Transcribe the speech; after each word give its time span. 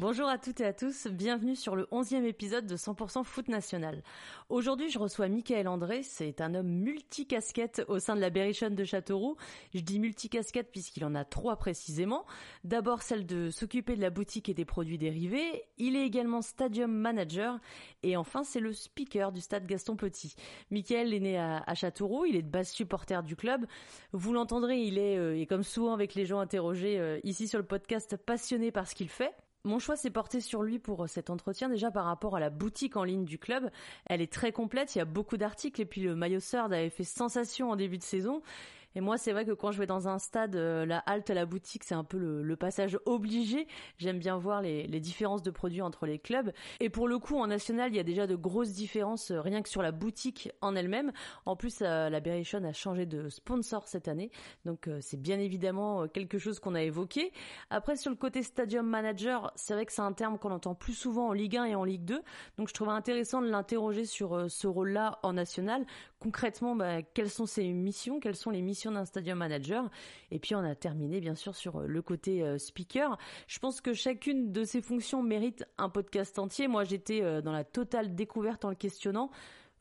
Bonjour 0.00 0.28
à 0.28 0.38
toutes 0.38 0.60
et 0.60 0.64
à 0.64 0.72
tous, 0.72 1.08
bienvenue 1.08 1.56
sur 1.56 1.74
le 1.74 1.86
11e 1.86 2.22
épisode 2.22 2.68
de 2.68 2.76
100% 2.76 3.24
Foot 3.24 3.48
National. 3.48 4.04
Aujourd'hui, 4.48 4.90
je 4.90 4.98
reçois 5.00 5.26
Michael 5.26 5.66
André, 5.66 6.04
c'est 6.04 6.40
un 6.40 6.54
homme 6.54 6.68
multicasquette 6.68 7.84
au 7.88 7.98
sein 7.98 8.14
de 8.14 8.20
la 8.20 8.30
Berrichonne 8.30 8.76
de 8.76 8.84
Châteauroux. 8.84 9.36
Je 9.74 9.80
dis 9.80 9.98
multicasquette 9.98 10.70
puisqu'il 10.70 11.04
en 11.04 11.16
a 11.16 11.24
trois 11.24 11.56
précisément. 11.56 12.26
D'abord 12.62 13.02
celle 13.02 13.26
de 13.26 13.50
s'occuper 13.50 13.96
de 13.96 14.00
la 14.00 14.10
boutique 14.10 14.48
et 14.48 14.54
des 14.54 14.64
produits 14.64 14.98
dérivés. 14.98 15.64
Il 15.78 15.96
est 15.96 16.06
également 16.06 16.42
stadium 16.42 16.92
manager 16.92 17.58
et 18.04 18.16
enfin 18.16 18.44
c'est 18.44 18.60
le 18.60 18.72
speaker 18.72 19.32
du 19.32 19.40
stade 19.40 19.66
Gaston 19.66 19.96
Petit. 19.96 20.36
Michael 20.70 21.12
est 21.12 21.18
né 21.18 21.38
à, 21.38 21.74
Châteauroux, 21.74 22.24
il 22.24 22.36
est 22.36 22.42
de 22.42 22.50
base 22.50 22.70
supporter 22.70 23.24
du 23.24 23.34
club. 23.34 23.66
Vous 24.12 24.32
l'entendrez, 24.32 24.80
il 24.80 24.96
est, 24.96 25.18
euh, 25.18 25.36
et 25.36 25.46
comme 25.46 25.64
souvent 25.64 25.92
avec 25.92 26.14
les 26.14 26.24
gens 26.24 26.38
interrogés 26.38 27.00
euh, 27.00 27.18
ici 27.24 27.48
sur 27.48 27.58
le 27.58 27.66
podcast, 27.66 28.16
passionné 28.16 28.70
par 28.70 28.86
ce 28.86 28.94
qu'il 28.94 29.08
fait. 29.08 29.34
Mon 29.64 29.78
choix 29.78 29.96
s'est 29.96 30.10
porté 30.10 30.40
sur 30.40 30.62
lui 30.62 30.78
pour 30.78 31.04
euh, 31.04 31.06
cet 31.06 31.30
entretien 31.30 31.68
déjà 31.68 31.90
par 31.90 32.04
rapport 32.04 32.36
à 32.36 32.40
la 32.40 32.50
boutique 32.50 32.96
en 32.96 33.04
ligne 33.04 33.24
du 33.24 33.38
club. 33.38 33.70
Elle 34.06 34.20
est 34.20 34.32
très 34.32 34.52
complète, 34.52 34.94
il 34.94 34.98
y 34.98 35.00
a 35.00 35.04
beaucoup 35.04 35.36
d'articles 35.36 35.80
et 35.80 35.84
puis 35.84 36.00
le 36.00 36.14
maillot 36.14 36.40
Third 36.40 36.72
avait 36.72 36.90
fait 36.90 37.04
sensation 37.04 37.70
en 37.70 37.76
début 37.76 37.98
de 37.98 38.02
saison 38.02 38.42
et 38.94 39.00
moi, 39.00 39.18
c'est 39.18 39.32
vrai 39.32 39.44
que 39.44 39.52
quand 39.52 39.70
je 39.70 39.78
vais 39.78 39.86
dans 39.86 40.08
un 40.08 40.18
stade, 40.18 40.56
euh, 40.56 40.86
la 40.86 40.98
halte 40.98 41.30
à 41.30 41.34
la 41.34 41.46
boutique, 41.46 41.84
c'est 41.84 41.94
un 41.94 42.04
peu 42.04 42.18
le, 42.18 42.56
passage 42.56 42.98
obligé. 43.06 43.68
J'aime 43.98 44.18
bien 44.18 44.36
voir 44.36 44.62
les, 44.62 44.88
différences 44.98 45.42
de 45.42 45.50
produits 45.50 45.82
entre 45.82 46.06
les 46.06 46.18
clubs. 46.18 46.52
Et 46.80 46.90
pour 46.90 47.06
le 47.06 47.20
coup, 47.20 47.36
en 47.36 47.46
national, 47.46 47.92
il 47.92 47.96
y 47.96 48.00
a 48.00 48.04
déjà 48.04 48.26
de 48.26 48.34
grosses 48.34 48.72
différences 48.72 49.30
euh, 49.30 49.40
rien 49.40 49.62
que 49.62 49.68
sur 49.68 49.82
la 49.82 49.92
boutique 49.92 50.50
en 50.60 50.74
elle-même. 50.74 51.12
En 51.46 51.54
plus, 51.54 51.82
euh, 51.82 52.08
la 52.10 52.18
Berrichon 52.18 52.64
a 52.64 52.72
changé 52.72 53.06
de 53.06 53.28
sponsor 53.28 53.86
cette 53.86 54.08
année, 54.08 54.30
donc 54.64 54.90
c'est 55.00 55.20
bien 55.20 55.38
évidemment 55.38 56.08
quelque 56.08 56.38
chose 56.38 56.58
qu'on 56.58 56.74
a 56.74 56.82
évoqué. 56.82 57.32
Après, 57.70 57.96
sur 57.96 58.10
le 58.10 58.16
côté 58.16 58.42
stadium 58.42 58.86
manager, 58.86 59.52
c'est 59.54 59.74
vrai 59.74 59.86
que 59.86 59.92
c'est 59.92 60.02
un 60.02 60.12
terme 60.12 60.38
qu'on 60.38 60.50
entend 60.50 60.74
plus 60.74 60.94
souvent 60.94 61.28
en 61.28 61.32
Ligue 61.32 61.56
1 61.56 61.64
et 61.66 61.74
en 61.74 61.84
Ligue 61.84 62.04
2, 62.04 62.20
donc 62.56 62.68
je 62.68 62.74
trouvais 62.74 62.90
intéressant 62.90 63.40
de 63.40 63.48
l'interroger 63.48 64.04
sur 64.04 64.50
ce 64.50 64.66
rôle-là 64.66 65.18
en 65.22 65.34
national. 65.34 65.86
Concrètement, 66.18 66.74
bah, 66.74 67.02
quelles 67.02 67.30
sont 67.30 67.46
ses 67.46 67.72
missions, 67.72 68.18
quelles 68.18 68.36
sont 68.36 68.50
les 68.50 68.62
missions 68.62 68.77
d'un 68.86 69.04
stadium 69.04 69.38
manager. 69.38 69.90
Et 70.30 70.38
puis 70.38 70.54
on 70.54 70.60
a 70.60 70.74
terminé 70.74 71.20
bien 71.20 71.34
sûr 71.34 71.56
sur 71.56 71.80
euh, 71.80 71.86
le 71.86 72.02
côté 72.02 72.42
euh, 72.42 72.58
speaker. 72.58 73.18
Je 73.46 73.58
pense 73.58 73.80
que 73.80 73.92
chacune 73.92 74.52
de 74.52 74.64
ces 74.64 74.80
fonctions 74.80 75.22
mérite 75.22 75.64
un 75.76 75.88
podcast 75.88 76.38
entier. 76.38 76.68
Moi 76.68 76.84
j'étais 76.84 77.22
euh, 77.22 77.40
dans 77.42 77.52
la 77.52 77.64
totale 77.64 78.14
découverte 78.14 78.64
en 78.64 78.70
le 78.70 78.76
questionnant 78.76 79.30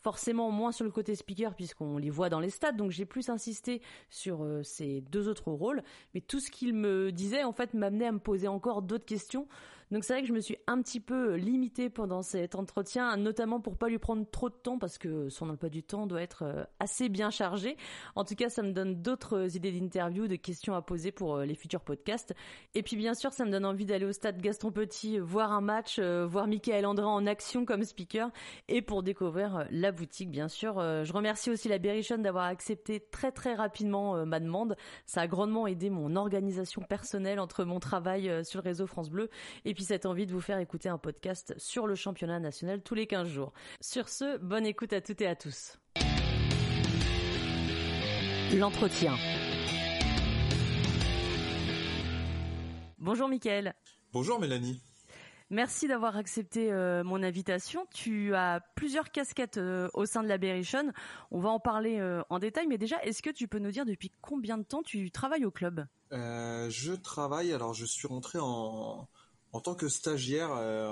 forcément 0.03 0.51
moins 0.51 0.71
sur 0.71 0.85
le 0.85 0.91
côté 0.91 1.15
speaker 1.15 1.53
puisqu'on 1.53 1.97
les 1.97 2.09
voit 2.09 2.29
dans 2.29 2.39
les 2.39 2.51
stades, 2.51 2.77
donc 2.77 2.91
j'ai 2.91 3.05
plus 3.05 3.29
insisté 3.29 3.81
sur 4.09 4.47
ces 4.63 5.01
deux 5.01 5.27
autres 5.27 5.51
rôles. 5.51 5.83
Mais 6.13 6.21
tout 6.21 6.39
ce 6.39 6.51
qu'il 6.51 6.73
me 6.75 7.11
disait 7.11 7.43
en 7.43 7.51
fait 7.51 7.73
m'amenait 7.73 8.05
à 8.05 8.11
me 8.11 8.19
poser 8.19 8.47
encore 8.47 8.83
d'autres 8.83 9.05
questions 9.05 9.47
donc 9.91 10.03
c'est 10.03 10.13
vrai 10.13 10.21
que 10.21 10.27
je 10.27 10.33
me 10.33 10.41
suis 10.41 10.57
un 10.67 10.81
petit 10.81 10.99
peu 10.99 11.35
limitée 11.35 11.89
pendant 11.89 12.21
cet 12.21 12.55
entretien, 12.55 13.15
notamment 13.15 13.61
pour 13.61 13.77
pas 13.77 13.87
lui 13.87 13.99
prendre 13.99 14.25
trop 14.29 14.49
de 14.49 14.55
temps 14.55 14.77
parce 14.77 14.97
que 14.97 15.29
son 15.29 15.49
emploi 15.49 15.69
du 15.69 15.81
temps 15.81 16.07
doit 16.07 16.21
être 16.21 16.43
euh, 16.43 16.63
assez 16.79 17.07
bien 17.07 17.29
chargé. 17.29 17.77
En 18.15 18.25
tout 18.25 18.35
cas, 18.35 18.49
ça 18.49 18.63
me 18.63 18.73
donne 18.73 19.01
d'autres 19.01 19.55
idées 19.55 19.71
d'interview, 19.71 20.27
de 20.27 20.35
questions 20.35 20.75
à 20.75 20.81
poser 20.81 21.11
pour 21.11 21.37
euh, 21.37 21.45
les 21.45 21.55
futurs 21.55 21.81
podcasts. 21.81 22.33
Et 22.73 22.83
puis 22.83 22.97
bien 22.97 23.13
sûr, 23.13 23.31
ça 23.31 23.45
me 23.45 23.51
donne 23.51 23.63
envie 23.63 23.85
d'aller 23.85 24.05
au 24.05 24.11
stade 24.11 24.41
Gaston 24.41 24.71
Petit, 24.71 25.19
voir 25.19 25.53
un 25.53 25.61
match, 25.61 25.99
euh, 25.99 26.27
voir 26.27 26.47
Michael 26.47 26.85
André 26.85 27.05
en 27.05 27.25
action 27.25 27.63
comme 27.63 27.83
speaker 27.83 28.29
et 28.67 28.81
pour 28.81 29.03
découvrir 29.03 29.67
la 29.71 29.93
boutique, 29.93 30.29
bien 30.29 30.49
sûr. 30.49 30.75
Je 30.77 31.13
remercie 31.13 31.49
aussi 31.49 31.69
la 31.69 31.77
Berrichon 31.77 32.17
d'avoir 32.17 32.45
accepté 32.45 32.99
très 32.99 33.31
très 33.31 33.55
rapidement 33.55 34.25
ma 34.25 34.39
demande. 34.39 34.75
Ça 35.05 35.21
a 35.21 35.27
grandement 35.27 35.67
aidé 35.67 35.89
mon 35.89 36.15
organisation 36.15 36.81
personnelle 36.81 37.39
entre 37.39 37.63
mon 37.63 37.79
travail 37.79 38.43
sur 38.43 38.61
le 38.61 38.63
réseau 38.63 38.87
France 38.87 39.09
Bleu 39.09 39.29
et 39.65 39.73
puis 39.77 39.85
cette 39.85 40.07
envie 40.07 40.25
de 40.25 40.31
vous 40.31 40.41
faire 40.41 40.57
écouter 40.57 40.89
un 40.89 40.97
podcast 40.97 41.53
sur 41.59 41.85
le 41.85 41.93
championnat 41.93 42.39
national 42.39 42.81
tous 42.81 42.95
les 42.95 43.05
15 43.05 43.27
jours. 43.27 43.53
Sur 43.79 44.09
ce, 44.09 44.39
bonne 44.39 44.65
écoute 44.65 44.91
à 44.91 45.01
toutes 45.01 45.21
et 45.21 45.27
à 45.27 45.35
tous. 45.35 45.77
L'entretien. 48.55 49.13
Bonjour 52.97 53.29
Mickaël. 53.29 53.75
Bonjour 54.13 54.39
Mélanie. 54.39 54.81
Merci 55.51 55.87
d'avoir 55.87 56.17
accepté 56.17 56.73
euh, 56.73 57.03
mon 57.03 57.21
invitation. 57.21 57.85
Tu 57.93 58.33
as 58.33 58.61
plusieurs 58.73 59.11
casquettes 59.11 59.59
euh, 59.59 59.89
au 59.93 60.07
sein 60.07 60.23
de 60.23 60.27
la 60.27 60.39
Berrichonne. 60.39 60.91
On 61.29 61.39
va 61.39 61.49
en 61.49 61.59
parler 61.59 61.99
euh, 61.99 62.23
en 62.31 62.39
détail, 62.39 62.65
mais 62.65 62.79
déjà, 62.79 62.99
est-ce 63.03 63.21
que 63.21 63.29
tu 63.29 63.47
peux 63.47 63.59
nous 63.59 63.71
dire 63.71 63.85
depuis 63.85 64.11
combien 64.21 64.57
de 64.57 64.63
temps 64.63 64.81
tu 64.81 65.11
travailles 65.11 65.45
au 65.45 65.51
club? 65.51 65.85
Je 66.11 66.93
travaille, 66.93 67.53
alors 67.53 67.75
je 67.75 67.85
suis 67.85 68.07
rentré 68.07 68.39
en, 68.41 69.07
en 69.53 69.61
tant 69.61 69.75
que 69.75 69.87
stagiaire 69.87 70.51
euh, 70.51 70.89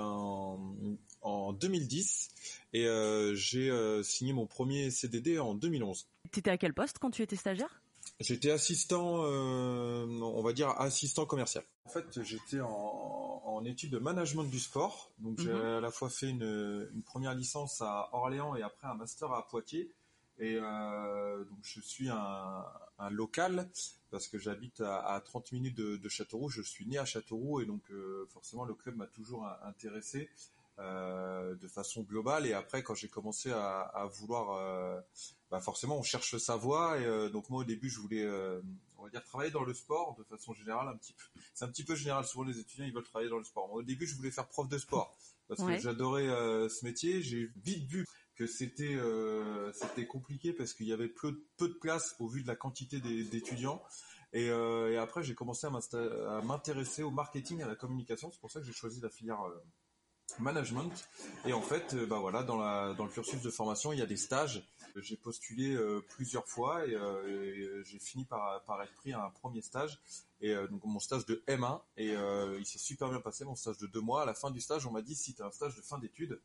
en, 1.22 1.52
2010 1.52 2.30
et 2.72 2.86
euh, 2.86 3.34
j'ai 3.34 3.70
euh, 3.70 4.02
signé 4.02 4.32
mon 4.32 4.46
premier 4.46 4.90
CDD 4.90 5.38
en 5.38 5.54
2011. 5.54 6.06
Tu 6.32 6.40
étais 6.40 6.50
à 6.50 6.58
quel 6.58 6.74
poste 6.74 6.98
quand 6.98 7.10
tu 7.10 7.22
étais 7.22 7.36
stagiaire? 7.36 7.82
J'étais 8.20 8.50
assistant, 8.50 9.20
on 9.24 10.42
va 10.42 10.52
dire 10.52 10.70
assistant 10.80 11.26
commercial. 11.26 11.64
En 11.84 11.90
fait, 11.90 12.22
j'étais 12.22 12.60
en, 12.60 13.62
études 13.64 13.90
de 13.90 13.98
management 13.98 14.44
du 14.44 14.60
sport, 14.60 15.10
donc 15.18 15.40
j'ai 15.40 15.52
mhm. 15.52 15.60
à 15.60 15.80
la 15.80 15.90
fois 15.90 16.08
fait 16.08 16.30
une, 16.30 16.88
première 17.04 17.34
licence 17.34 17.82
à 17.82 18.08
Orléans 18.12 18.54
et 18.54 18.62
après 18.62 18.86
un 18.86 18.94
master 18.94 19.32
à 19.32 19.46
Poitiers. 19.46 19.92
Et 20.38 20.54
donc 20.54 21.58
je 21.62 21.80
suis 21.80 22.08
un, 22.08 22.64
un 22.98 23.10
local 23.10 23.68
parce 24.16 24.28
que 24.28 24.38
j'habite 24.38 24.80
à, 24.80 25.20
30 25.22 25.52
minutes 25.52 25.76
de, 25.76 26.08
Châteauroux. 26.08 26.48
Je 26.48 26.62
suis 26.62 26.86
né 26.86 26.96
à 26.96 27.04
Châteauroux 27.04 27.60
et 27.60 27.66
donc 27.66 27.82
euh, 27.90 28.24
forcément 28.32 28.64
le 28.64 28.72
club 28.72 28.96
m'a 28.96 29.06
toujours 29.06 29.46
intéressé 29.62 30.30
euh, 30.78 31.54
de 31.54 31.68
façon 31.68 32.00
globale. 32.00 32.46
Et 32.46 32.54
après, 32.54 32.82
quand 32.82 32.94
j'ai 32.94 33.08
commencé 33.08 33.52
à, 33.52 34.08
vouloir, 34.14 34.52
euh, 34.52 34.98
bah 35.50 35.60
forcément, 35.60 35.98
on 35.98 36.02
cherche 36.02 36.38
sa 36.38 36.56
voie. 36.56 36.98
Et 36.98 37.28
donc 37.28 37.50
moi, 37.50 37.60
au 37.60 37.64
début, 37.64 37.90
je 37.90 38.00
voulais, 38.00 38.26
on 38.96 39.04
va 39.04 39.10
dire, 39.10 39.22
travailler 39.22 39.50
dans 39.50 39.64
le 39.64 39.74
sport 39.74 40.16
de 40.16 40.24
façon 40.24 40.54
générale, 40.54 40.88
un 40.88 40.96
petit 40.96 41.12
peu. 41.12 41.40
C'est 41.52 41.66
un 41.66 41.68
petit 41.68 41.84
peu 41.84 41.94
général. 41.94 42.24
Souvent, 42.24 42.44
les 42.44 42.58
étudiants, 42.58 42.86
ils 42.86 42.94
veulent 42.94 43.04
travailler 43.04 43.28
dans 43.28 43.36
le 43.36 43.44
sport. 43.44 43.68
Moi, 43.68 43.80
au 43.80 43.82
début, 43.82 44.06
je 44.06 44.14
voulais 44.14 44.30
faire 44.30 44.48
prof 44.48 44.66
de 44.66 44.78
sport 44.78 45.14
parce 45.46 45.62
que 45.62 45.78
j'adorais 45.78 46.28
ce 46.70 46.86
métier. 46.86 47.20
J'ai 47.20 47.50
vite 47.62 47.84
vu 47.86 48.06
que 48.36 48.46
c'était 48.46 48.94
euh, 48.94 49.72
c'était 49.72 50.06
compliqué 50.06 50.52
parce 50.52 50.74
qu'il 50.74 50.86
y 50.86 50.92
avait 50.92 51.08
peu, 51.08 51.42
peu 51.56 51.68
de 51.68 51.74
place 51.74 52.14
au 52.20 52.28
vu 52.28 52.42
de 52.42 52.46
la 52.46 52.56
quantité 52.56 53.00
d'étudiants. 53.00 53.82
Et, 54.32 54.50
euh, 54.50 54.92
et, 54.92 54.98
après, 54.98 55.22
j'ai 55.22 55.34
commencé 55.34 55.66
à 55.66 56.42
m'intéresser 56.42 57.02
au 57.02 57.10
marketing 57.10 57.60
et 57.60 57.62
à 57.62 57.68
la 57.68 57.76
communication. 57.76 58.30
C'est 58.30 58.40
pour 58.40 58.50
ça 58.50 58.60
que 58.60 58.66
j'ai 58.66 58.72
choisi 58.72 59.00
la 59.00 59.08
filière 59.08 59.40
euh, 59.42 59.54
management. 60.38 60.92
Et 61.46 61.54
en 61.54 61.62
fait, 61.62 61.94
bah 61.94 62.18
voilà, 62.18 62.42
dans, 62.42 62.58
la, 62.58 62.92
dans 62.94 63.04
le 63.06 63.10
cursus 63.10 63.40
de 63.40 63.50
formation, 63.50 63.92
il 63.92 63.98
y 63.98 64.02
a 64.02 64.06
des 64.06 64.18
stages. 64.18 64.62
J'ai 64.96 65.16
postulé 65.16 65.76
plusieurs 66.08 66.46
fois 66.48 66.86
et, 66.86 66.92
et 66.92 67.84
j'ai 67.84 67.98
fini 67.98 68.24
par, 68.24 68.62
par 68.64 68.82
être 68.82 68.94
pris 68.94 69.12
à 69.12 69.22
un 69.22 69.30
premier 69.30 69.62
stage. 69.62 70.00
Et 70.40 70.54
donc 70.70 70.84
mon 70.84 71.00
stage 71.00 71.26
de 71.26 71.42
M1 71.46 71.80
et 71.98 72.14
il 72.58 72.66
s'est 72.66 72.78
super 72.78 73.10
bien 73.10 73.20
passé 73.20 73.44
mon 73.44 73.54
stage 73.54 73.78
de 73.78 73.86
deux 73.86 74.00
mois. 74.00 74.22
À 74.22 74.26
la 74.26 74.34
fin 74.34 74.50
du 74.50 74.60
stage, 74.60 74.86
on 74.86 74.90
m'a 74.90 75.02
dit 75.02 75.14
si 75.14 75.34
tu 75.34 75.42
as 75.42 75.46
un 75.46 75.50
stage 75.50 75.76
de 75.76 75.82
fin 75.82 75.98
d'études, 75.98 76.40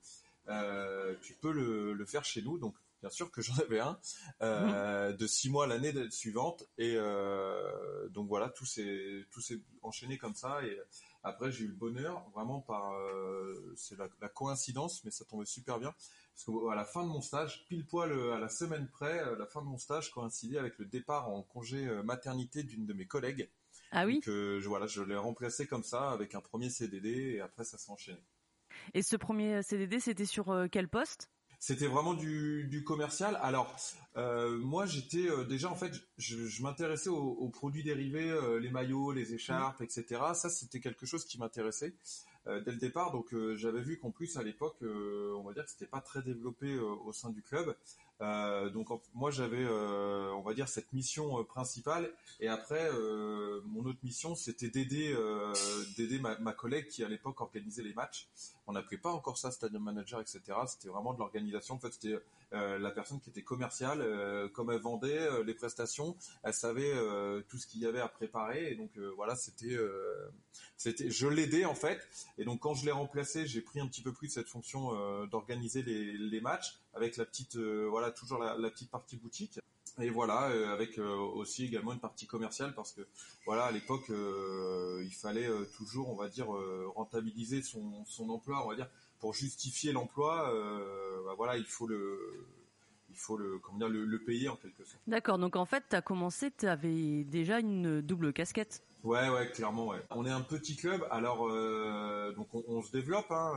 euh, 0.48 1.16
tu 1.22 1.34
peux 1.36 1.52
le, 1.52 1.94
le, 1.94 2.06
faire 2.06 2.26
chez 2.26 2.42
nous. 2.42 2.58
Donc 2.58 2.76
bien 3.02 3.10
sûr 3.10 3.32
que 3.32 3.42
j'en 3.42 3.56
avais 3.58 3.80
un 3.80 4.00
euh, 4.42 5.14
de 5.14 5.28
six 5.28 5.50
mois 5.50 5.68
l'année 5.68 5.94
suivante 6.10 6.64
et 6.78 6.96
euh, 6.96 8.08
donc 8.10 8.28
voilà 8.28 8.50
tout 8.50 8.66
s'est 8.66 9.26
tout 9.32 9.42
s'est 9.42 9.60
enchaîné 9.82 10.18
comme 10.18 10.36
ça 10.36 10.64
et 10.64 10.80
après 11.24 11.52
j'ai 11.52 11.66
eu 11.66 11.68
le 11.68 11.74
bonheur 11.74 12.24
vraiment 12.34 12.62
par 12.62 12.94
c'est 13.76 13.98
la, 13.98 14.08
la, 14.22 14.30
coïncidence 14.30 15.04
mais 15.04 15.12
ça 15.12 15.26
tombait 15.26 15.46
super 15.46 15.80
bien 15.80 15.94
parce 16.36 16.46
qu'à 16.46 16.76
la 16.76 16.86
fin 16.86 17.04
de 17.04 17.10
mon 17.10 17.22
stage 17.22 17.66
pile 17.68 17.86
poil 17.86 18.12
à 18.34 18.40
la 18.40 18.50
semaine 18.50 18.88
près 18.88 19.24
la 19.36 19.46
fin 19.48 19.62
de 19.62 19.68
mon 19.68 19.78
stage 19.78 20.12
coïncidait 20.12 20.60
avec 20.60 20.78
le 20.78 20.86
départ 20.86 21.30
en 21.30 21.42
congé 21.42 21.86
maternité 22.04 22.64
d'une 22.64 22.86
de 22.86 22.94
mes 22.94 23.08
collègues. 23.08 23.50
Ah 23.92 24.06
oui? 24.06 24.22
Je, 24.24 24.66
voilà 24.68 24.88
je 24.88 25.02
l'ai 25.02 25.18
remplacé 25.18 25.66
comme 25.66 25.84
ça 25.84 26.12
avec 26.12 26.36
un 26.36 26.42
premier 26.42 26.70
CDD 26.70 27.34
et 27.36 27.42
après 27.42 27.64
ça 27.64 27.78
s'est 27.78 27.92
enchaîné 27.92 28.24
et 28.94 29.04
ce 29.04 29.16
premier 29.16 29.64
CDD, 29.64 30.00
c'était 30.00 30.26
sur 30.26 30.50
euh, 30.50 30.68
quel 30.72 30.88
poste? 30.88 31.30
C'était 31.62 31.86
vraiment 31.86 32.16
du, 32.16 32.68
du, 32.72 32.84
commercial. 32.84 33.38
Alors 33.44 33.72
euh, 34.18 34.58
moi 34.58 34.88
j'étais 34.88 35.30
euh, 35.30 35.44
déjà 35.44 35.70
en 35.70 35.76
fait 35.76 35.94
je, 36.18 36.48
je 36.48 36.64
m'intéressais 36.64 37.10
aux, 37.10 37.34
aux, 37.34 37.50
produits 37.50 37.84
dérivés, 37.84 38.32
euh, 38.32 38.60
les 38.60 38.72
maillots, 38.72 39.12
les 39.12 39.36
écharpes, 39.36 39.80
etc. 39.82 40.22
Ça 40.34 40.50
c'était 40.50 40.80
quelque 40.80 41.06
chose 41.06 41.24
qui 41.24 41.38
m'intéressait 41.38 41.94
dès 42.48 42.72
le 42.72 42.78
départ. 42.78 43.12
Donc 43.12 43.36
j'avais 43.54 43.82
vu 43.82 44.00
qu'en 44.00 44.10
plus 44.10 44.36
à 44.38 44.42
l'époque 44.42 44.78
on 44.82 45.44
va 45.44 45.54
dire 45.54 45.64
que 45.64 45.70
c'était 45.70 45.86
pas 45.86 46.02
très 46.02 46.24
développé 46.24 46.80
au 46.80 47.14
sein 47.14 47.30
du 47.30 47.44
club. 47.44 47.76
Euh, 48.22 48.70
donc 48.70 48.90
moi 49.14 49.32
j'avais, 49.32 49.64
euh, 49.64 50.32
on 50.36 50.42
va 50.42 50.54
dire, 50.54 50.68
cette 50.68 50.94
mission 50.94 51.40
euh, 51.40 51.44
principale. 51.44 52.14
Et 52.40 52.48
après, 52.48 52.90
mon 53.66 53.86
autre 53.86 54.00
mission, 54.04 54.36
c'était 54.36 54.70
d'aider, 54.70 55.16
d'aider 55.98 56.20
ma, 56.20 56.54
collègue 56.54 56.88
qui 56.88 57.04
à 57.04 57.08
l'époque 57.08 57.40
organisait 57.42 57.84
les 57.84 57.94
matchs. 57.94 58.28
On 58.68 58.74
n'appelait 58.74 58.98
pas 58.98 59.12
encore 59.12 59.38
ça 59.38 59.52
stadium 59.52 59.84
manager, 59.84 60.22
etc. 60.22 60.42
C'était 60.68 60.90
vraiment 60.90 61.14
de 61.14 61.20
l'organisation. 61.20 61.76
En 61.76 61.80
fait, 61.80 61.94
c'était 61.94 62.20
la 62.52 62.92
personne 62.92 63.20
qui 63.20 63.30
était 63.30 63.44
commerciale, 63.44 64.50
comme 64.54 64.72
elle 64.72 64.82
vendait 64.82 65.44
les 65.44 65.54
prestations, 65.54 66.16
elle 66.44 66.54
savait 66.54 66.94
tout 67.48 67.58
ce 67.58 67.68
qu'il 67.68 67.82
y 67.82 67.86
avait 67.86 68.02
à 68.02 68.08
préparer. 68.08 68.72
Et 68.72 68.76
donc 68.76 68.98
voilà, 69.16 69.36
c'était, 69.36 69.78
c'était, 70.78 71.10
je 71.10 71.28
l'aidais 71.28 71.66
en 71.66 71.76
fait. 71.76 72.08
Et 72.38 72.46
donc 72.46 72.60
quand 72.60 72.74
je 72.74 72.86
l'ai 72.86 72.92
remplacé, 72.92 73.46
j'ai 73.46 73.62
pris 73.62 73.80
un 73.80 73.88
petit 73.88 74.02
peu 74.02 74.14
plus 74.14 74.30
cette 74.30 74.48
fonction 74.48 75.26
d'organiser 75.28 75.84
les, 75.84 76.18
les 76.18 76.42
matchs 76.42 76.81
avec 76.94 77.18
la 77.18 77.26
petite, 77.26 77.58
voilà 77.58 78.12
toujours 78.12 78.40
la, 78.40 78.70
petite 78.70 78.92
partie 78.92 79.18
boutique. 79.18 79.60
Et 80.00 80.10
voilà, 80.10 80.50
euh, 80.50 80.74
avec 80.74 80.98
euh, 80.98 81.16
aussi 81.16 81.66
également 81.66 81.92
une 81.92 82.00
partie 82.00 82.26
commerciale 82.26 82.74
parce 82.74 82.94
que 82.94 83.02
voilà, 83.46 83.66
à 83.66 83.72
l'époque, 83.72 84.10
euh, 84.10 85.04
il 85.04 85.14
fallait 85.14 85.50
toujours, 85.76 86.10
on 86.10 86.16
va 86.16 86.30
dire, 86.30 86.48
rentabiliser 86.96 87.62
son, 87.62 88.06
son, 88.06 88.30
emploi, 88.30 88.64
on 88.66 88.70
va 88.70 88.76
dire, 88.76 88.90
pour 89.20 89.34
justifier 89.34 89.92
l'emploi. 89.92 90.52
Bah 91.26 91.34
voilà, 91.38 91.58
il 91.58 91.66
faut 91.66 91.88
le 91.88 92.48
il 93.10 93.18
faut 93.18 93.36
le, 93.36 93.60
comment 93.60 93.78
dire, 93.78 93.90
le, 93.90 94.24
payer 94.24 94.48
en 94.48 94.56
quelque 94.56 94.86
sorte. 94.86 95.02
D'accord, 95.06 95.38
donc 95.38 95.58
en 95.58 95.66
fait, 95.66 95.84
tu 95.90 95.96
as 95.98 96.02
commencé, 96.02 96.50
tu 96.50 96.66
avais 96.66 97.26
déjà 97.26 97.60
une 97.60 98.00
double 98.00 98.32
casquette. 98.32 98.82
Ouais, 99.04 99.28
ouais, 99.30 99.52
clairement, 99.52 99.88
ouais. 99.88 100.00
On 100.12 100.26
est 100.26 100.32
un 100.32 100.42
petit 100.42 100.78
club, 100.78 101.06
alors 101.12 101.50
donc 102.36 102.48
on, 102.54 102.82
se 102.82 102.92
développe 102.92 103.30
hein, 103.32 103.54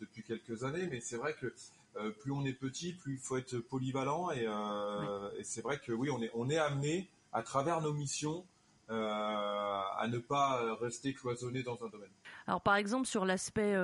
depuis 0.00 0.22
quelques 0.22 0.62
années, 0.62 0.86
mais 0.88 1.00
c'est 1.00 1.16
vrai 1.16 1.34
que 1.34 1.52
euh, 1.98 2.10
plus 2.10 2.32
on 2.32 2.44
est 2.44 2.52
petit, 2.52 2.92
plus 2.92 3.14
il 3.14 3.18
faut 3.18 3.36
être 3.36 3.58
polyvalent 3.58 4.30
euh, 4.30 5.30
et, 5.38 5.44
c'est 5.44 5.62
vrai 5.62 5.78
que 5.78 5.92
oui, 5.92 6.10
on 6.10 6.20
est 6.22 6.30
on 6.34 6.50
est 6.50 6.58
amené 6.58 7.08
à 7.32 7.42
travers 7.42 7.80
nos 7.80 7.92
missions 7.92 8.44
euh, 8.90 8.94
à 8.96 10.06
ne 10.08 10.18
pas 10.18 10.76
rester 10.76 11.12
cloisonné 11.14 11.62
dans 11.62 11.78
un 11.82 11.88
domaine. 11.88 12.10
Alors 12.46 12.60
par 12.60 12.76
exemple 12.76 13.06
sur 13.06 13.24
l'aspect 13.24 13.74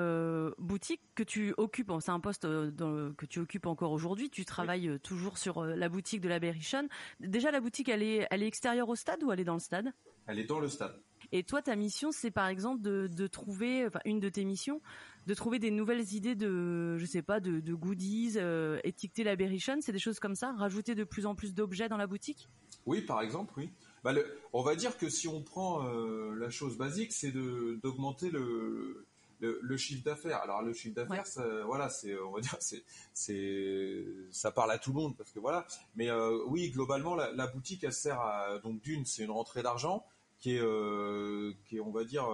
boutique 0.59 1.01
que 1.15 1.23
tu 1.23 1.55
occupes, 1.57 1.93
c'est 2.01 2.11
un 2.11 2.21
poste 2.21 2.43
que 2.43 3.27
tu 3.27 3.41
occupes 3.41 3.67
encore 3.67 3.93
aujourd'hui, 3.93 4.31
tu 4.31 4.45
travailles 4.45 4.99
toujours 5.03 5.39
sur 5.39 5.65
la 5.65 5.89
boutique 5.89 6.21
de 6.21 6.29
la 6.29 6.39
Berrichonne. 6.39 6.89
Déjà 7.21 7.51
la 7.51 7.61
boutique 7.61 7.89
elle 7.89 8.03
est, 8.03 8.27
elle 8.31 8.43
est 8.43 8.49
extérieure 8.49 8.89
au 8.89 8.97
stade 8.97 9.23
ou 9.25 9.33
elle 9.33 9.41
est 9.41 9.45
dans 9.45 9.55
le 9.55 9.61
stade? 9.61 9.93
Elle 10.27 10.39
est 10.39 10.45
dans 10.45 10.61
le 10.61 10.69
stade. 10.69 10.95
Et 11.33 11.45
toi 11.45 11.63
ta 11.63 11.77
mission 11.77 12.13
c'est 12.13 12.31
par 12.31 12.49
exemple 12.49 12.83
de, 12.83 13.09
de 13.09 13.27
trouver, 13.27 13.87
enfin 13.87 14.01
une 14.05 14.21
de 14.21 14.29
tes 14.29 14.45
missions, 14.45 14.81
de 15.27 15.35
trouver 15.35 15.59
des 15.59 15.71
nouvelles 15.71 16.13
idées 16.15 16.35
de, 16.35 16.97
je 16.99 17.07
sais 17.07 17.23
pas, 17.23 17.41
de, 17.41 17.75
goodies, 17.75 18.35
euh, 18.37 18.81
étiqueter 18.85 19.25
la 19.25 19.37
Berrichon, 19.37 19.79
c'est 19.81 19.93
des 19.93 19.99
choses 19.99 20.19
comme 20.19 20.35
ça, 20.35 20.53
rajouter 20.53 20.95
de 20.95 21.05
plus 21.05 21.27
en 21.27 21.35
plus 21.35 21.55
d'objets 21.55 21.89
dans 21.89 21.97
la 21.97 22.07
boutique? 22.07 22.49
Oui, 22.87 23.03
par 23.03 23.23
exemple, 23.23 23.53
oui. 23.57 23.71
Bah, 24.03 24.13
on 24.53 24.63
va 24.63 24.75
dire 24.75 24.99
que 24.99 25.09
si 25.09 25.29
on 25.29 25.43
prend 25.43 25.87
euh, 25.87 26.35
la 26.35 26.51
chose 26.51 26.77
basique, 26.77 27.13
c'est 27.13 27.31
d'augmenter 27.31 28.31
le, 28.31 29.07
le, 29.39 29.77
chiffre 29.77 30.03
d'affaires. 30.03 30.41
Alors 30.43 30.63
le 30.63 30.73
chiffre 30.73 30.97
d'affaires, 30.97 31.25
voilà, 31.67 31.89
c'est, 31.89 32.19
on 32.19 32.33
va 32.33 32.41
dire, 32.41 32.57
c'est, 32.59 32.83
c'est, 33.15 34.05
ça 34.33 34.51
parle 34.51 34.73
à 34.73 34.79
tout 34.79 34.91
le 34.91 34.97
monde 34.97 35.17
parce 35.17 35.31
que 35.31 35.39
voilà. 35.39 35.65
Mais 35.95 36.11
euh, 36.11 36.37
oui, 36.49 36.71
globalement, 36.71 37.15
la, 37.15 37.47
boutique, 37.47 37.85
elle 37.85 37.93
sert 37.93 38.21
à 38.21 38.59
donc 38.59 38.81
d'une, 38.81 39.05
c'est 39.07 39.23
une 39.23 39.31
rentrée 39.31 39.63
d'argent 39.63 40.05
qui 40.43 40.57
est, 40.57 40.63
qui 41.65 41.77
est, 41.77 41.81
on 41.81 41.91
va 41.91 42.05
dire 42.05 42.27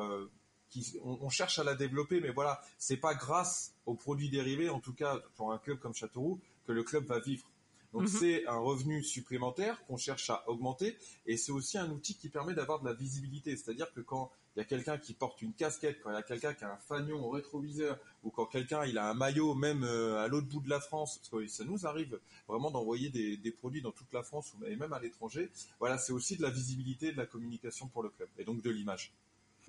on, 1.02 1.28
cherche 1.28 1.58
à 1.58 1.64
la 1.64 1.74
développer, 1.74 2.20
mais 2.20 2.30
voilà, 2.30 2.60
c'est 2.78 2.96
pas 2.96 3.14
grâce 3.14 3.74
aux 3.86 3.94
produits 3.94 4.30
dérivés, 4.30 4.68
en 4.68 4.80
tout 4.80 4.92
cas 4.92 5.20
pour 5.36 5.52
un 5.52 5.58
club 5.58 5.78
comme 5.78 5.94
Châteauroux, 5.94 6.40
que 6.66 6.72
le 6.72 6.82
club 6.82 7.04
va 7.06 7.20
vivre. 7.20 7.50
Donc 7.92 8.02
mhm. 8.02 8.08
c'est 8.08 8.46
un 8.46 8.58
revenu 8.58 9.02
supplémentaire 9.02 9.82
qu'on 9.86 9.96
cherche 9.96 10.28
à 10.28 10.44
augmenter 10.46 10.98
et 11.24 11.38
c'est 11.38 11.52
aussi 11.52 11.78
un 11.78 11.90
outil 11.90 12.14
qui 12.16 12.28
permet 12.28 12.54
d'avoir 12.54 12.80
de 12.80 12.86
la 12.86 12.92
visibilité. 12.92 13.56
C'est-à-dire 13.56 13.90
que 13.94 14.00
quand 14.00 14.30
il 14.56 14.58
y 14.58 14.62
a 14.62 14.64
quelqu'un 14.64 14.98
qui 14.98 15.14
porte 15.14 15.40
une 15.42 15.52
casquette, 15.52 16.00
quand 16.02 16.10
il 16.10 16.14
y 16.14 16.16
a 16.16 16.22
quelqu'un 16.22 16.54
qui 16.54 16.64
a 16.64 16.72
un 16.72 16.76
fanion 16.76 17.24
au 17.24 17.30
rétroviseur 17.30 17.98
ou 18.24 18.30
quand 18.30 18.46
quelqu'un 18.46 18.84
il 18.84 18.98
a 18.98 19.08
un 19.08 19.14
maillot 19.14 19.54
même 19.54 19.84
euh, 19.84 20.22
à 20.22 20.28
l'autre 20.28 20.48
bout 20.48 20.60
de 20.60 20.70
la 20.70 20.80
France, 20.80 21.18
parce 21.18 21.28
que 21.30 21.48
ça 21.48 21.64
nous 21.64 21.86
arrive 21.86 22.18
vraiment 22.48 22.70
d'envoyer 22.70 23.10
des, 23.10 23.36
des, 23.36 23.52
produits 23.52 23.82
dans 23.82 23.92
toute 23.92 24.12
la 24.12 24.22
France 24.22 24.54
et 24.66 24.76
même 24.76 24.92
à 24.92 25.00
l'étranger. 25.00 25.50
Voilà, 25.78 25.98
c'est 25.98 26.12
aussi 26.12 26.36
de 26.36 26.42
la 26.42 26.50
visibilité, 26.50 27.12
de 27.12 27.16
la 27.16 27.26
communication 27.26 27.86
pour 27.88 28.02
le 28.02 28.08
club 28.10 28.28
et 28.38 28.44
donc 28.44 28.62
de 28.62 28.70
l'image 28.70 29.12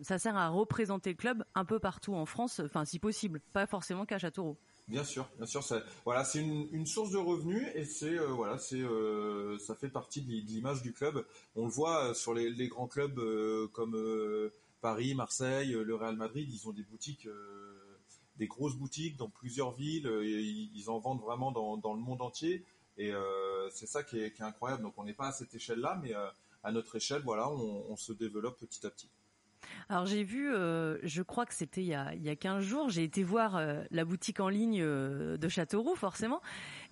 ça 0.01 0.17
sert 0.17 0.35
à 0.37 0.49
représenter 0.49 1.11
le 1.11 1.15
club 1.15 1.43
un 1.55 1.65
peu 1.65 1.79
partout 1.79 2.13
en 2.13 2.25
France, 2.25 2.61
enfin 2.63 2.85
si 2.85 2.99
possible, 2.99 3.41
pas 3.53 3.67
forcément 3.67 4.05
qu'à 4.05 4.17
Châteauroux. 4.17 4.57
Bien 4.87 5.03
sûr, 5.03 5.29
bien 5.37 5.45
sûr, 5.45 5.63
ça, 5.63 5.83
voilà, 6.03 6.23
c'est 6.23 6.39
une, 6.39 6.85
source 6.87 7.11
de 7.11 7.17
revenus 7.17 7.67
et 7.75 7.85
c'est 7.85 8.17
euh, 8.17 8.27
voilà, 8.27 8.57
c'est 8.57 8.81
euh, 8.81 9.57
ça 9.59 9.75
fait 9.75 9.89
partie 9.89 10.21
de 10.21 10.31
l'image 10.31 10.81
du 10.81 10.93
club. 10.93 11.25
On 11.55 11.65
le 11.65 11.71
voit 11.71 12.15
sur 12.15 12.33
les, 12.33 12.67
grands 12.67 12.87
clubs 12.87 13.19
comme 13.71 13.95
Paris, 14.81 15.15
Marseille, 15.15 15.71
le 15.71 15.95
Real 15.95 16.15
Madrid, 16.15 16.49
ils 16.51 16.67
ont 16.67 16.71
des 16.71 16.83
boutiques, 16.83 17.27
des 18.37 18.47
grosses 18.47 18.75
boutiques 18.75 19.17
dans 19.17 19.29
plusieurs 19.29 19.73
villes, 19.73 20.07
et 20.07 20.41
ils 20.41 20.89
en 20.89 20.99
vendent 20.99 21.21
vraiment 21.21 21.51
dans, 21.51 21.93
le 21.93 22.01
monde 22.01 22.21
entier 22.21 22.63
et 22.97 23.11
c'est 23.71 23.87
ça 23.87 24.03
qui 24.03 24.19
est, 24.19 24.41
incroyable. 24.41 24.83
Donc 24.83 24.93
on 24.97 25.03
n'est 25.03 25.13
pas 25.13 25.27
à 25.27 25.31
cette 25.31 25.53
échelle-là, 25.53 25.99
mais 26.01 26.13
à 26.63 26.71
notre 26.71 26.95
échelle, 26.95 27.21
voilà, 27.23 27.49
on 27.49 27.95
se 27.95 28.13
développe 28.13 28.59
petit 28.59 28.85
à 28.85 28.89
petit. 28.89 29.09
Alors 29.89 30.05
j'ai 30.05 30.23
vu, 30.23 30.53
euh, 30.53 30.97
je 31.03 31.21
crois 31.21 31.45
que 31.45 31.53
c'était 31.53 31.81
il 31.81 31.87
y 31.87 31.93
a, 31.93 32.13
il 32.13 32.23
y 32.23 32.29
a 32.29 32.35
15 32.35 32.63
jours, 32.63 32.89
j'ai 32.89 33.03
été 33.03 33.23
voir 33.23 33.55
euh, 33.55 33.83
la 33.91 34.05
boutique 34.05 34.39
en 34.39 34.49
ligne 34.49 34.81
euh, 34.81 35.37
de 35.37 35.47
Châteauroux 35.47 35.95
forcément, 35.95 36.41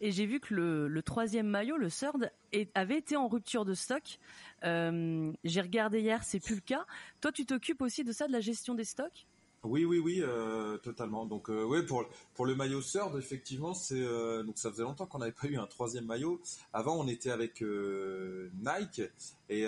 et 0.02 0.12
j'ai 0.12 0.26
vu 0.26 0.40
que 0.40 0.54
le, 0.54 1.02
troisième 1.02 1.48
maillot, 1.48 1.78
le 1.78 1.90
Third, 1.90 2.32
avait 2.74 2.98
été 2.98 3.16
en 3.16 3.28
rupture 3.28 3.66
de 3.66 3.74
stock. 3.74 4.20
j'ai 4.64 5.62
regardé 5.62 6.02
hier, 6.02 6.24
c'est 6.24 6.40
plus 6.40 6.56
le 6.56 6.62
cas. 6.62 6.86
Toi, 7.22 7.32
tu 7.32 7.46
t'occupes 7.46 7.82
aussi 7.82 8.04
de 8.04 8.12
ça, 8.12 8.28
de 8.28 8.32
la 8.34 8.42
gestion 8.42 8.74
des 8.74 8.84
stocks? 8.84 9.28
Oui, 9.64 9.86
oui, 9.86 9.98
oui, 10.00 10.22
euh, 10.22 10.78
totalement. 10.78 11.26
Donc, 11.26 11.50
euh, 11.50 11.64
oui, 11.64 11.82
pour 11.84 12.06
pour 12.36 12.46
le 12.46 12.56
maillot 12.56 12.82
Third, 12.82 13.18
effectivement, 13.18 13.74
c'est 13.74 14.00
euh, 14.00 14.44
donc 14.44 14.58
ça 14.58 14.70
faisait 14.70 14.84
longtemps 14.84 15.08
qu'on 15.08 15.18
n'avait 15.18 15.32
pas 15.32 15.48
eu 15.48 15.58
un 15.58 15.66
troisième 15.66 16.06
maillot. 16.06 16.40
Avant, 16.74 16.96
on 16.96 17.08
était 17.08 17.32
avec 17.32 17.62
Nike 17.62 19.02
et 19.50 19.66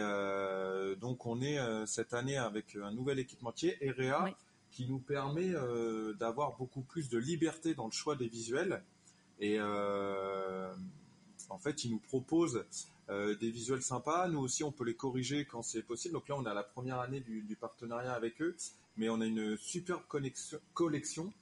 donc 1.02 1.26
on 1.26 1.42
est 1.42 1.58
cette 1.88 2.14
année 2.14 2.38
avec 2.38 2.76
un 2.76 2.92
nouvel 2.92 3.20
équipementier, 3.20 3.78
Erea, 3.82 4.30
qui 4.72 4.88
nous 4.88 5.00
permet 5.00 5.54
d'avoir 6.20 6.56
beaucoup 6.58 6.82
plus 6.82 7.10
de 7.10 7.18
liberté 7.18 7.74
dans 7.74 7.86
le 7.86 7.92
choix 7.92 8.16
des 8.16 8.28
visuels. 8.28 8.84
Et 9.40 9.60
en 9.60 10.78
fait, 11.58 11.84
il 11.84 11.92
nous 11.92 12.00
propose 12.00 12.64
des 13.10 13.50
visuels 13.50 13.82
sympas. 13.82 14.28
Nous 14.28 14.40
aussi, 14.40 14.64
on 14.64 14.72
peut 14.72 14.86
les 14.86 14.96
corriger 14.96 15.46
quand 15.46 15.64
c'est 15.64 15.82
possible. 15.82 16.14
Donc 16.14 16.28
là, 16.28 16.36
on 16.38 16.46
a 16.46 16.54
la 16.54 16.64
première 16.64 17.00
année 17.00 17.22
du, 17.22 17.42
du 17.42 17.56
partenariat 17.56 18.14
avec 18.14 18.40
eux 18.42 18.56
mais 19.00 19.10
on 19.10 19.22
a 19.22 19.26
une 19.26 19.58
superbe 19.58 20.02
collection. 20.74 21.34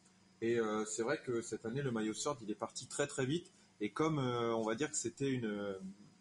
Et 0.42 0.60
euh, 0.60 0.86
c'est 0.86 1.02
vrai 1.02 1.20
que 1.26 1.42
cette 1.42 1.66
année, 1.66 1.82
le 1.82 1.92
maillot 1.92 2.14
Sword, 2.14 2.38
il 2.44 2.52
est 2.52 2.56
parti 2.56 2.88
très 2.88 3.08
très 3.08 3.26
vite. 3.26 3.52
Et 3.82 3.90
comme 3.90 4.20
euh, 4.20 4.54
on 4.54 4.64
va 4.64 4.76
dire 4.76 4.90
que 4.90 4.96
c'était 4.96 5.30
une, 5.30 5.76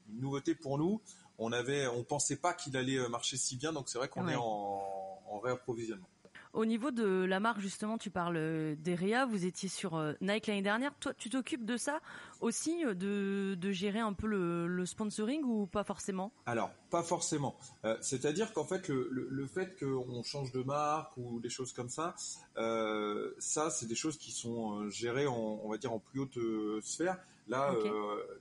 nouveauté 0.08 0.54
pour 0.54 0.78
nous, 0.78 1.00
on 1.38 1.52
avait, 1.52 1.86
on 1.86 2.02
pensait 2.02 2.36
pas 2.36 2.54
qu'il 2.54 2.76
allait 2.76 2.98
euh, 2.98 3.08
marcher 3.08 3.36
si 3.36 3.56
bien. 3.56 3.72
Donc 3.72 3.88
c'est 3.88 3.98
vrai 3.98 4.08
qu'on 4.08 4.26
est 4.28 4.34
en, 4.34 5.20
en 5.28 5.38
réapprovisionnement. 5.38 6.08
Au 6.56 6.64
niveau 6.64 6.90
de 6.90 7.26
la 7.26 7.38
marque, 7.38 7.60
justement, 7.60 7.98
tu 7.98 8.08
parles 8.08 8.76
d'Erea, 8.76 9.26
vous 9.26 9.44
étiez 9.44 9.68
sur 9.68 9.94
euh, 9.94 10.14
Nike 10.22 10.46
l'année 10.46 10.62
dernière. 10.62 10.94
Toi, 11.00 11.12
tu 11.12 11.28
t'occupes 11.28 11.66
de 11.66 11.76
ça 11.76 12.00
aussi, 12.40 12.82
euh, 12.86 12.94
de, 12.94 13.72
gérer 13.72 13.98
un 13.98 14.14
peu 14.14 14.26
le, 14.26 14.86
sponsoring 14.86 15.42
ou 15.44 15.66
pas 15.66 15.84
forcément? 15.84 16.32
Alors, 16.46 16.70
pas 16.88 17.02
forcément. 17.02 17.56
Euh, 17.84 17.98
c'est-à-dire 18.00 18.54
qu'en 18.54 18.64
fait, 18.64 18.88
le, 18.88 19.46
fait 19.46 19.78
qu'on 19.78 20.22
change 20.22 20.50
de 20.52 20.62
marque 20.62 21.14
ou 21.18 21.40
des 21.40 21.50
choses 21.50 21.74
comme 21.74 21.90
ça, 21.90 22.14
ça, 22.56 23.70
c'est 23.70 23.86
des 23.86 23.94
choses 23.94 24.16
qui 24.16 24.32
sont 24.32 24.88
gérées, 24.88 25.26
en, 25.26 25.60
on 25.62 25.68
va 25.68 25.76
dire, 25.76 25.92
en 25.92 25.98
plus 25.98 26.20
haute 26.20 26.38
sphère. 26.82 27.18
Là, 27.48 27.74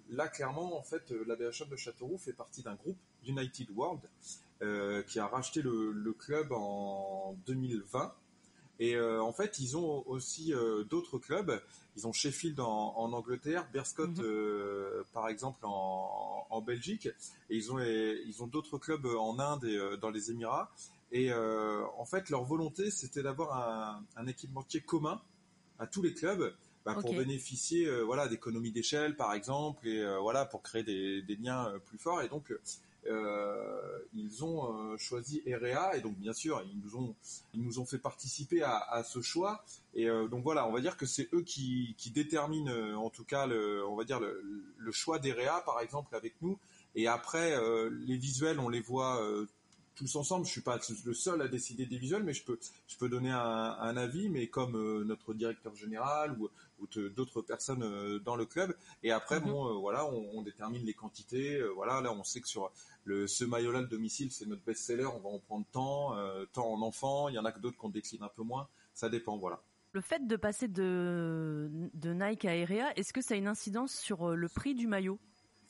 là, 0.10 0.29
clairement, 0.29 0.79
en 0.79 0.84
fait, 0.84 1.12
la 1.27 1.36
BHM 1.36 1.67
de 1.69 1.75
Châteauroux 1.75 2.17
fait 2.17 2.31
partie 2.31 2.63
d'un 2.63 2.75
groupe 2.75 2.98
United 3.27 3.67
World 3.75 4.00
euh, 4.62 5.04
qui 5.04 5.20
a 5.20 5.28
racheté 5.28 5.62
le, 5.62 6.16
club 6.18 6.54
en 6.54 7.36
2020. 7.46 8.14
Et 8.80 8.96
euh, 8.96 9.22
en 9.22 9.34
fait, 9.34 9.60
ils 9.60 9.76
ont 9.76 10.08
aussi 10.08 10.54
euh, 10.54 10.86
d'autres 10.86 11.18
clubs. 11.18 11.62
Ils 11.98 12.08
ont 12.08 12.14
Sheffield 12.14 12.62
en, 12.62 13.12
Angleterre, 13.12 13.68
Berscott 13.74 14.18
mhm. 14.18 15.04
par 15.14 15.28
exemple 15.28 15.60
en, 15.64 16.62
Belgique, 16.66 17.08
et 17.50 17.58
ils 17.58 17.74
ont 17.74 17.80
ils 17.80 18.42
ont 18.42 18.48
d'autres 18.48 18.78
clubs 18.78 19.06
en 19.06 19.40
Inde 19.40 19.66
et 19.66 19.98
dans 19.98 20.10
les 20.10 20.32
Émirats. 20.32 20.72
Et 21.12 21.34
en 21.34 22.06
fait, 22.06 22.30
leur 22.30 22.46
volonté, 22.46 22.92
c'était 22.92 23.24
d'avoir 23.24 23.58
un, 23.58 24.04
un 24.16 24.28
équipementier 24.28 24.80
commun 24.80 25.22
à 25.80 25.86
tous 25.86 26.02
les 26.02 26.14
clubs 26.14 26.56
bah, 26.86 26.96
pour 26.96 27.14
bénéficier 27.14 27.90
voilà 28.04 28.30
d'économies 28.30 28.72
d'échelle 28.72 29.18
par 29.18 29.34
exemple 29.34 29.86
et 29.86 30.04
voilà 30.22 30.46
pour 30.46 30.62
créer 30.64 30.84
des, 30.84 31.22
des 31.24 31.36
liens 31.36 31.74
plus 31.86 31.98
forts 31.98 32.22
et 32.22 32.30
donc 32.30 32.54
ils 34.14 34.44
ont 34.44 34.74
euh, 34.74 34.98
choisi 34.98 35.42
EREA 35.46 35.96
et 35.96 36.02
donc 36.02 36.16
bien 36.16 36.34
sûr 36.34 36.64
ils 36.72 36.80
nous 36.80 36.96
ont 36.98 37.16
ils 37.54 37.62
nous 37.62 37.80
ont 37.80 37.86
fait 37.86 37.98
participer 37.98 38.64
à, 38.64 38.78
à 38.78 39.04
ce 39.04 39.22
choix. 39.22 39.64
Et 39.94 40.10
euh, 40.10 40.28
donc 40.28 40.44
voilà 40.44 40.68
on 40.68 40.72
va 40.72 40.82
dire 40.82 40.98
que 40.98 41.06
c'est 41.06 41.30
eux 41.34 41.42
qui, 41.42 41.96
qui 41.98 42.12
déterminent 42.12 42.96
en 42.96 43.10
tout 43.10 43.26
cas 43.26 43.46
le 43.46 43.86
on 43.88 43.96
va 43.96 44.04
dire 44.04 44.20
le, 44.20 44.42
le 44.78 44.92
choix 44.92 45.20
d'EREA 45.20 45.62
par 45.66 45.80
exemple 45.82 46.16
avec 46.16 46.34
nous. 46.42 46.58
Et 46.96 47.08
après 47.08 47.56
les 47.92 48.18
visuels 48.18 48.60
on 48.60 48.70
les 48.70 48.80
voit 48.82 49.22
tous 49.96 50.16
ensemble. 50.16 50.46
Je 50.46 50.52
suis 50.52 50.62
pas 50.62 50.80
le 51.06 51.14
seul 51.14 51.42
à 51.42 51.48
décider 51.48 51.86
des 51.86 51.98
visuels, 51.98 52.24
mais 52.24 52.34
je 52.34 52.44
peux, 52.44 52.60
je 52.88 52.98
peux 52.98 53.10
donner 53.10 53.32
un, 53.32 53.40
un 53.40 53.98
avis, 53.98 54.30
mais 54.30 54.48
comme 54.48 54.75
euh, 54.75 55.04
notre 55.04 55.34
directeur 55.34 55.75
général 55.75 56.38
ou, 56.40 56.50
ou 56.80 56.88
d'autres 57.10 57.42
personnes 57.42 57.84
euh, 57.84 58.20
dans 58.20 58.36
le 58.36 58.46
club. 58.46 58.75
Et 59.04 59.12
après, 59.12 59.40
mhm. 59.40 59.48
bon, 59.48 59.70
euh, 59.70 59.74
voilà, 59.74 60.06
on, 60.06 60.38
on, 60.38 60.42
détermine 60.42 60.84
les 60.86 60.94
quantités. 60.94 61.62
voilà, 61.75 62.02
là, 62.02 62.12
on 62.14 62.24
sait 62.24 62.42
que 62.42 62.48
sur 62.48 62.72
le, 63.06 63.28
ce 63.28 63.46
maillot-là, 63.46 63.82
le 63.82 63.88
domicile, 63.88 64.32
c'est 64.32 64.46
notre 64.46 64.64
best-seller. 64.64 65.06
On 65.06 65.20
va 65.20 65.30
en 65.30 65.40
prendre 65.40 65.66
tant, 65.72 66.16
tant 66.54 66.72
en 66.72 66.82
enfant. 66.82 67.30
Il 67.30 67.36
y 67.36 67.40
en 67.40 67.46
a 67.46 67.52
que 67.52 67.60
d'autres 67.60 67.78
qu'on 67.78 67.90
décline 67.90 68.24
un 68.24 68.30
peu 68.30 68.44
moins. 68.44 68.68
Ça 68.94 69.10
dépend, 69.10 69.38
voilà. 69.38 69.62
Le 69.94 70.02
fait 70.02 70.28
de 70.28 70.36
passer 70.36 70.68
de, 70.68 71.70
de 71.94 72.14
Nike 72.14 72.46
à 72.46 72.56
Aerea, 72.56 72.92
est-ce 72.98 73.14
que 73.14 73.22
ça 73.22 73.34
a 73.34 73.38
une 73.38 73.48
incidence 73.48 73.94
sur 73.94 74.36
le 74.36 74.50
prix 74.50 74.75
du 74.75 74.88
maillot? 74.88 75.20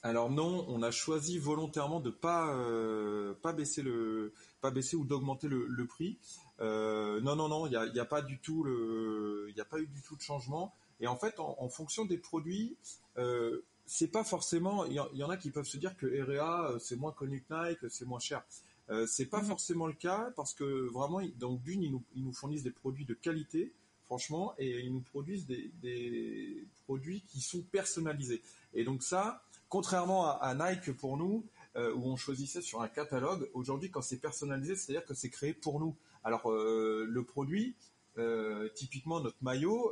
Alors 0.05 0.29
non, 0.29 0.65
on 0.67 0.83
a 0.83 0.91
choisi 0.91 1.39
volontairement 1.39 1.99
de 1.99 2.11
pas 2.11 2.55
euh, 2.55 3.33
pas 3.41 3.53
baisser 3.53 3.81
le 3.81 4.33
pas 4.61 4.69
baisser 4.69 4.95
ou 4.95 5.03
d'augmenter 5.03 5.47
le, 5.47 5.85
prix. 5.87 6.19
Euh, 6.59 7.19
non 7.21 7.35
non 7.35 7.47
non, 7.47 7.65
il 7.65 7.73
y 7.73 7.75
a, 7.75 7.87
y 7.87 7.99
a, 7.99 8.05
pas 8.05 8.21
du 8.21 8.37
tout 8.37 8.63
le 8.63 9.47
il 9.49 9.57
y 9.57 9.61
a 9.61 9.65
pas 9.65 9.79
eu 9.79 9.87
du 9.87 10.03
tout 10.03 10.15
de 10.15 10.21
changement. 10.21 10.75
Et 10.99 11.07
en 11.07 11.15
fait, 11.15 11.39
en, 11.39 11.67
fonction 11.69 12.05
des 12.05 12.19
produits, 12.19 12.77
euh, 13.17 13.61
c'est 13.87 14.11
pas 14.11 14.23
forcément. 14.23 14.85
Il 14.85 14.93
y, 14.93 15.23
en 15.23 15.29
a 15.29 15.37
qui 15.37 15.49
peuvent 15.49 15.65
se 15.65 15.77
dire 15.77 15.97
que 15.97 16.05
REA 16.05 16.69
euh, 16.69 16.79
c'est 16.79 16.97
moins 16.97 17.11
connu 17.11 17.41
que 17.41 17.69
Nike, 17.69 17.79
c'est 17.89 18.05
moins 18.05 18.19
cher. 18.19 18.43
Euh, 18.91 19.07
c'est 19.07 19.25
pas 19.25 19.41
mhm. 19.41 19.47
forcément 19.47 19.87
le 19.87 19.93
cas 19.93 20.31
parce 20.35 20.53
que 20.53 20.87
vraiment, 20.89 21.19
donc 21.39 21.63
d'une, 21.63 21.81
ils 21.81 21.91
nous, 21.91 22.03
ils 22.15 22.23
nous 22.23 22.33
fournissent 22.33 22.63
des 22.63 22.71
produits 22.71 23.05
de 23.05 23.15
qualité 23.15 23.73
franchement, 24.05 24.53
et 24.57 24.81
ils 24.81 24.93
nous 24.93 25.01
produisent 25.01 25.45
des, 25.47 25.71
des, 25.81 26.63
produits 26.85 27.23
qui 27.27 27.41
sont 27.41 27.61
personnalisés. 27.61 28.41
Et 28.75 28.83
donc 28.83 29.01
ça, 29.01 29.41
Contrairement 29.75 30.39
à, 30.39 30.53
Nike 30.53 30.93
pour 30.93 31.17
nous, 31.17 31.43
euh, 31.75 31.93
où 31.95 32.05
on 32.05 32.15
choisissait 32.15 32.61
sur 32.61 32.81
un 32.81 32.87
catalogue, 32.87 33.49
aujourd'hui 33.53 33.91
quand 33.91 34.01
c'est 34.01 34.21
personnalisé, 34.21 34.77
c'est-à-dire 34.77 35.05
que 35.05 35.13
c'est 35.13 35.27
créé 35.29 35.53
pour 35.53 35.81
nous. 35.81 35.97
Alors 36.23 36.49
euh, 36.49 37.05
le 37.09 37.23
produit, 37.25 37.75
euh, 38.17 38.69
typiquement 38.73 39.19
notre 39.19 39.35
maillot, 39.41 39.91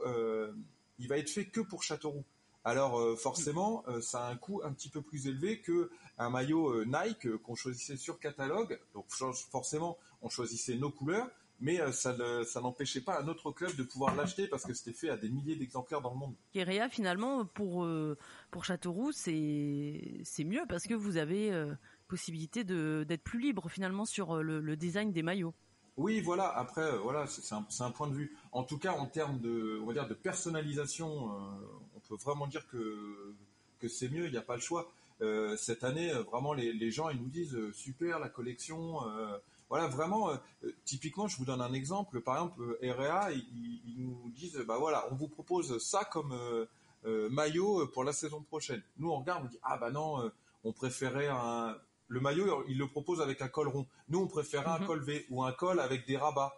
il 1.00 1.10
va 1.10 1.18
être 1.18 1.30
fait 1.30 1.48
que 1.48 1.60
pour 1.60 1.84
Châteauroux. 1.84 2.24
Alors 2.64 3.20
forcément, 3.20 3.84
ça 4.00 4.26
a 4.26 4.32
un 4.32 4.38
coût 4.38 4.62
un 4.64 4.72
petit 4.72 4.88
peu 4.88 5.02
plus 5.02 5.28
élevé 5.28 5.60
que 5.60 5.92
un 6.18 6.30
maillot 6.30 6.86
Nike 6.86 7.36
qu'on 7.44 7.56
choisissait 7.56 7.98
sur 7.98 8.22
catalogue. 8.22 8.80
Donc 8.94 9.08
forcément, 9.52 9.98
on 10.22 10.30
choisissait 10.30 10.78
nos 10.78 10.92
couleurs 10.92 11.30
mais 11.64 11.80
euh, 11.80 11.94
ça, 11.94 12.62
n'empêchait 12.62 13.00
pas 13.00 13.22
un 13.22 13.28
autre 13.30 13.52
club 13.52 13.74
de 13.78 13.84
pouvoir 13.84 14.16
l'acheter 14.16 14.48
parce 14.48 14.66
que 14.66 14.74
c'était 14.74 14.92
fait 14.92 15.10
à 15.10 15.16
des 15.16 15.30
milliers 15.30 15.56
d'exemplaires 15.56 16.02
dans 16.02 16.12
le 16.12 16.18
monde. 16.18 16.36
Kéréa, 16.52 16.90
finalement, 16.90 17.46
pour, 17.46 17.86
euh, 17.86 18.18
pour 18.52 18.66
Châteauroux, 18.66 19.14
c'est, 19.14 20.20
c'est 20.26 20.44
mieux 20.44 20.64
parce 20.68 20.84
que 20.84 20.94
vous 20.94 21.16
avez 21.16 21.54
euh, 21.54 21.74
possibilité 22.10 22.66
d'être 22.66 23.24
plus 23.24 23.40
libre 23.40 23.70
finalement 23.70 24.04
sur 24.04 24.44
le, 24.44 24.76
design 24.76 25.14
des 25.14 25.24
maillots. 25.24 25.54
Oui, 25.96 26.20
voilà. 26.20 26.50
Après, 26.50 26.98
voilà, 26.98 27.28
c'est 27.28 27.56
un, 27.56 27.66
un, 27.80 27.92
point 27.92 28.08
de 28.08 28.14
vue. 28.14 28.36
En 28.52 28.64
tout 28.64 28.78
cas, 28.78 28.92
en 28.92 29.06
termes 29.06 29.40
de, 29.40 29.80
on 29.82 29.86
va 29.86 29.94
dire, 29.94 30.08
de 30.08 30.16
personnalisation, 30.16 31.32
on 31.96 32.00
peut 32.10 32.18
vraiment 32.22 32.48
dire 32.48 32.68
que 32.68 33.34
que 33.80 33.88
c'est 33.88 34.10
mieux. 34.10 34.26
Il 34.26 34.32
n'y 34.32 34.38
a 34.38 34.42
pas 34.42 34.56
le 34.56 34.62
choix. 34.62 34.92
cette 35.58 35.84
année, 35.84 36.12
vraiment, 36.32 36.54
les, 36.54 36.74
les, 36.74 36.92
gens 36.92 37.10
ils 37.10 37.22
nous 37.22 37.30
disent 37.30 37.58
super 37.74 38.20
la 38.20 38.28
collection 38.28 39.00
voilà, 39.74 39.88
vraiment, 39.88 40.30
euh, 40.30 40.36
typiquement, 40.86 41.28
je 41.28 41.36
vous 41.36 41.46
donne 41.46 41.60
un 41.60 41.74
exemple. 41.74 42.22
Par 42.22 42.36
exemple, 42.36 42.62
euh, 42.62 42.94
REA, 42.94 43.32
ils, 43.32 43.96
nous 43.98 44.30
disent, 44.36 44.64
bah 44.68 44.78
voilà, 44.78 45.08
on 45.10 45.16
vous 45.16 45.28
propose 45.28 45.84
ça 45.84 46.06
comme 46.06 46.32
euh, 46.32 47.30
maillot 47.32 47.88
pour 47.88 48.04
la 48.04 48.14
saison 48.14 48.44
prochaine. 48.44 48.84
Nous, 49.00 49.10
on 49.10 49.18
regarde, 49.18 49.46
on 49.46 49.48
dit, 49.48 49.58
ah 49.64 49.80
bah 49.80 49.90
non, 49.90 50.30
on 50.64 50.74
préférait 50.74 51.28
un... 51.28 51.76
Le 52.08 52.20
maillot, 52.20 52.64
il 52.68 52.78
le 52.78 52.88
propose 52.88 53.20
avec 53.20 53.42
un 53.42 53.48
col 53.48 53.68
rond. 53.68 53.88
Nous, 54.10 54.20
on 54.20 54.28
préférait 54.28 54.70
un 54.70 54.78
mhm. 54.78 54.86
col 54.86 55.02
V 55.02 55.26
ou 55.32 55.44
un 55.44 55.52
col 55.52 55.80
avec 55.80 56.06
des 56.06 56.18
rabats 56.18 56.54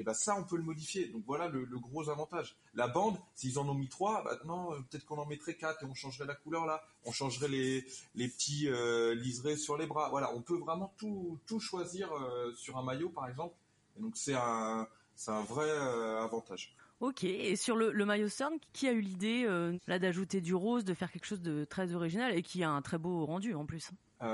et 0.00 0.02
ben 0.02 0.14
ça 0.14 0.34
on 0.36 0.44
peut 0.44 0.56
le 0.56 0.62
modifier. 0.62 1.08
Donc 1.08 1.22
voilà 1.26 1.48
le, 1.48 1.66
gros 1.78 2.08
avantage. 2.08 2.56
La 2.74 2.88
bande, 2.88 3.18
s'ils 3.34 3.58
en 3.58 3.68
ont 3.68 3.74
mis 3.74 3.88
trois, 3.88 4.24
maintenant 4.24 4.72
euh, 4.72 4.78
peut-être 4.90 5.04
qu'on 5.04 5.18
en 5.18 5.26
mettrait 5.26 5.54
quatre 5.54 5.82
et 5.82 5.86
on 5.86 5.94
changerait 5.94 6.26
la 6.26 6.34
couleur 6.34 6.64
là, 6.64 6.82
on 7.04 7.12
changerait 7.12 7.48
les, 7.48 7.86
les 8.14 8.28
petits 8.28 8.66
euh, 8.68 9.14
liserés 9.14 9.56
sur 9.56 9.76
les 9.76 9.86
bras. 9.86 10.08
Voilà, 10.08 10.34
on 10.34 10.40
peut 10.40 10.56
vraiment 10.56 10.94
tout, 10.96 11.38
tout 11.46 11.60
choisir 11.60 12.10
euh, 12.12 12.52
sur 12.54 12.78
un 12.78 12.82
maillot 12.82 13.10
par 13.10 13.28
exemple. 13.28 13.54
Et 13.98 14.00
donc 14.00 14.16
c'est 14.16 14.34
un 14.34 14.88
c'est 15.14 15.32
un 15.32 15.42
vrai 15.42 15.70
avantage. 15.70 16.74
Ok, 17.00 17.24
et 17.24 17.56
sur 17.56 17.76
le, 17.76 17.92
le 17.92 18.04
maillot 18.06 18.28
CERN, 18.28 18.54
qui 18.72 18.88
a 18.88 18.92
eu 18.92 19.00
l'idée 19.00 19.46
là 19.86 19.98
d'ajouter 19.98 20.40
du 20.40 20.54
rose, 20.54 20.84
de 20.84 20.94
faire 20.94 21.12
quelque 21.12 21.26
chose 21.26 21.42
de 21.42 21.64
très 21.64 21.94
original 21.94 22.34
et 22.34 22.42
qui 22.42 22.62
a 22.62 22.70
un 22.70 22.80
très 22.80 22.96
beau 22.96 23.26
rendu 23.26 23.54
en 23.54 23.66
plus? 23.66 23.90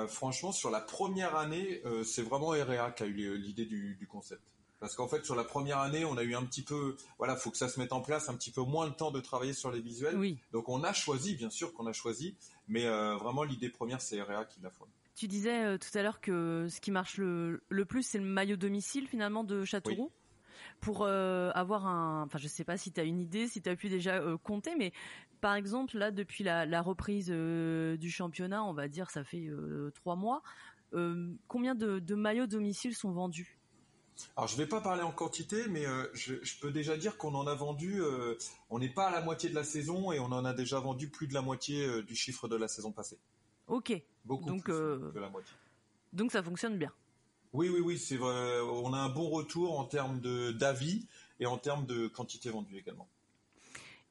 Franchement, 0.08 0.52
sur 0.52 0.70
la 0.70 0.80
première 0.80 1.34
année, 1.34 1.82
c'est 2.04 2.22
vraiment 2.22 2.48
REA 2.48 2.92
qui 2.96 3.02
a 3.02 3.06
eu 3.06 3.36
l'idée 3.36 3.66
du, 3.66 3.96
du 3.96 4.06
concept. 4.06 4.55
Parce 4.78 4.94
qu'en 4.94 5.08
fait, 5.08 5.24
sur 5.24 5.34
la 5.34 5.44
première 5.44 5.78
année, 5.78 6.04
on 6.04 6.16
a 6.16 6.22
eu 6.22 6.34
un 6.34 6.44
petit 6.44 6.62
peu, 6.62 6.96
voilà, 7.18 7.36
faut 7.36 7.50
que 7.50 7.56
ça 7.56 7.68
se 7.68 7.80
mette 7.80 7.92
en 7.92 8.02
place, 8.02 8.28
un 8.28 8.34
petit 8.34 8.50
peu 8.50 8.62
moins 8.62 8.88
de 8.88 8.94
temps 8.94 9.10
de 9.10 9.20
travailler 9.20 9.54
sur 9.54 9.70
les 9.70 9.80
visuels. 9.80 10.16
Oui. 10.16 10.38
Donc 10.52 10.68
on 10.68 10.84
a 10.84 10.92
choisi, 10.92 11.34
bien 11.34 11.50
sûr 11.50 11.72
qu'on 11.72 11.86
a 11.86 11.92
choisi, 11.92 12.36
mais 12.68 12.84
euh, 12.86 13.16
vraiment 13.16 13.42
l'idée 13.42 13.70
première, 13.70 14.00
c'est 14.00 14.20
REA 14.20 14.44
qui 14.44 14.60
l'a 14.60 14.70
fait. 14.70 14.84
Tu 15.14 15.28
disais 15.28 15.64
euh, 15.64 15.78
tout 15.78 15.96
à 15.96 16.02
l'heure 16.02 16.20
que 16.20 16.66
ce 16.68 16.80
qui 16.80 16.90
marche 16.90 17.16
le, 17.16 17.60
plus, 17.88 18.02
c'est 18.02 18.18
le 18.18 18.24
maillot 18.24 18.56
domicile 18.56 19.08
finalement 19.08 19.44
de 19.44 19.64
Châteauroux. 19.64 20.12
Pour 20.80 21.02
euh, 21.02 21.50
avoir 21.54 21.86
un, 21.86 22.24
enfin 22.24 22.38
je 22.38 22.48
sais 22.48 22.64
pas 22.64 22.76
si 22.76 22.90
tu 22.92 23.00
as 23.00 23.04
une 23.04 23.20
idée, 23.20 23.46
si 23.46 23.62
tu 23.62 23.68
as 23.68 23.76
pu 23.76 23.88
déjà 23.88 24.22
compter, 24.42 24.74
mais 24.74 24.92
par 25.40 25.54
exemple 25.54 25.96
là 25.96 26.10
depuis 26.10 26.44
la, 26.44 26.82
reprise 26.82 27.28
du 27.28 28.10
championnat, 28.10 28.64
on 28.64 28.72
va 28.72 28.88
dire 28.88 29.10
ça 29.10 29.22
fait 29.22 29.48
trois 29.94 30.16
mois, 30.16 30.42
combien 31.46 31.74
de, 31.74 31.98
de 31.98 32.14
maillots 32.14 32.46
domicile 32.46 32.94
sont 32.94 33.12
vendus? 33.12 33.58
Alors 34.36 34.48
je 34.48 34.56
vais 34.56 34.66
pas 34.66 34.80
parler 34.80 35.02
en 35.02 35.12
quantité, 35.12 35.66
mais 35.68 35.86
euh, 35.86 36.06
je, 36.14 36.34
peux 36.60 36.70
déjà 36.70 36.96
dire 36.96 37.16
qu'on 37.16 37.34
en 37.34 37.46
a 37.46 37.54
vendu. 37.54 38.00
Euh, 38.02 38.36
on 38.70 38.78
n'est 38.78 38.88
pas 38.88 39.08
à 39.08 39.10
la 39.10 39.20
moitié 39.20 39.50
de 39.50 39.54
la 39.54 39.64
saison 39.64 40.12
et 40.12 40.18
on 40.18 40.26
en 40.26 40.44
a 40.44 40.52
déjà 40.52 40.80
vendu 40.80 41.08
plus 41.08 41.26
de 41.26 41.34
la 41.34 41.42
moitié 41.42 41.86
euh, 41.86 42.02
du 42.02 42.14
chiffre 42.14 42.48
de 42.48 42.56
la 42.56 42.68
saison 42.68 42.92
passée. 42.92 43.18
Ok. 43.66 43.92
Beaucoup 44.24 44.46
donc, 44.46 44.64
plus 44.64 44.72
que 44.72 45.12
la 45.18 45.28
moitié. 45.28 45.52
Donc 46.12 46.32
ça 46.32 46.42
fonctionne 46.42 46.78
bien. 46.78 46.92
Oui, 47.52 47.68
oui, 47.68 47.80
oui, 47.80 47.98
c'est 47.98 48.16
vrai. 48.16 48.60
On 48.60 48.92
a 48.92 48.98
un 48.98 49.08
bon 49.08 49.28
retour 49.30 49.78
en 49.78 49.84
termes 49.84 50.20
de 50.20 50.52
d'avis 50.52 51.06
et 51.40 51.46
en 51.46 51.58
termes 51.58 51.86
de 51.86 52.06
quantité 52.06 52.50
vendue 52.50 52.76
également. 52.76 53.08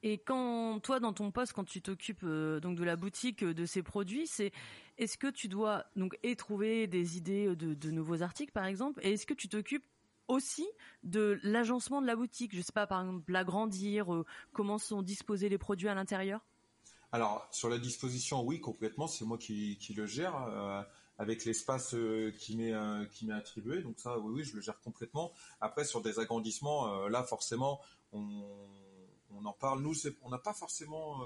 Et 0.02 0.18
quand 0.18 0.78
toi 0.80 1.00
dans 1.00 1.12
ton 1.12 1.30
poste, 1.30 1.52
quand 1.52 1.64
tu 1.64 1.82
t'occupes 1.82 2.24
donc 2.24 2.76
de 2.76 2.84
la 2.84 2.96
boutique 2.96 3.44
de 3.44 3.66
ces 3.66 3.82
produits, 3.82 4.26
c'est 4.26 4.52
est-ce 4.98 5.18
que 5.18 5.28
tu 5.28 5.48
dois 5.48 5.84
donc 5.96 6.18
et 6.22 6.36
trouver 6.36 6.86
des 6.86 7.16
idées 7.16 7.54
de, 7.56 7.74
de 7.74 7.90
nouveaux 7.90 8.22
articles 8.22 8.52
par 8.52 8.66
exemple, 8.66 9.00
et 9.02 9.12
est-ce 9.12 9.26
que 9.26 9.34
tu 9.34 9.48
t'occupes 9.48 9.84
aussi 10.28 10.66
de 11.02 11.38
l'agencement 11.42 12.00
de 12.00 12.06
la 12.06 12.16
boutique. 12.16 12.54
Je 12.54 12.62
sais 12.62 12.72
pas, 12.72 12.86
par 12.86 13.00
exemple, 13.00 13.30
l'agrandir, 13.32 14.12
euh, 14.12 14.24
comment 14.52 14.78
sont 14.78 15.02
disposés 15.02 15.48
les 15.48 15.58
produits 15.58 15.88
à 15.88 15.94
l'intérieur? 15.94 16.40
Alors, 17.12 17.46
sur 17.50 17.68
la 17.68 17.78
disposition, 17.78 18.42
oui, 18.42 18.60
complètement. 18.60 19.06
C'est 19.06 19.24
moi 19.24 19.38
qui, 19.38 19.78
le 19.96 20.06
gère. 20.06 20.36
Euh, 20.36 20.82
avec 21.18 21.46
l'espace 21.46 21.94
euh, 21.94 22.30
qui 22.38 22.58
m'est 22.58 22.74
qui 23.10 23.24
m'est 23.24 23.32
attribué, 23.32 23.80
donc 23.80 23.98
ça, 23.98 24.18
oui, 24.18 24.32
oui, 24.34 24.44
je 24.44 24.54
le 24.54 24.60
gère 24.60 24.78
complètement. 24.80 25.32
Après, 25.62 25.86
sur 25.86 26.02
des 26.02 26.18
agrandissements, 26.18 27.08
là, 27.08 27.22
forcément, 27.22 27.80
on, 28.12 28.44
en 29.42 29.52
parle. 29.52 29.80
Nous, 29.80 29.94
on 30.22 30.28
n'a 30.28 30.38
pas 30.38 30.52
forcément 30.52 31.24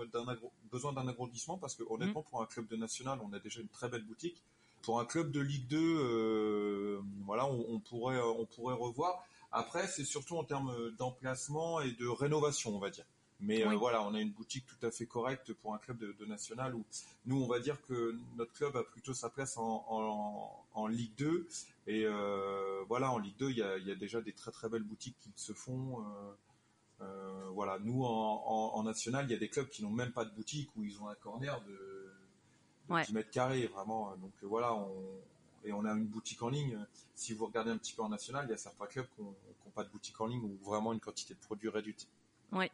besoin 0.70 0.92
d'un 0.92 1.08
agrandissement 1.08 1.58
parce 1.58 1.74
que 1.74 1.82
honnêtement, 1.88 2.20
mmh. 2.20 2.30
pour 2.30 2.40
un 2.40 2.46
club 2.46 2.68
de 2.68 2.76
national, 2.76 3.18
on 3.24 3.32
a 3.32 3.40
déjà 3.40 3.60
une 3.60 3.68
très 3.68 3.88
belle 3.88 4.04
boutique. 4.04 4.44
Pour 4.82 4.98
un 4.98 5.04
club 5.04 5.30
de 5.30 5.40
Ligue 5.40 5.66
2, 5.66 5.76
euh, 5.78 6.39
voilà, 7.40 7.64
on, 7.68 7.80
pourrait 7.80 8.20
on 8.20 8.46
pourrait 8.46 8.74
revoir. 8.74 9.24
Après, 9.52 9.86
c'est 9.86 10.04
surtout 10.04 10.36
en 10.36 10.44
termes 10.44 10.90
d'emplacement 10.98 11.80
et 11.80 11.92
de 11.92 12.06
rénovation, 12.06 12.74
on 12.74 12.78
va 12.78 12.90
dire. 12.90 13.04
Mais 13.42 13.66
euh, 13.66 13.74
voilà, 13.74 14.02
on 14.02 14.14
a 14.14 14.20
une 14.20 14.32
boutique 14.32 14.66
tout 14.66 14.86
à 14.86 14.90
fait 14.90 15.06
correcte 15.06 15.54
pour 15.54 15.74
un 15.74 15.78
club 15.78 15.98
de, 15.98 16.26
national 16.26 16.74
où 16.74 16.84
nous, 17.24 17.42
on 17.42 17.46
va 17.46 17.58
dire 17.58 17.80
que 17.82 18.14
notre 18.36 18.52
club 18.52 18.76
a 18.76 18.84
plutôt 18.84 19.14
sa 19.14 19.30
place 19.30 19.56
en, 19.56 20.86
Ligue 20.88 21.14
2. 21.16 21.48
Et 21.86 22.04
euh, 22.04 22.84
voilà, 22.88 23.10
en 23.10 23.18
Ligue 23.18 23.36
2, 23.38 23.50
il 23.50 23.56
y 23.56 23.62
a, 23.62 23.94
déjà 23.94 24.20
des 24.20 24.32
très 24.32 24.50
très 24.50 24.68
belles 24.68 24.82
boutiques 24.82 25.16
qui 25.20 25.32
se 25.36 25.54
font. 25.54 26.04
voilà, 27.54 27.78
nous 27.80 28.04
en, 28.04 28.82
national, 28.82 29.24
il 29.26 29.32
y 29.32 29.34
a 29.34 29.38
des 29.38 29.48
clubs 29.48 29.68
qui 29.68 29.82
n'ont 29.82 29.90
même 29.90 30.12
pas 30.12 30.26
de 30.26 30.34
boutique 30.34 30.70
où 30.76 30.84
ils 30.84 31.00
ont 31.00 31.08
un 31.08 31.14
corner 31.14 31.62
de 31.62 32.10
10 33.04 33.12
mètres 33.14 33.30
carrés, 33.30 33.66
vraiment. 33.66 34.14
Donc 34.16 34.32
euh, 34.42 34.46
voilà, 34.46 34.74
on, 34.74 34.92
et 35.64 35.72
on 35.72 35.84
a 35.84 35.92
une 35.92 36.06
boutique 36.06 36.42
en 36.42 36.48
ligne. 36.48 36.78
Si 37.14 37.34
vous 37.34 37.46
regardez 37.46 37.70
un 37.70 37.78
petit 37.78 37.92
peu 37.92 38.02
en 38.02 38.08
national, 38.08 38.46
il 38.46 38.50
y 38.50 38.54
a 38.54 38.56
certains 38.56 38.86
clubs 38.86 39.06
qui 39.14 39.22
n'ont 39.22 39.34
pas 39.74 39.84
de 39.84 39.90
boutique 39.90 40.20
en 40.20 40.26
ligne 40.26 40.42
ou 40.42 40.58
vraiment 40.64 40.92
une 40.92 41.00
quantité 41.00 41.34
de 41.34 41.40
produits 41.40 41.68
réduite. 41.68 42.08
Oui. 42.52 42.70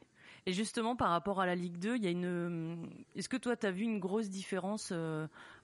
Et 0.48 0.52
justement, 0.52 0.94
par 0.94 1.10
rapport 1.10 1.40
à 1.40 1.46
la 1.46 1.56
Ligue 1.56 1.78
2, 1.78 1.96
il 1.96 2.04
y 2.04 2.06
a 2.06 2.10
une. 2.10 2.88
Est-ce 3.16 3.28
que 3.28 3.36
toi, 3.36 3.56
tu 3.56 3.66
as 3.66 3.72
vu 3.72 3.82
une 3.82 3.98
grosse 3.98 4.30
différence 4.30 4.92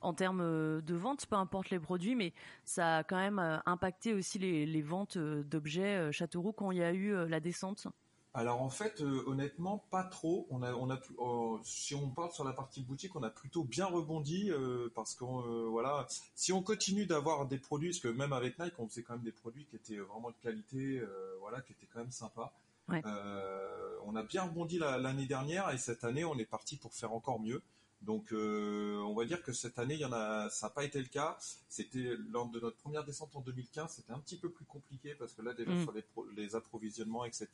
en 0.01 0.15
termes 0.15 0.83
de 0.83 0.95
vente, 0.95 1.25
peu 1.27 1.37
importe 1.37 1.71
les 1.71 1.79
produits, 1.79 2.17
mais 2.17 2.33
ça 2.65 2.99
a 2.99 3.05
quand 3.05 3.17
même 3.17 3.63
impacté 3.65 4.13
aussi 4.13 4.41
les, 4.41 4.67
les 4.67 4.83
ventes 4.83 5.19
d'objets 5.19 6.11
Châteauroux 6.11 6.53
quand 6.53 6.73
il 6.73 6.79
y 6.79 6.83
a 6.83 6.93
eu 6.93 7.29
la 7.29 7.39
descente? 7.39 7.87
Alors 8.35 8.63
en 8.63 8.71
fait, 8.71 9.03
euh, 9.03 9.23
honnêtement, 9.27 9.85
pas 9.91 10.05
trop. 10.05 10.47
On 10.51 10.63
a, 10.63 10.73
on 10.73 10.91
a, 10.91 10.99
oh, 11.19 11.61
si 11.65 11.95
on 11.95 12.09
parle 12.09 12.33
sur 12.33 12.45
la 12.45 12.55
partie 12.55 12.81
boutique, 12.83 13.15
on 13.15 13.23
a 13.23 13.29
plutôt 13.29 13.63
bien 13.63 13.85
rebondi 13.85 14.51
euh, 14.51 14.91
parce 14.95 15.15
que 15.15 15.25
euh, 15.25 15.69
voilà, 15.69 16.07
si 16.35 16.51
on 16.53 16.63
continue 16.63 17.05
d'avoir 17.05 17.47
des 17.47 17.59
produits, 17.59 17.91
parce 17.91 18.01
que 18.01 18.09
même 18.09 18.33
avec 18.33 18.59
Nike, 18.59 18.73
on 18.79 18.89
faisait 18.89 19.03
quand 19.03 19.15
même 19.15 19.23
des 19.23 19.33
produits 19.33 19.67
qui 19.67 19.77
étaient 19.77 19.99
vraiment 19.99 20.31
de 20.31 20.37
qualité, 20.43 21.03
voilà, 21.41 21.61
qui 21.61 21.73
étaient 21.73 21.87
quand 21.93 22.01
même 22.01 22.11
sympas. 22.11 22.53
on 22.89 24.17
a 24.17 24.23
bien 24.23 24.45
rebondi 24.45 24.79
l'année 24.79 25.27
dernière 25.27 25.71
et 25.71 25.79
cette 25.79 26.05
année, 26.05 26.25
on 26.25 26.39
est 26.39 26.47
parti 26.47 26.77
pour 26.77 26.95
faire 26.95 27.13
encore 27.13 27.39
mieux. 27.39 27.63
Donc, 28.03 28.33
euh, 28.33 29.01
on 29.07 29.15
va 29.15 29.25
dire 29.25 29.43
que 29.43 29.53
cette 29.53 29.79
année, 29.79 29.95
il 29.95 30.01
y 30.01 30.05
en 30.05 30.13
a, 30.13 30.51
ça 30.51 30.67
n'a 30.67 30.71
pas 30.71 30.85
été 30.85 30.99
le 30.99 31.07
cas. 31.07 31.39
C'était 31.69 32.17
lors 32.31 32.49
de 32.49 32.59
notre 32.59 32.77
première 32.79 33.05
descente 33.05 33.35
en 33.37 33.41
2015, 33.41 33.93
c'était 33.93 34.13
un 34.13 34.19
petit 34.19 34.37
peu 34.37 34.51
plus 34.51 34.65
compliqué 34.65 35.15
parce 35.15 35.33
que 35.35 35.43
là, 35.43 35.55
déjà 35.55 35.71
mm. 35.71 35.83
sur 35.83 35.95
les, 36.37 36.55
approvisionnements, 36.57 37.25
etc. 37.25 37.49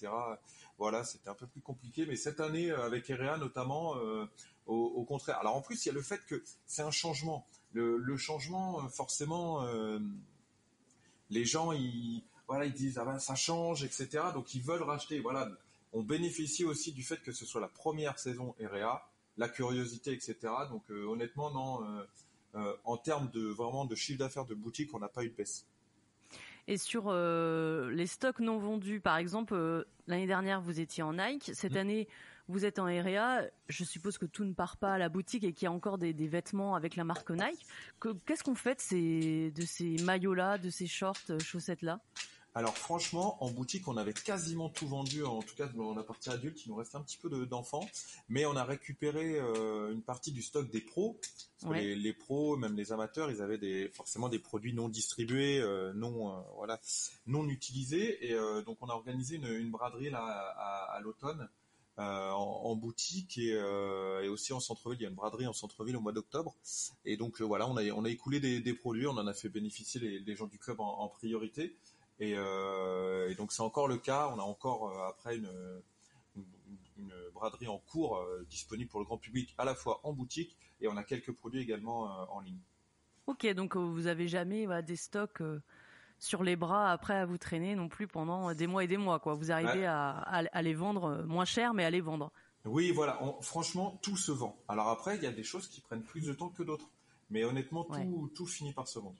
Voilà, 0.78 1.05
c'était 1.05 1.28
un 1.28 1.35
peu 1.35 1.47
plus 1.47 1.61
compliqué. 1.61 2.07
Mais 2.07 2.17
cette 2.17 2.40
année, 2.40 2.71
euh, 2.71 2.87
avec 2.87 3.11
Erea 3.11 3.37
notamment, 3.37 3.97
euh, 3.97 4.25
au, 4.67 5.05
contraire. 5.05 5.38
Alors 5.38 5.57
en 5.57 5.61
plus, 5.61 5.85
il 5.85 5.88
y 5.88 5.90
a 5.90 5.95
le 5.95 6.02
fait 6.02 6.25
que 6.26 6.43
c'est 6.67 6.83
un 6.83 6.90
changement. 6.90 7.47
Le, 7.73 8.17
changement, 8.17 8.88
forcément, 8.88 9.67
les 11.31 11.45
gens, 11.45 11.73
ils, 11.73 12.23
voilà, 12.47 12.64
ils 12.64 12.73
disent 12.73 12.99
ah 12.99 13.05
ben 13.05 13.19
ça 13.19 13.35
change, 13.35 13.85
etc. 13.85 14.25
Donc 14.35 14.55
ils 14.55 14.62
veulent 14.62 14.83
racheter. 14.83 15.21
Voilà, 15.21 15.49
on 15.93 16.02
bénéficie 16.02 16.64
aussi 16.64 16.93
du 16.93 17.02
fait 17.02 17.23
que 17.23 17.33
ce 17.33 17.47
soit 17.47 17.61
la 17.61 17.69
première 17.69 18.19
saison 18.19 18.55
Erea 18.59 19.09
la 19.38 19.49
curiosité, 19.49 20.12
etc. 20.12 20.37
Donc 20.68 20.83
euh, 20.90 21.07
honnêtement, 21.07 21.50
non. 21.50 21.85
Euh, 21.85 22.04
euh, 22.54 22.75
en 22.85 22.97
termes 22.97 23.30
de 23.30 23.47
vraiment 23.47 23.85
de 23.85 23.95
chiffre 23.95 24.18
d'affaires 24.18 24.47
de 24.47 24.54
boutique, 24.54 24.92
on 24.95 24.99
n'a 24.99 25.09
pas 25.09 25.23
eu 25.23 25.28
de 25.28 25.35
baisse. 25.35 25.66
Et 26.66 26.76
sur 26.76 27.12
les 27.12 28.07
stocks 28.07 28.40
non 28.40 28.59
vendus, 28.59 29.00
par 29.00 29.16
exemple, 29.16 29.87
l'année 30.07 30.26
dernière 30.26 30.61
vous 30.61 30.80
étiez 30.80 31.02
en 31.02 31.14
Nike, 31.14 31.50
cette 31.54 31.75
mm. 31.75 31.78
année 31.78 32.09
vous 32.49 32.64
êtes 32.64 32.78
en 32.78 32.85
REA. 32.85 33.49
Je 33.68 33.85
suppose 33.85 34.18
que 34.18 34.26
tout 34.26 34.45
ne 34.45 34.52
part 34.52 34.76
pas 34.76 34.95
à 34.95 34.99
la 34.99 35.09
boutique 35.09 35.45
et 35.45 35.52
qu'il 35.52 35.64
y 35.64 35.68
a 35.68 35.73
encore 35.73 35.99
des, 35.99 36.12
vêtements 36.12 36.75
avec 36.75 36.97
la 36.97 37.04
marque 37.04 37.30
Nike. 37.30 37.64
Qu'est-ce 38.26 38.42
qu'on 38.42 38.54
fait 38.54 38.76
de 38.76 38.80
ces, 38.80 39.50
de 39.50 39.62
ces 39.62 39.97
maillots-là, 40.04 40.59
de 40.59 40.71
ces 40.71 40.87
shorts, 40.87 41.38
chaussettes-là? 41.42 42.00
Alors 42.59 42.77
franchement, 42.77 43.41
en 43.41 43.53
boutique, 43.53 43.87
on 43.87 43.97
avait 43.97 44.12
quasiment 44.12 44.69
tout 44.69 44.88
vendu, 44.88 45.23
en 45.25 45.43
tout 45.43 45.55
cas 45.55 45.69
dans 45.69 45.95
la 45.95 46.03
partie 46.03 46.29
adulte, 46.29 46.67
il 46.67 46.71
nous 46.71 46.75
restait 46.75 46.97
un 46.97 47.03
petit 47.03 47.17
peu 47.17 47.47
d'enfants, 47.47 47.88
mais 48.29 48.47
on 48.47 48.57
a 48.57 48.65
récupéré 48.65 49.38
euh, 49.38 49.93
une 49.93 50.03
partie 50.03 50.33
du 50.33 50.43
stock 50.43 50.69
des 50.69 50.81
pros. 50.81 51.21
les, 51.71 52.12
pros, 52.12 52.57
même 52.57 52.75
les 52.75 52.91
amateurs, 52.91 53.31
ils 53.31 53.43
avaient 53.43 53.59
des, 53.59 53.88
forcément 53.91 54.29
des 54.29 54.41
produits 54.41 54.75
non 54.75 54.88
distribués, 54.88 55.61
euh, 55.61 55.93
non 55.93 56.33
euh, 56.33 56.41
voilà, 56.57 56.81
non 57.29 57.49
utilisés, 57.49 58.29
et 58.29 58.35
donc 58.67 58.79
on 58.81 58.88
a 58.88 58.95
organisé 58.95 59.37
une, 59.37 59.71
braderie 59.71 60.11
là 60.11 60.19
à, 60.19 60.99
l'automne. 61.00 61.49
en, 61.97 62.75
boutique 62.75 63.38
et, 63.38 63.57
aussi 64.29 64.53
en 64.53 64.59
centre-ville. 64.59 64.99
Il 64.99 65.03
y 65.05 65.07
a 65.07 65.11
une 65.11 65.15
braderie 65.15 65.47
en 65.47 65.53
centre-ville 65.53 65.97
au 65.97 66.00
mois 66.00 66.12
d'octobre. 66.12 66.57
Et 67.05 67.17
donc 67.17 67.41
voilà, 67.41 67.69
on 67.69 67.77
a, 67.77 67.85
on 67.93 68.05
a 68.05 68.11
écoulé 68.11 68.41
des, 68.41 68.75
produits, 68.75 69.07
on 69.07 69.17
en 69.17 69.29
a 69.29 69.33
fait 69.33 69.49
bénéficier 69.49 70.00
les, 70.00 70.35
gens 70.35 70.49
du 70.49 70.59
club 70.59 70.81
en 70.81 71.07
priorité. 71.09 71.77
Euh, 72.21 73.29
et, 73.29 73.35
donc 73.35 73.53
c'est 73.53 73.63
encore 73.63 73.89
le 73.89 73.99
cas. 73.99 74.29
On 74.35 74.39
a 74.39 74.43
encore 74.43 74.89
euh, 74.89 75.09
après 75.09 75.37
une, 75.37 75.51
une, 76.97 77.13
braderie 77.33 77.69
en 77.69 77.79
cours 77.79 78.17
euh, 78.17 78.45
disponible 78.51 78.91
pour 78.91 79.01
le 79.01 79.07
grand 79.07 79.19
public 79.19 79.55
à 79.59 79.65
la 79.65 79.75
fois 79.75 80.01
en 80.03 80.13
boutique 80.13 80.57
et 80.81 80.89
on 80.89 80.97
a 80.97 81.05
quelques 81.05 81.33
produits 81.33 81.61
également 81.61 82.03
en 82.33 82.41
ligne. 82.41 82.59
Ok, 83.27 83.47
donc 83.55 83.77
vous 83.77 84.07
avez 84.07 84.27
jamais 84.27 84.67
des 84.83 84.97
stocks 84.97 85.43
sur 86.19 86.43
les 86.43 86.57
bras 86.57 86.91
après 86.91 87.15
à 87.15 87.27
vous 87.27 87.39
traîner 87.39 87.77
non 87.77 87.89
plus 87.89 88.09
pendant 88.09 88.53
des 88.55 88.67
mois 88.67 88.85
et 88.85 88.89
des 88.89 88.97
mois 88.97 89.21
quoi. 89.21 89.35
Vous 89.35 89.53
arrivez 89.53 89.87
à, 89.87 90.11
à, 90.11 90.63
les 90.63 90.75
vendre 90.75 91.25
moins 91.25 91.45
cher 91.45 91.75
mais 91.75 91.85
à 91.85 91.91
les 91.91 92.01
vendre. 92.01 92.33
Oui, 92.65 92.91
voilà. 92.91 93.21
franchement, 93.41 93.99
tout 94.03 94.17
se 94.17 94.33
vend. 94.33 94.57
Alors 94.69 94.89
après, 94.89 95.17
il 95.17 95.23
y 95.23 95.27
a 95.27 95.33
des 95.33 95.45
choses 95.45 95.69
qui 95.69 95.81
prennent 95.81 96.03
plus 96.03 96.27
de 96.27 96.33
temps 96.33 96.49
que 96.49 96.63
d'autres. 96.63 96.91
Mais 97.31 97.45
honnêtement, 97.45 97.85
tout, 97.85 98.31
tout 98.35 98.47
finit 98.47 98.73
par 98.73 98.89
se 98.89 98.99
vendre. 98.99 99.19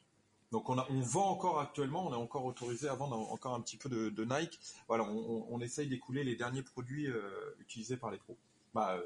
Donc 0.51 0.71
on, 0.71 0.79
a, 0.79 0.87
on 0.91 1.01
vend 1.01 1.31
encore 1.31 1.61
actuellement, 1.61 2.07
on 2.07 2.13
est 2.13 2.17
encore 2.17 2.45
autorisé 2.47 2.89
à 2.89 2.95
vendre 2.95 3.19
encore 3.31 3.55
un 3.55 3.61
petit 3.61 3.77
peu 3.77 3.89
de, 3.89 4.25
Nike. 4.25 4.59
Voilà, 4.87 5.05
on, 5.05 5.61
essaye 5.61 5.89
d'écouler 5.89 6.25
les 6.25 6.37
derniers 6.37 6.63
produits 6.63 7.07
euh, 7.07 7.55
utilisés 7.61 7.99
par 7.99 8.11
les 8.11 8.17
pros, 8.17 8.37
bah, 8.73 8.97
euh, 8.97 9.03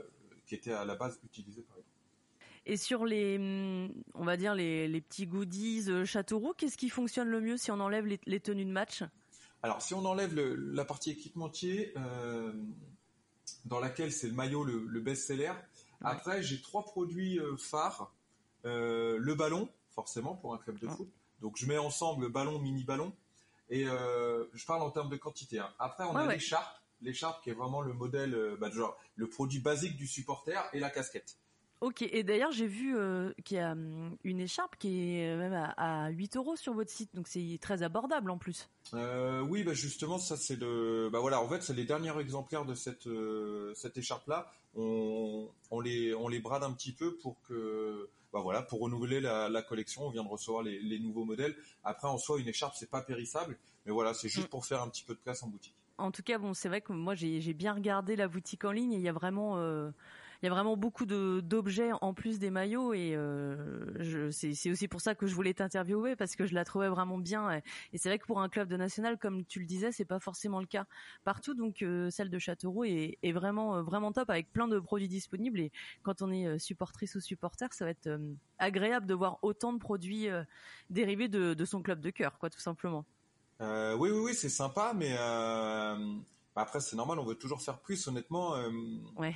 qui 0.46 0.54
étaient 0.54 0.72
à 0.72 0.84
la 0.84 0.94
base 0.94 1.18
utilisés 1.24 1.62
par 1.62 1.76
les 1.76 1.82
pros. 1.82 1.92
Et 2.64 2.76
sur 2.76 3.04
les, 3.04 3.38
hum, 3.38 3.92
on 4.14 4.24
va 4.24 4.36
dire 4.36 4.54
les, 4.54 5.00
petits 5.00 5.26
goodies 5.26 5.86
euh, 5.88 6.04
Châteauroux, 6.04 6.54
qu'est-ce 6.56 6.76
qui 6.76 6.88
fonctionne 6.88 7.28
le 7.28 7.40
mieux 7.40 7.56
si 7.56 7.72
on 7.72 7.80
enlève 7.80 8.06
les, 8.06 8.40
tenues 8.40 8.64
de 8.64 8.70
match? 8.70 9.02
Alors 9.64 9.82
si 9.82 9.94
on 9.94 10.04
enlève 10.04 10.34
la 10.36 10.84
partie 10.84 11.10
équipementier, 11.10 11.94
dans 13.64 13.78
laquelle 13.78 14.10
c'est 14.12 14.26
le 14.26 14.32
maillot 14.32 14.64
le, 14.64 15.00
best-seller. 15.00 15.52
Après 16.00 16.42
j'ai 16.42 16.60
trois 16.60 16.84
produits 16.84 17.40
phares. 17.58 18.12
le 18.64 19.34
ballon, 19.34 19.68
forcément 19.90 20.34
pour 20.34 20.52
un 20.52 20.58
club 20.58 20.80
de 20.80 20.88
foot. 20.88 21.08
Donc 21.42 21.56
je 21.56 21.66
mets 21.66 21.76
ensemble 21.76 22.30
ballon, 22.30 22.60
mini 22.60 22.84
ballon, 22.84 23.12
et 23.68 23.84
euh, 23.84 24.44
je 24.54 24.64
parle 24.64 24.82
en 24.82 24.90
termes 24.90 25.10
de 25.10 25.16
quantité. 25.16 25.58
Hein. 25.58 25.68
Après 25.80 26.04
on 26.04 26.14
a 26.14 26.32
l'écharpe, 26.32 26.78
l'écharpe 27.02 27.42
qui 27.42 27.50
est 27.50 27.54
vraiment 27.54 27.82
le 27.82 27.92
modèle, 27.92 28.34
euh, 28.34 28.56
bah, 28.58 28.70
genre 28.70 28.96
le 29.16 29.28
produit 29.28 29.58
basique 29.58 29.96
du 29.96 30.06
supporter 30.06 30.64
et 30.72 30.78
la 30.78 30.88
casquette. 30.88 31.36
Ok, 31.80 32.02
et 32.02 32.22
d'ailleurs 32.22 32.52
j'ai 32.52 32.68
vu 32.68 32.96
euh, 32.96 33.32
qu'il 33.44 33.56
y 33.56 33.60
a 33.60 33.72
hum, 33.72 34.16
une 34.22 34.38
écharpe 34.38 34.76
qui 34.78 35.18
est 35.18 35.36
même 35.36 35.72
à, 35.76 36.10
8 36.10 36.36
euros 36.36 36.54
sur 36.54 36.74
votre 36.74 36.90
site, 36.90 37.12
donc 37.12 37.26
c'est 37.26 37.58
très 37.60 37.82
abordable 37.82 38.30
en 38.30 38.38
plus. 38.38 38.70
oui, 38.92 39.64
bah 39.64 39.74
justement 39.74 40.18
ça 40.18 40.36
c'est 40.36 40.54
le, 40.54 41.10
bah 41.12 41.18
voilà, 41.18 41.42
en 41.42 41.48
fait 41.48 41.60
c'est 41.60 41.74
les 41.74 41.84
derniers 41.84 42.16
exemplaires 42.20 42.64
de 42.64 42.76
cette 42.76 43.08
cette 43.74 43.96
écharpe 43.96 44.28
là. 44.28 44.48
On, 44.76 45.50
on 45.72 45.80
les 45.80 46.14
on 46.14 46.28
les 46.28 46.38
brade 46.38 46.62
un 46.62 46.72
petit 46.72 46.92
peu 46.92 47.16
pour 47.16 47.42
que 47.42 48.08
bah 48.32 48.40
voilà, 48.40 48.62
pour 48.62 48.80
renouveler 48.80 49.20
la, 49.20 49.62
collection, 49.62 50.06
on 50.06 50.10
vient 50.10 50.24
de 50.24 50.28
recevoir 50.28 50.62
les, 50.62 50.98
nouveaux 50.98 51.24
modèles. 51.24 51.54
Après, 51.84 52.08
en 52.08 52.18
soi, 52.18 52.40
une 52.40 52.48
écharpe, 52.48 52.74
c'est 52.76 52.90
pas 52.90 53.02
périssable, 53.02 53.58
mais 53.84 53.92
voilà, 53.92 54.14
c'est 54.14 54.28
juste 54.28 54.46
mm. 54.46 54.50
pour 54.50 54.64
faire 54.64 54.82
un 54.82 54.88
petit 54.88 55.04
peu 55.04 55.14
de 55.14 55.20
place 55.20 55.42
en 55.42 55.48
boutique. 55.48 55.74
En 55.98 56.10
tout 56.10 56.22
cas, 56.22 56.38
bon, 56.38 56.54
c'est 56.54 56.68
vrai 56.68 56.80
que 56.80 56.92
moi, 56.92 57.14
j'ai 57.14 57.52
bien 57.52 57.74
regardé 57.74 58.16
la 58.16 58.28
boutique 58.28 58.64
en 58.64 58.72
ligne 58.72 58.92
et 58.94 58.96
il 58.96 59.02
y 59.02 59.08
a 59.08 59.12
vraiment, 59.12 59.58
euh, 59.58 59.90
il 60.42 60.46
y 60.46 60.48
a 60.48 60.50
vraiment 60.50 60.76
beaucoup 60.76 61.06
d'objets 61.06 61.90
en 62.00 62.14
plus 62.14 62.40
des 62.40 62.50
maillots 62.50 62.94
et 62.94 63.14
euh, 63.14 64.30
c'est 64.32 64.70
aussi 64.70 64.88
pour 64.88 65.00
ça 65.00 65.14
que 65.14 65.28
je 65.28 65.34
voulais 65.36 65.54
t'interviewer 65.54 66.16
parce 66.16 66.34
que 66.34 66.46
je 66.46 66.54
la 66.54 66.64
trouvais 66.64 66.88
vraiment 66.88 67.18
bien 67.18 67.62
et, 67.92 67.98
c'est 67.98 68.08
vrai 68.08 68.18
que 68.18 68.26
pour 68.26 68.40
un 68.40 68.48
club 68.48 68.68
de 68.68 68.76
national 68.76 69.18
comme 69.18 69.44
tu 69.44 69.60
le 69.60 69.66
disais 69.66 69.92
c'est 69.92 70.04
pas 70.04 70.18
forcément 70.18 70.58
le 70.58 70.66
cas 70.66 70.84
partout 71.24 71.54
donc 71.54 71.82
euh, 71.82 72.10
celle 72.10 72.28
de 72.28 72.38
Châteauroux 72.40 72.84
est, 72.84 73.32
vraiment 73.32 73.76
euh, 73.76 73.82
vraiment 73.82 74.10
top 74.10 74.30
avec 74.30 74.52
plein 74.52 74.66
de 74.66 74.80
produits 74.80 75.06
disponibles 75.06 75.60
et 75.60 75.70
quand 76.02 76.22
on 76.22 76.32
est 76.32 76.58
supportrice 76.58 77.14
ou 77.14 77.20
supporter 77.20 77.72
ça 77.72 77.84
va 77.84 77.92
être 77.92 78.10
agréable 78.58 79.06
de 79.06 79.14
voir 79.14 79.38
autant 79.42 79.72
de 79.72 79.78
produits 79.78 80.26
dérivés 80.90 81.28
de, 81.28 81.64
son 81.64 81.82
club 81.82 82.00
de 82.00 82.10
cœur 82.10 82.38
quoi 82.38 82.50
tout 82.50 82.58
simplement. 82.58 83.04
oui 83.60 84.10
oui 84.10 84.10
oui 84.10 84.34
c'est 84.34 84.48
sympa 84.48 84.92
mais 84.92 85.16
bah, 86.54 86.62
après, 86.62 86.80
c'est 86.80 86.96
normal, 86.96 87.18
on 87.18 87.24
veut 87.24 87.34
toujours 87.34 87.62
faire 87.62 87.78
plus. 87.78 88.06
Honnêtement, 88.08 88.54
euh, 88.56 88.70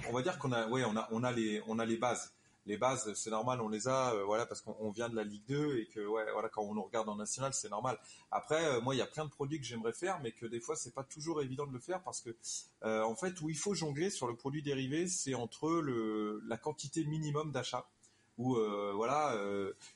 on 0.09 0.13
va 0.13 0.23
dire 0.23 0.39
qu'on 0.39 0.53
a, 0.53 0.69
ouais, 0.69 0.85
on 0.85 0.97
a, 0.97 1.09
on 1.11 1.25
a 1.25 1.33
les, 1.33 1.63
on 1.67 1.79
a 1.79 1.87
les 1.87 1.97
bases. 1.97 2.33
Les 2.67 2.77
bases, 2.77 3.15
c'est 3.15 3.31
normal, 3.31 3.61
on 3.61 3.69
les 3.69 3.87
a, 3.87 4.13
euh, 4.13 4.25
voilà, 4.25 4.45
parce 4.45 4.61
qu'on 4.61 4.91
vient 4.91 5.09
de 5.09 5.15
la 5.15 5.23
Ligue 5.23 5.45
2 5.47 5.79
et 5.79 5.87
que, 5.87 6.01
ouais, 6.01 6.25
voilà, 6.33 6.49
quand 6.49 6.63
on 6.63 6.75
nous 6.75 6.83
regarde 6.83 7.09
en 7.09 7.15
national, 7.15 7.55
c'est 7.55 7.71
normal. 7.71 7.97
Après, 8.33 8.65
euh, 8.65 8.81
moi, 8.81 8.95
il 8.95 8.99
y 8.99 9.03
a 9.03 9.07
plein 9.07 9.25
de 9.25 9.31
produits 9.31 9.61
que 9.61 9.65
j'aimerais 9.65 9.93
faire, 9.93 10.21
mais 10.21 10.33
que 10.33 10.47
des 10.47 10.59
fois, 10.61 10.75
c'est 10.75 10.93
pas 10.93 11.05
toujours 11.05 11.41
évident 11.41 11.65
de 11.67 11.73
le 11.73 11.79
faire 11.79 12.03
parce 12.03 12.21
que, 12.21 12.37
en 12.83 13.15
fait, 13.15 13.41
où 13.41 13.49
il 13.49 13.57
faut 13.57 13.75
jongler 13.75 14.11
sur 14.11 14.27
le 14.27 14.35
produit 14.35 14.63
dérivé, 14.63 15.07
c'est 15.07 15.35
entre 15.35 15.71
le, 15.71 16.43
la 16.47 16.57
quantité 16.57 17.05
minimum 17.05 17.53
d'achat. 17.53 17.89
Ou 18.37 18.57
voilà, 18.95 19.33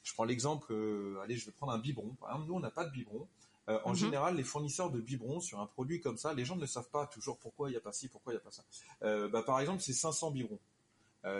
je 0.02 0.14
prends 0.14 0.24
l'exemple, 0.24 0.72
allez, 1.22 1.36
je 1.36 1.46
vais 1.46 1.52
prendre 1.52 1.72
un 1.72 1.78
biberon. 1.78 2.16
nous, 2.46 2.54
on 2.54 2.60
n'a 2.60 2.70
pas 2.70 2.84
de 2.84 2.90
biberon. 2.90 3.26
Euh, 3.70 3.78
en 3.84 3.90
mhm. 3.90 3.96
général, 3.96 4.36
les 4.36 4.42
fournisseurs 4.42 4.90
de 4.90 5.00
biberons 5.00 5.40
sur 5.40 5.60
un 5.60 5.66
produit 5.66 6.00
comme 6.00 6.16
ça, 6.16 6.34
les 6.34 6.44
gens 6.44 6.56
ne 6.56 6.66
savent 6.66 6.90
pas 6.90 7.06
toujours 7.06 7.38
pourquoi 7.38 7.68
il 7.68 7.72
n'y 7.72 7.76
a 7.76 7.80
pas 7.80 7.92
ci, 7.92 8.08
pourquoi 8.08 8.32
il 8.32 8.36
n'y 8.36 8.40
a 8.40 8.44
pas 8.44 8.50
ça. 8.50 8.64
Euh, 9.04 9.28
bah, 9.28 9.42
par 9.42 9.60
exemple, 9.60 9.80
c'est 9.80 9.92
500 9.92 10.32
biberons. 10.32 10.58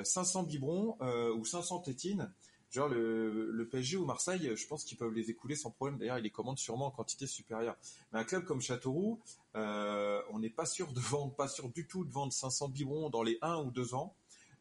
500 0.04 0.42
biberons 0.42 0.98
ou 1.34 1.44
500 1.46 1.78
tétines. 1.80 2.30
Genre 2.70 2.86
le, 2.86 3.66
PSG 3.70 3.96
ou 3.96 4.04
Marseille, 4.04 4.52
je 4.54 4.66
pense 4.66 4.84
qu'ils 4.84 4.98
peuvent 4.98 5.14
les 5.14 5.30
écouler 5.30 5.56
sans 5.56 5.70
problème. 5.70 5.98
D'ailleurs, 5.98 6.18
ils 6.18 6.22
les 6.22 6.30
commandent 6.30 6.58
sûrement 6.58 6.88
en 6.88 6.90
quantité 6.90 7.26
supérieure. 7.26 7.76
Mais 8.12 8.20
un 8.20 8.24
club 8.24 8.44
comme 8.44 8.60
Châteauroux, 8.60 9.18
euh, 9.56 10.20
on 10.30 10.38
n'est 10.38 10.50
pas 10.50 10.66
sûr 10.66 10.92
de 10.92 11.00
vendre, 11.00 11.32
pas 11.32 11.48
sûr 11.48 11.70
du 11.70 11.86
tout 11.86 12.04
de 12.04 12.12
vendre 12.12 12.30
500 12.30 12.68
biberons 12.68 13.08
dans 13.08 13.22
les 13.22 13.38
1 13.40 13.64
ou 13.64 13.70
2 13.70 13.94
ans. 13.94 14.14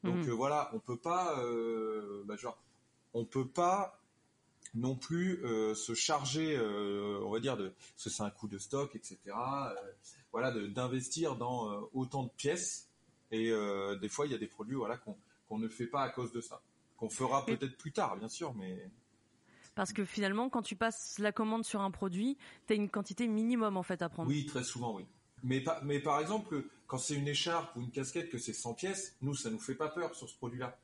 Donc 0.05 0.15
mhm. 0.15 0.31
voilà, 0.31 0.71
on 0.73 0.79
peut 0.79 0.97
pas, 0.97 1.35
bah, 2.23 2.37
genre, 2.37 2.57
on 3.13 3.25
peut 3.25 3.47
pas 3.47 3.98
non 4.73 4.95
plus 4.95 5.43
euh, 5.43 5.73
se 5.73 5.93
charger, 5.93 6.55
euh, 6.55 7.21
on 7.23 7.31
va 7.31 7.39
dire, 7.39 7.57
de, 7.57 7.69
parce 7.69 8.03
que 8.03 8.09
c'est 8.09 8.23
un 8.23 8.29
coût 8.29 8.47
de 8.47 8.57
stock, 8.57 8.95
etc. 8.95 9.17
Euh, 9.27 9.73
voilà, 10.31 10.51
d'investir 10.51 11.35
dans 11.35 11.89
autant 11.93 12.23
de 12.23 12.29
pièces 12.29 12.87
Et 13.31 13.51
des 13.99 14.09
fois, 14.09 14.25
il 14.25 14.31
y 14.31 14.35
a 14.35 14.37
des 14.37 14.47
produits 14.47 14.75
voilà 14.75 14.97
qu'on 14.97 15.57
ne 15.57 15.67
fait 15.67 15.87
pas 15.87 16.03
à 16.03 16.09
cause 16.09 16.31
de 16.31 16.41
ça, 16.41 16.61
qu'on 16.97 17.09
fera 17.09 17.45
peut-être 17.45 17.77
plus 17.77 17.91
tard, 17.91 18.17
bien 18.17 18.29
sûr, 18.29 18.53
mais 18.53 18.89
parce 19.75 19.93
que 19.93 20.03
finalement, 20.03 20.49
quand 20.49 20.61
tu 20.61 20.75
passes 20.75 21.19
la 21.19 21.31
commande 21.31 21.63
sur 21.63 21.79
un 21.79 21.89
produit, 21.89 22.37
tu 22.67 22.73
as 22.73 22.75
une 22.75 22.89
quantité 22.89 23.27
minimum 23.27 23.77
en 23.77 23.83
fait 23.83 24.01
à 24.01 24.09
prendre. 24.09 24.27
Oui, 24.27 24.45
très 24.45 24.63
souvent, 24.63 24.93
oui. 24.93 25.05
Mais, 25.41 25.63
mais 25.83 25.99
par 25.99 26.19
exemple, 26.19 26.65
quand 26.85 26.97
c'est 26.97 27.15
une 27.15 27.27
écharpe 27.27 27.75
ou 27.77 27.81
une 27.81 27.91
casquette 27.91 28.29
que 28.29 28.37
c'est 28.37 28.51
100 28.51 28.73
pièces, 28.73 29.15
nous, 29.21 29.35
ça 29.35 29.49
nous 29.49 29.59
fait 29.59 29.75
pas 29.75 29.87
peur 29.87 30.13
sur 30.15 30.27
ce 30.27 30.35
produit-là. 30.35 30.77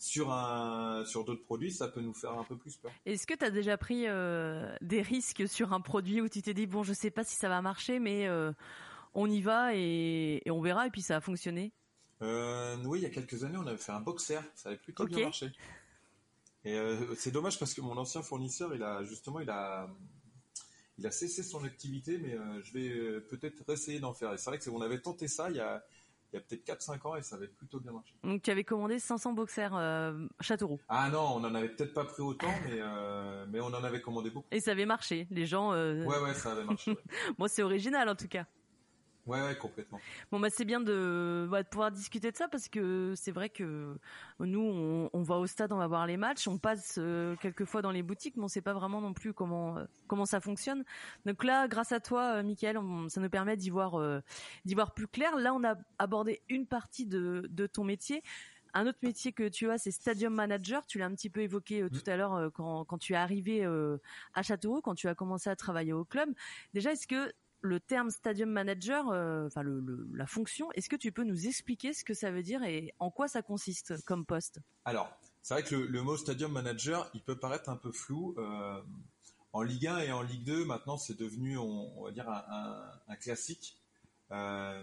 Sur, 0.00 0.30
un, 0.30 1.04
sur 1.06 1.24
d'autres 1.24 1.42
produits, 1.42 1.72
ça 1.72 1.88
peut 1.88 2.00
nous 2.00 2.14
faire 2.14 2.30
un 2.38 2.44
peu 2.44 2.56
plus 2.56 2.76
peur. 2.76 2.92
Est-ce 3.04 3.26
que 3.26 3.34
tu 3.34 3.44
as 3.44 3.50
déjà 3.50 3.76
pris 3.76 4.04
euh, 4.06 4.72
des 4.80 5.02
risques 5.02 5.48
sur 5.48 5.72
un 5.72 5.80
produit 5.80 6.20
où 6.20 6.28
tu 6.28 6.40
t'es 6.40 6.54
dit, 6.54 6.66
bon, 6.66 6.84
je 6.84 6.92
sais 6.92 7.10
pas 7.10 7.24
si 7.24 7.34
ça 7.34 7.48
va 7.48 7.60
marcher, 7.62 7.98
mais 7.98 8.28
euh, 8.28 8.52
on 9.14 9.28
y 9.28 9.40
va 9.40 9.74
et, 9.74 10.40
on 10.46 10.60
verra, 10.60 10.86
et 10.86 10.90
puis 10.90 11.02
ça 11.02 11.16
a 11.16 11.20
fonctionné? 11.20 11.72
Euh, 12.22 12.76
Oui, 12.84 13.00
il 13.00 13.02
y 13.02 13.06
a 13.06 13.10
quelques 13.10 13.42
années, 13.42 13.58
on 13.58 13.66
avait 13.66 13.76
fait 13.76 13.90
un 13.90 14.00
boxer, 14.00 14.38
ça 14.54 14.68
avait 14.68 14.78
plutôt 14.78 15.04
bien 15.04 15.24
marché. 15.24 15.50
Et 16.64 16.78
c'est 17.16 17.32
dommage 17.32 17.58
parce 17.58 17.74
que 17.74 17.80
mon 17.80 17.96
ancien 17.96 18.22
fournisseur, 18.22 18.72
il 18.76 18.84
a 18.84 19.02
justement, 19.02 19.40
il 19.40 19.50
a, 19.50 19.88
il 20.98 21.06
a 21.08 21.10
cessé 21.10 21.42
son 21.42 21.64
activité, 21.64 22.18
mais 22.18 22.36
je 22.62 22.72
vais 22.72 23.20
peut-être 23.22 23.68
essayer 23.72 23.98
d'en 23.98 24.14
faire. 24.14 24.32
Et 24.32 24.38
c'est 24.38 24.50
vrai 24.50 24.60
que 24.60 24.70
on 24.70 24.80
avait 24.80 25.00
tenté 25.00 25.26
ça 25.26 25.50
il 25.50 25.56
y 25.56 25.60
a, 25.60 25.84
il 26.32 26.36
y 26.36 26.38
a 26.38 26.42
peut-être 26.42 26.66
4-5 26.66 27.08
ans 27.08 27.16
et 27.16 27.22
ça 27.22 27.36
avait 27.36 27.48
plutôt 27.48 27.80
bien 27.80 27.92
marché. 27.92 28.14
Donc 28.22 28.42
tu 28.42 28.50
avais 28.50 28.64
commandé 28.64 28.98
500 28.98 29.32
boxers 29.32 29.74
euh, 29.74 30.26
Châteauroux 30.40 30.80
Ah 30.88 31.08
non, 31.10 31.36
on 31.36 31.44
en 31.44 31.54
avait 31.54 31.68
peut-être 31.68 31.94
pas 31.94 32.04
pris 32.04 32.22
autant, 32.22 32.52
mais, 32.68 32.80
mais 33.48 33.60
on 33.60 33.66
en 33.66 33.84
avait 33.84 34.00
commandé 34.00 34.30
beaucoup. 34.30 34.48
Et 34.50 34.60
ça 34.60 34.72
avait 34.72 34.86
marché, 34.86 35.26
les 35.30 35.46
gens... 35.46 35.72
Ouais, 35.72 36.04
ouais, 36.04 36.34
ça 36.34 36.52
avait 36.52 36.64
marché. 36.64 36.96
Moi, 37.38 37.48
c'est 37.48 37.62
original 37.62 38.08
en 38.08 38.14
tout 38.14 38.28
cas. 38.28 38.46
Ouais, 39.28 39.54
complètement. 39.60 40.00
Bon, 40.32 40.40
bah, 40.40 40.48
c'est 40.48 40.64
bien 40.64 40.80
de, 40.80 41.46
bah, 41.50 41.62
de 41.62 41.68
pouvoir 41.68 41.90
discuter 41.90 42.32
de 42.32 42.36
ça 42.36 42.48
parce 42.48 42.68
que 42.68 43.12
c'est 43.14 43.30
vrai 43.30 43.50
que 43.50 43.94
nous, 44.40 44.60
on, 44.60 45.10
on, 45.12 45.22
va 45.22 45.36
au 45.36 45.46
stade, 45.46 45.70
on 45.70 45.76
va 45.76 45.86
voir 45.86 46.06
les 46.06 46.16
matchs, 46.16 46.48
on 46.48 46.56
passe 46.56 46.94
euh, 46.96 47.36
quelques 47.36 47.66
fois 47.66 47.82
dans 47.82 47.90
les 47.90 48.02
boutiques, 48.02 48.38
mais 48.38 48.44
on 48.44 48.48
sait 48.48 48.62
pas 48.62 48.72
vraiment 48.72 49.02
non 49.02 49.12
plus 49.12 49.34
comment 49.34 49.76
euh, 49.76 49.84
comment 50.06 50.24
ça 50.24 50.40
fonctionne. 50.40 50.82
Donc 51.26 51.44
là, 51.44 51.68
grâce 51.68 51.92
à 51.92 52.00
toi, 52.00 52.36
euh, 52.36 52.42
Michael, 52.42 52.78
ça 53.08 53.20
nous 53.20 53.28
permet 53.28 53.58
d'y 53.58 53.68
voir 53.68 54.00
d'y 54.64 54.74
voir 54.74 54.94
plus 54.94 55.08
clair. 55.08 55.36
Là, 55.36 55.52
on 55.52 55.62
a 55.62 55.76
abordé 55.98 56.40
une 56.48 56.66
partie 56.66 57.04
de, 57.04 57.46
de 57.50 57.66
ton 57.66 57.84
métier. 57.84 58.22
Un 58.72 58.86
autre 58.86 58.98
métier 59.02 59.32
que 59.32 59.48
tu 59.48 59.70
as, 59.70 59.76
c'est 59.76 59.90
Stadium 59.90 60.34
Manager. 60.34 60.86
Tu 60.86 60.98
l'as 60.98 61.06
un 61.06 61.14
petit 61.14 61.30
peu 61.30 61.40
évoqué 61.40 61.86
tout 61.90 62.10
à 62.10 62.16
l'heure 62.16 62.50
quand, 62.54 62.84
quand 62.84 62.98
tu 62.98 63.12
es 63.12 63.16
arrivé 63.16 63.66
à 64.34 64.42
Châteauroux, 64.42 64.80
quand 64.80 64.94
tu 64.94 65.08
as 65.08 65.14
commencé 65.14 65.50
à 65.50 65.56
travailler 65.56 65.92
au 65.92 66.04
club. 66.04 66.30
Déjà, 66.72 66.92
est-ce 66.92 67.06
que 67.06 67.32
le 67.60 67.80
terme 67.80 68.10
stadium 68.10 68.50
manager, 68.50 69.08
euh, 69.08 69.48
la 70.12 70.26
fonction, 70.26 70.70
est-ce 70.72 70.88
que 70.88 70.96
tu 70.96 71.12
peux 71.12 71.24
nous 71.24 71.46
expliquer 71.46 71.92
ce 71.92 72.04
que 72.04 72.14
ça 72.14 72.30
veut 72.30 72.42
dire 72.42 72.62
et 72.62 72.94
en 72.98 73.10
quoi 73.10 73.28
ça 73.28 73.42
consiste 73.42 74.02
comme 74.04 74.24
poste? 74.24 74.60
Alors, 74.84 75.10
c'est 75.42 75.54
vrai 75.54 75.62
que 75.62 75.74
le, 75.74 76.02
mot 76.02 76.16
stadium 76.16 76.52
manager, 76.52 77.10
il 77.14 77.22
peut 77.22 77.36
paraître 77.36 77.68
un 77.68 77.76
peu 77.76 77.92
flou. 77.92 78.34
Euh, 78.38 78.80
en 79.52 79.62
Ligue 79.62 79.86
1 79.86 79.98
et 80.00 80.12
en 80.12 80.22
Ligue 80.22 80.44
2, 80.44 80.64
maintenant, 80.64 80.98
c'est 80.98 81.18
devenu, 81.18 81.58
on, 81.58 82.04
va 82.04 82.10
dire, 82.10 82.28
un, 82.28 83.16
classique. 83.16 83.76
Euh, 84.30 84.82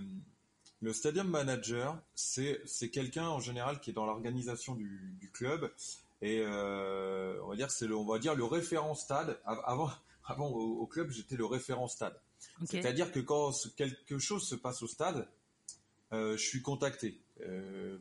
le 0.82 0.92
stadium 0.94 1.30
manager, 1.30 1.98
c'est 2.14 2.90
quelqu'un 2.92 3.28
en 3.28 3.40
général 3.40 3.80
qui 3.80 3.92
est 3.92 3.94
dans 3.94 4.06
l'organisation 4.06 4.76
du, 4.76 5.30
club 5.34 5.72
et 6.22 6.46
on 6.46 7.48
va 7.48 7.56
dire 7.56 7.70
c'est 7.70 7.88
le, 7.88 7.96
le 7.96 8.44
référent 8.44 8.96
stade. 8.96 9.40
Avant 9.46 9.92
au 10.40 10.86
club, 10.88 11.12
j'étais 11.12 11.36
le 11.36 11.46
référent 11.46 11.88
stade. 11.88 12.20
C'est-à-dire 12.66 13.12
que 13.12 13.20
quand 13.20 13.52
quelque 13.76 14.20
chose 14.20 14.48
se 14.48 14.56
passe 14.56 14.82
au 14.82 14.88
stade, 14.88 15.28
euh, 16.14 16.38
je 16.38 16.44
suis 16.44 16.62
contacté. 16.62 17.20
Euh, 17.42 17.98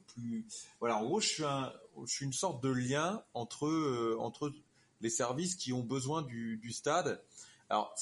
voilà, 0.78 0.98
en 0.98 1.04
gros, 1.04 1.20
je 1.20 1.28
suis, 2.06 2.24
une 2.24 2.32
sorte 2.32 2.62
de 2.62 2.68
lien 2.68 3.22
entre 3.34 3.66
euh, 3.66 4.52
les 5.00 5.10
services 5.10 5.56
qui 5.56 5.72
ont 5.72 5.82
besoin 5.82 6.22
du, 6.22 6.72
stade. 6.72 7.22
Alors, 7.68 7.94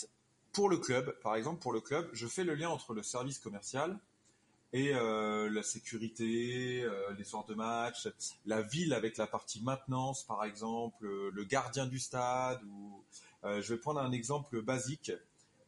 pour 0.52 0.68
le 0.68 0.76
club, 0.76 1.16
par 1.22 1.37
exemple, 1.37 1.61
pour 1.61 1.72
le 1.72 1.81
club, 1.81 2.09
je 2.12 2.26
fais 2.26 2.44
le 2.44 2.55
lien 2.55 2.68
entre 2.68 2.94
le 2.94 3.02
service 3.02 3.38
commercial 3.38 3.98
et 4.74 4.92
la 4.92 5.62
sécurité, 5.62 6.87
les 7.18 7.24
soirs 7.24 7.44
de 7.44 7.55
match, 7.55 8.09
la 8.46 8.62
ville 8.62 8.94
avec 8.94 9.18
la 9.18 9.26
partie 9.26 9.62
maintenance, 9.62 10.24
par 10.24 10.44
exemple, 10.44 11.07
le 11.07 11.44
gardien 11.44 11.87
du 11.87 11.98
stade. 11.98 12.62
Ou, 12.64 13.02
je 13.44 13.74
vais 13.74 13.78
prendre 13.78 14.00
un 14.00 14.12
exemple 14.12 14.62
basique. 14.62 15.12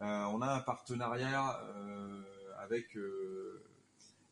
Euh, 0.05 0.25
on 0.27 0.43
a 0.43 0.53
un 0.53 0.61
partenariat 0.61 1.61
euh, 1.65 2.23
avec, 2.59 2.95
euh, 2.97 3.63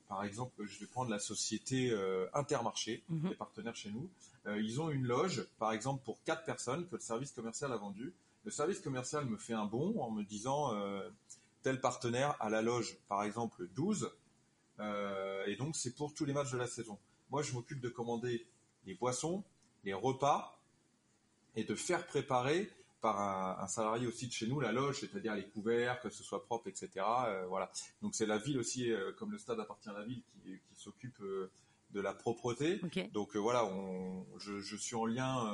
par 0.09 0.23
exemple, 0.23 0.67
je 0.67 0.79
vais 0.79 0.87
prendre 0.87 1.11
la 1.11 1.19
société 1.19 1.97
Intermarché, 2.35 3.03
mhm. 3.09 3.23
qui 3.23 3.33
est 3.33 3.37
partenaire 3.37 3.75
chez 3.75 3.91
nous. 3.91 4.09
ils 4.57 4.81
ont 4.81 4.91
une 4.91 5.07
loge, 5.07 5.47
par 5.59 5.73
exemple, 5.73 6.03
pour 6.05 6.23
quatre 6.25 6.45
personnes 6.45 6.87
que 6.89 6.97
le 6.97 7.01
service 7.01 7.33
commercial 7.33 7.73
a 7.73 7.77
vendu. 7.77 8.13
Le 8.45 8.51
service 8.51 8.81
commercial 8.81 9.25
me 9.25 9.37
fait 9.37 9.55
un 9.55 9.67
bon 9.67 9.99
en 10.01 10.11
me 10.11 10.23
disant 10.25 10.73
tel 11.63 11.81
partenaire 11.81 12.37
à 12.41 12.51
la 12.51 12.61
loge, 12.61 12.99
par 13.09 13.23
exemple, 13.23 13.67
12. 13.75 14.11
et 15.47 15.57
donc, 15.57 15.77
c'est 15.77 15.95
pour 15.95 16.13
tous 16.13 16.27
les 16.27 16.35
matchs 16.35 16.53
de 16.53 16.59
la 16.59 16.67
saison. 16.67 16.99
Moi, 17.31 17.43
je 17.43 17.53
m'occupe 17.53 17.81
de 17.81 17.89
commander 17.89 18.47
les 18.85 18.95
boissons, 18.95 19.43
les 19.85 19.95
repas 19.95 20.59
et 21.55 21.65
de 21.65 21.75
faire 21.75 22.07
préparer 22.07 22.71
par 23.03 23.61
un, 23.61 23.67
salarié 23.67 24.07
aussi 24.07 24.29
de 24.29 24.33
chez 24.33 24.47
nous, 24.47 24.61
la 24.61 24.73
loge, 24.73 25.01
c'est-à-dire 25.01 25.35
les 25.35 25.45
couverts, 25.45 26.01
que 26.01 26.09
ce 26.09 26.23
soit 26.23 26.45
propre, 26.45 26.69
etc. 26.69 26.89
Euh, 27.27 27.45
voilà. 27.49 27.71
Donc 28.01 28.15
c'est 28.15 28.27
la 28.27 28.39
ville 28.39 28.59
aussi, 28.59 28.91
euh, 28.91 29.13
comme 29.19 29.33
le 29.33 29.39
stade 29.39 29.59
appartient 29.61 29.91
à 29.91 29.93
la 29.93 30.05
ville, 30.05 30.23
qui, 30.45 30.59
s'occupe 30.77 31.21
euh, 31.21 31.51
de 31.91 32.01
la 32.01 32.15
propreté. 32.15 32.81
Donc 33.13 33.37
voilà, 33.37 33.69
je, 34.39 34.77
suis 34.77 34.97
en 34.97 35.05
lien 35.05 35.47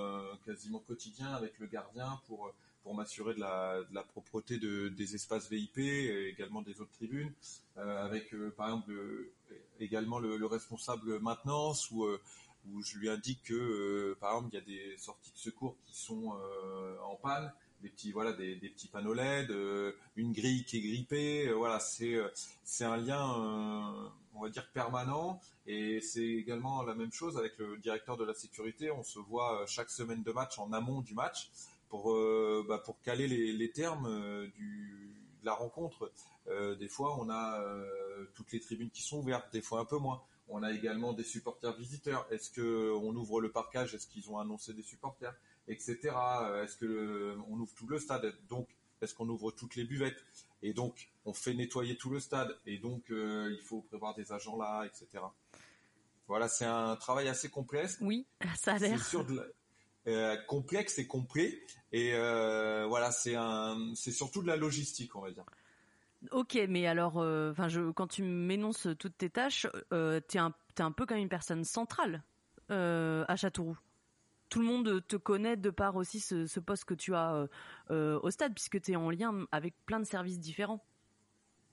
quasiment 0.44 0.78
quotidien 0.78 1.32
avec 1.34 1.58
le 1.58 1.66
gardien 1.66 2.20
pour 2.26 2.52
pour 2.84 2.94
m'assurer 2.94 3.34
de 3.34 3.40
la, 3.40 4.02
propreté 4.04 4.58
des 4.58 5.14
espaces 5.14 5.50
VIP 5.50 5.78
et 5.78 6.28
également 6.28 6.62
des 6.62 6.80
autres 6.80 6.92
tribunes, 6.92 7.32
avec 7.76 8.32
par 8.56 8.68
exemple 8.68 8.92
également 9.80 10.20
le, 10.20 10.36
le, 10.36 10.46
responsable 10.46 11.18
maintenance 11.18 11.90
ou 11.90 12.06
où 12.66 12.82
je 12.82 12.98
lui 12.98 13.08
indique 13.08 13.42
que, 13.44 13.54
euh, 13.54 14.16
par 14.20 14.32
exemple, 14.32 14.48
il 14.52 14.58
y 14.58 14.62
a 14.62 14.64
des 14.64 14.96
sorties 14.98 15.32
de 15.32 15.38
secours 15.38 15.76
qui 15.86 15.96
sont 15.96 16.34
euh, 16.34 16.96
en 17.04 17.16
panne, 17.16 17.52
des 17.82 17.88
petits 17.88 18.10
voilà 18.10 18.32
des, 18.32 18.56
petits 18.56 18.88
panneaux 18.88 19.14
LED, 19.14 19.50
euh, 19.50 19.92
une 20.16 20.32
grille 20.32 20.64
qui 20.64 20.78
est 20.78 20.80
grippée, 20.80 21.52
voilà 21.52 21.78
c'est 21.78 22.18
c'est 22.64 22.84
un 22.84 22.96
lien 22.96 23.22
on 24.34 24.42
va 24.42 24.48
dire 24.48 24.68
permanent 24.72 25.40
et 25.64 26.00
c'est 26.00 26.26
également 26.26 26.82
la 26.82 26.96
même 26.96 27.12
chose 27.12 27.38
avec 27.38 27.56
le 27.58 27.76
directeur 27.78 28.16
de 28.16 28.24
la 28.24 28.34
sécurité. 28.34 28.90
On 28.90 29.04
se 29.04 29.20
voit 29.20 29.64
chaque 29.68 29.90
semaine 29.90 30.24
de 30.24 30.32
match 30.32 30.58
en 30.58 30.72
amont 30.72 31.02
du 31.02 31.14
match 31.14 31.50
pour 31.88 32.12
bah, 32.66 32.78
pour 32.84 33.00
caler 33.02 33.28
les, 33.28 33.70
termes 33.70 34.08
de 34.08 34.50
la 35.44 35.54
rencontre. 35.54 36.10
des 36.48 36.88
fois 36.88 37.16
on 37.20 37.30
a 37.30 37.64
toutes 38.34 38.50
les 38.50 38.58
tribunes 38.58 38.90
qui 38.90 39.02
sont 39.02 39.18
ouvertes, 39.18 39.52
des 39.52 39.62
fois 39.62 39.78
un 39.78 39.84
peu 39.84 39.98
moins. 39.98 40.20
On 40.48 40.62
a 40.62 40.72
également 40.72 41.12
des 41.12 41.24
supporters 41.24 41.76
visiteurs. 41.76 42.26
Est-ce 42.30 42.50
que 42.50 42.92
on 42.92 43.14
ouvre 43.14 43.40
le 43.40 43.50
parcage 43.50 43.94
Est-ce 43.94 44.06
qu'ils 44.06 44.30
ont 44.30 44.38
annoncé 44.38 44.72
des 44.72 44.82
supporters, 44.82 45.34
etc. 45.68 45.98
Est-ce 46.62 46.76
que 46.76 47.36
on 47.48 47.58
ouvre 47.58 47.72
tout 47.74 47.86
le 47.86 47.98
stade? 47.98 48.34
Donc, 48.48 48.68
est-ce 49.00 49.14
qu'on 49.14 49.28
ouvre 49.28 49.50
toutes 49.50 49.76
les 49.76 49.84
buvettes? 49.84 50.24
Et 50.62 50.72
donc, 50.72 51.10
on 51.24 51.32
fait 51.32 51.54
nettoyer 51.54 51.96
tout 51.96 52.10
le 52.10 52.20
stade. 52.20 52.56
Et 52.66 52.78
donc, 52.78 53.10
euh, 53.10 53.54
il 53.56 53.64
faut 53.64 53.82
prévoir 53.82 54.14
des 54.14 54.32
agents 54.32 54.56
là, 54.56 54.84
etc. 54.84 55.24
Voilà, 56.26 56.48
c'est 56.48 56.64
un 56.64 56.96
travail 56.96 57.28
assez 57.28 57.48
complexe. 57.48 57.98
Oui, 58.00 58.26
ça 58.56 58.74
a 58.74 58.78
l'air. 58.78 59.00
Euh, 60.06 60.36
complexe 60.46 60.98
et 60.98 61.06
complet. 61.06 61.60
Et 61.92 62.14
euh, 62.14 62.86
voilà, 62.86 63.10
c'est 63.12 63.34
un, 63.34 63.92
c'est 63.94 64.12
surtout 64.12 64.42
de 64.42 64.46
la 64.46 64.56
logistique, 64.56 65.14
on 65.16 65.20
va 65.20 65.30
dire. 65.30 65.44
Ok, 66.32 66.58
mais 66.68 66.86
alors, 66.86 67.18
euh, 67.18 67.54
je, 67.68 67.90
quand 67.92 68.08
tu 68.08 68.22
m'énonces 68.22 68.88
toutes 68.98 69.16
tes 69.16 69.30
tâches, 69.30 69.66
euh, 69.92 70.20
tu 70.28 70.36
es, 70.36 70.40
un 70.40 70.92
peu 70.92 71.06
comme 71.06 71.18
une 71.18 71.28
personne 71.28 71.64
centrale 71.64 72.22
euh, 72.70 73.24
à 73.28 73.36
Châteauroux. 73.36 73.78
Tout 74.48 74.60
le 74.60 74.66
monde 74.66 75.06
te 75.06 75.16
connaît 75.16 75.56
de 75.56 75.70
par 75.70 75.96
aussi 75.96 76.20
ce, 76.20 76.58
poste 76.60 76.86
que 76.86 76.94
tu 76.94 77.14
as 77.14 77.46
au 77.90 78.30
stade, 78.30 78.54
puisque 78.54 78.80
tu 78.80 78.92
es 78.92 78.96
en 78.96 79.10
lien 79.10 79.46
avec 79.52 79.74
plein 79.84 80.00
de 80.00 80.06
services 80.06 80.40
différents. 80.40 80.82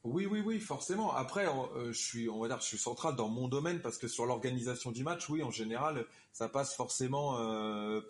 Oui, 0.03 0.27
oui, 0.27 0.43
oui, 0.45 0.59
forcément. 0.59 1.13
Après, 1.13 1.47
je 1.87 1.91
suis, 1.93 2.29
on 2.29 2.39
va 2.39 2.49
dire, 2.49 2.59
je 2.59 2.65
suis 2.65 2.77
central 2.77 3.15
dans 3.15 3.29
mon 3.29 3.47
domaine 3.47 3.79
parce 3.79 3.97
que 3.97 4.09
sur 4.09 4.25
l'organisation 4.25 4.91
du 4.91 5.03
match, 5.03 5.29
oui, 5.29 5.41
en 5.41 5.51
général, 5.51 6.05
ça 6.33 6.49
passe 6.49 6.75
forcément 6.75 7.37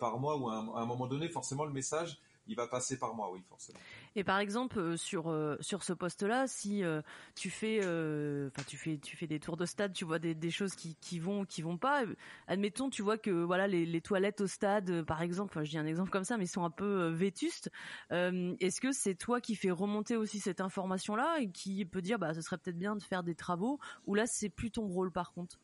par 0.00 0.18
moi 0.18 0.36
ou 0.36 0.50
à 0.50 0.56
un, 0.56 0.84
moment 0.84 1.06
donné, 1.06 1.28
forcément, 1.28 1.64
le 1.64 1.72
message 1.72 2.18
il 2.48 2.56
va 2.56 2.66
passer 2.68 2.98
par 2.98 3.14
moi, 3.14 3.30
oui, 3.32 3.42
forcément. 3.48 3.78
Et 4.14 4.24
par 4.24 4.38
exemple, 4.38 4.78
euh, 4.78 4.96
sur 4.96 5.28
euh, 5.28 5.56
sur 5.60 5.82
ce 5.82 5.92
poste-là, 5.92 6.46
si 6.46 6.84
euh, 6.84 7.02
tu 7.34 7.50
fais, 7.50 7.78
enfin 7.80 8.62
tu 8.66 8.76
fais 8.76 8.98
tu 8.98 9.16
fais 9.16 9.26
des 9.26 9.40
tours 9.40 9.56
de 9.56 9.66
stade, 9.66 9.92
tu 9.92 10.04
vois 10.04 10.18
des, 10.18 10.50
choses 10.50 10.74
qui 10.74 10.96
qui 11.00 11.18
vont 11.18 11.44
qui 11.44 11.62
vont 11.62 11.76
pas. 11.76 12.04
Admettons, 12.46 12.88
tu 12.88 13.02
vois 13.02 13.18
que 13.18 13.30
voilà 13.30 13.66
les, 13.66 13.84
les 13.84 14.00
toilettes 14.00 14.40
au 14.40 14.46
stade, 14.46 15.02
par 15.02 15.22
exemple, 15.22 15.62
je 15.64 15.70
dis 15.70 15.78
un 15.78 15.86
exemple 15.86 16.10
comme 16.10 16.24
ça, 16.24 16.36
mais 16.36 16.44
ils 16.44 16.48
sont 16.48 16.64
un 16.64 16.70
peu 16.70 17.08
vétustes. 17.08 17.70
Est-ce 18.10 18.80
que 18.80 18.92
c'est 18.92 19.14
toi 19.14 19.40
qui 19.40 19.56
fais 19.56 19.70
remonter 19.70 20.16
aussi 20.16 20.40
cette 20.40 20.60
information-là 20.60 21.38
et 21.40 21.50
qui 21.50 21.84
peut 21.84 22.02
dire 22.02 22.18
bah 22.18 22.34
ce 22.34 22.40
serait 22.40 22.58
peut-être 22.58 22.78
bien 22.78 22.96
de 22.96 23.02
faire 23.02 23.22
des 23.22 23.34
travaux 23.34 23.78
ou 24.06 24.14
là 24.14 24.24
c'est 24.26 24.48
plus 24.48 24.70
ton 24.70 24.86
rôle 24.86 25.12
par 25.12 25.32
contre? 25.32 25.58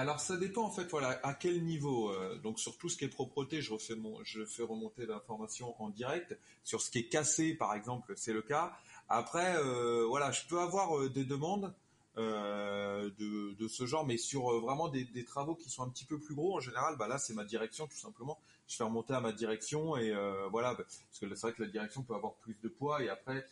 Alors 0.00 0.18
ça 0.18 0.38
dépend 0.38 0.62
en 0.62 0.70
fait, 0.70 0.90
voilà, 0.90 1.20
à 1.22 1.34
quel 1.34 1.62
niveau. 1.62 2.08
Euh, 2.08 2.38
donc 2.38 2.58
sur 2.58 2.78
tout 2.78 2.88
ce 2.88 2.96
qui 2.96 3.04
est 3.04 3.08
propreté, 3.08 3.60
je 3.60 3.74
refais 3.74 3.94
mon, 3.94 4.18
je 4.24 4.46
fais 4.46 4.62
remonter 4.62 5.04
l'information 5.04 5.74
en 5.80 5.90
direct. 5.90 6.38
Sur 6.64 6.80
ce 6.80 6.90
qui 6.90 7.00
est 7.00 7.08
cassé, 7.08 7.54
par 7.54 7.74
exemple, 7.74 8.14
c'est 8.16 8.32
le 8.32 8.40
cas. 8.40 8.72
Après, 9.10 9.56
euh, 9.58 10.06
voilà, 10.08 10.30
je 10.32 10.46
peux 10.48 10.58
avoir 10.58 10.98
euh, 10.98 11.10
des 11.10 11.24
demandes 11.24 11.74
de, 12.16 13.68
ce 13.68 13.86
genre, 13.86 14.06
mais 14.06 14.16
sur 14.16 14.60
vraiment 14.60 14.88
des, 14.88 15.24
travaux 15.24 15.54
qui 15.54 15.70
sont 15.70 15.82
un 15.82 15.88
petit 15.88 16.04
peu 16.04 16.18
plus 16.18 16.34
gros, 16.34 16.56
en 16.56 16.60
général, 16.60 16.96
bah 16.98 17.08
là 17.08 17.16
c'est 17.16 17.32
ma 17.32 17.44
direction 17.44 17.86
tout 17.86 17.96
simplement. 17.96 18.38
Je 18.68 18.76
fais 18.76 18.84
remonter 18.84 19.14
à 19.14 19.20
ma 19.20 19.32
direction 19.32 19.96
et 19.96 20.12
voilà, 20.50 20.74
parce 20.74 21.18
que 21.18 21.34
c'est 21.34 21.40
vrai 21.40 21.52
que 21.54 21.62
la 21.62 21.68
direction 21.68 22.02
peut 22.02 22.14
avoir 22.14 22.34
plus 22.34 22.58
de 22.62 22.68
poids 22.68 23.02
et 23.02 23.08
après 23.08 23.46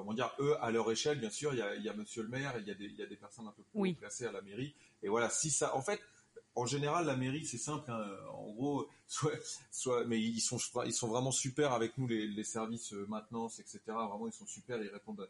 comment 0.00 0.14
dire, 0.14 0.32
eux, 0.40 0.56
à 0.60 0.70
leur 0.70 0.90
échelle, 0.90 1.20
bien 1.20 1.30
sûr, 1.30 1.52
il 1.52 1.84
y 1.84 1.88
a, 1.88 1.92
Monsieur 1.92 2.22
le 2.22 2.28
maire, 2.28 2.54
il 2.58 2.66
y 2.66 2.70
a 2.70 2.74
des, 2.74 2.86
il 2.86 2.96
y 2.96 3.02
a 3.02 3.06
des 3.06 3.16
personnes 3.16 3.46
un 3.46 3.52
peu 3.52 3.62
plus 3.62 3.94
placées 3.94 4.26
à 4.26 4.32
la 4.32 4.40
mairie. 4.40 4.74
Et 5.02 5.08
voilà, 5.08 5.28
si 5.28 5.50
ça, 5.50 5.76
en 5.76 5.82
fait, 5.82 6.00
en 6.54 6.66
général, 6.66 7.06
la 7.06 7.16
mairie, 7.16 7.44
c'est 7.44 7.58
simple. 7.58 7.90
Hein. 7.90 8.04
en 8.32 8.50
gros, 8.50 8.88
soit, 9.06 9.32
soit, 9.70 10.04
mais 10.06 10.18
ils 10.18 10.40
sont, 10.40 10.58
ils 10.86 10.94
sont 10.94 11.08
vraiment 11.08 11.32
super 11.32 11.72
avec 11.72 11.98
nous, 11.98 12.06
les, 12.06 12.26
les 12.26 12.44
services 12.44 12.94
euh, 12.94 13.06
maintenance, 13.08 13.60
etc. 13.60 13.80
Vraiment, 13.86 14.26
ils 14.26 14.32
sont 14.32 14.46
super. 14.46 14.82
Ils 14.82 14.88
répondent 14.88 15.28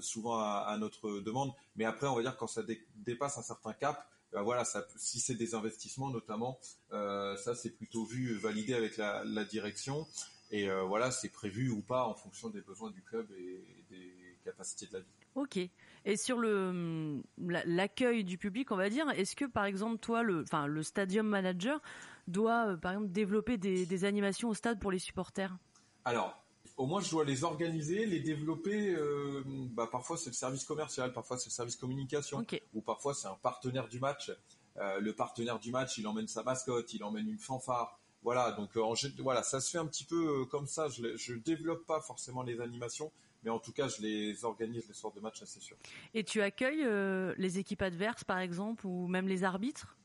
souvent 0.00 0.38
à, 0.38 0.76
notre 0.78 1.20
demande. 1.20 1.52
Mais 1.74 1.84
après, 1.84 2.06
on 2.06 2.14
va 2.14 2.22
dire 2.22 2.36
quand 2.36 2.46
ça 2.46 2.62
dépasse 2.94 3.36
un 3.36 3.42
certain 3.42 3.72
cap, 3.72 4.08
ben 4.32 4.42
voilà, 4.42 4.64
ça, 4.64 4.86
si 4.96 5.20
c'est 5.20 5.34
des 5.34 5.54
investissements 5.54 6.10
notamment, 6.10 6.58
euh, 6.92 7.36
ça 7.36 7.54
c'est 7.54 7.70
plutôt 7.70 8.04
vu, 8.04 8.36
validé 8.38 8.74
avec 8.74 8.96
la, 8.96 9.24
la 9.24 9.44
direction. 9.44 10.06
Et 10.50 10.70
euh, 10.70 10.82
voilà, 10.82 11.10
c'est 11.10 11.28
prévu 11.28 11.70
ou 11.70 11.80
pas 11.80 12.06
en 12.06 12.14
fonction 12.14 12.48
des 12.50 12.60
besoins 12.60 12.90
du 12.90 13.02
club 13.02 13.26
et 13.36 13.64
des 13.90 14.38
capacités 14.44 14.86
de 14.86 14.92
la 14.94 14.98
ville. 15.00 15.08
Ok. 15.34 15.58
Et 16.04 16.16
sur 16.16 16.38
le 16.38 17.20
l'accueil 17.36 18.22
du 18.22 18.38
public, 18.38 18.70
on 18.70 18.76
va 18.76 18.88
dire, 18.88 19.10
est-ce 19.10 19.34
que 19.34 19.44
par 19.44 19.64
exemple 19.64 19.98
toi, 19.98 20.22
le, 20.22 20.42
enfin 20.42 20.66
le 20.66 20.82
stadium 20.82 21.26
manager 21.26 21.80
doit 22.28 22.68
euh, 22.68 22.76
par 22.76 22.92
exemple 22.92 23.10
développer 23.10 23.56
des, 23.58 24.04
animations 24.04 24.48
au 24.48 24.54
stade 24.54 24.78
pour 24.78 24.92
les 24.92 25.00
supporters? 25.00 25.56
Alors, 26.04 26.40
au 26.76 26.86
moins 26.86 27.00
je 27.00 27.10
dois 27.10 27.24
les 27.24 27.42
organiser, 27.42 28.06
les 28.06 28.20
développer. 28.20 28.94
Euh, 28.94 29.42
bah, 29.72 29.88
parfois 29.90 30.16
c'est 30.16 30.30
le 30.30 30.34
service 30.34 30.64
commercial, 30.64 31.12
parfois 31.12 31.38
c'est 31.38 31.48
le 31.48 31.54
service 31.54 31.76
communication, 31.76 32.46
ou 32.72 32.80
parfois 32.80 33.14
c'est 33.14 33.28
un 33.28 33.38
partenaire 33.42 33.88
du 33.88 33.98
match. 33.98 34.30
le 34.76 35.10
partenaire 35.12 35.58
du 35.58 35.72
match, 35.72 35.98
il 35.98 36.06
emmène 36.06 36.28
sa 36.28 36.44
mascotte, 36.44 36.94
il 36.94 37.02
emmène 37.02 37.28
une 37.28 37.38
fanfare. 37.38 37.98
Voilà, 38.26 38.50
donc 38.50 38.76
euh, 38.76 38.82
voilà, 39.20 39.44
ça 39.44 39.60
se 39.60 39.70
fait 39.70 39.78
un 39.78 39.86
petit 39.86 40.02
peu 40.02 40.40
euh, 40.40 40.44
comme 40.46 40.66
ça. 40.66 40.88
Je 40.88 41.32
ne 41.32 41.38
développe 41.38 41.86
pas 41.86 42.00
forcément 42.00 42.42
les 42.42 42.60
animations, 42.60 43.12
mais 43.44 43.50
en 43.50 43.60
tout 43.60 43.70
cas, 43.70 43.86
je 43.86 44.02
les 44.02 44.44
organise 44.44 44.88
les 44.88 44.94
soirs 44.94 45.12
de 45.12 45.20
match, 45.20 45.40
c'est 45.44 45.62
sûr. 45.62 45.76
Et 46.12 46.24
tu 46.24 46.42
accueilles 46.42 46.82
euh, 46.82 47.36
les 47.38 47.60
équipes 47.60 47.82
adverses, 47.82 48.24
par 48.24 48.40
exemple, 48.40 48.84
ou 48.84 49.06
même 49.06 49.28
les 49.28 49.44
arbitres? 49.44 49.96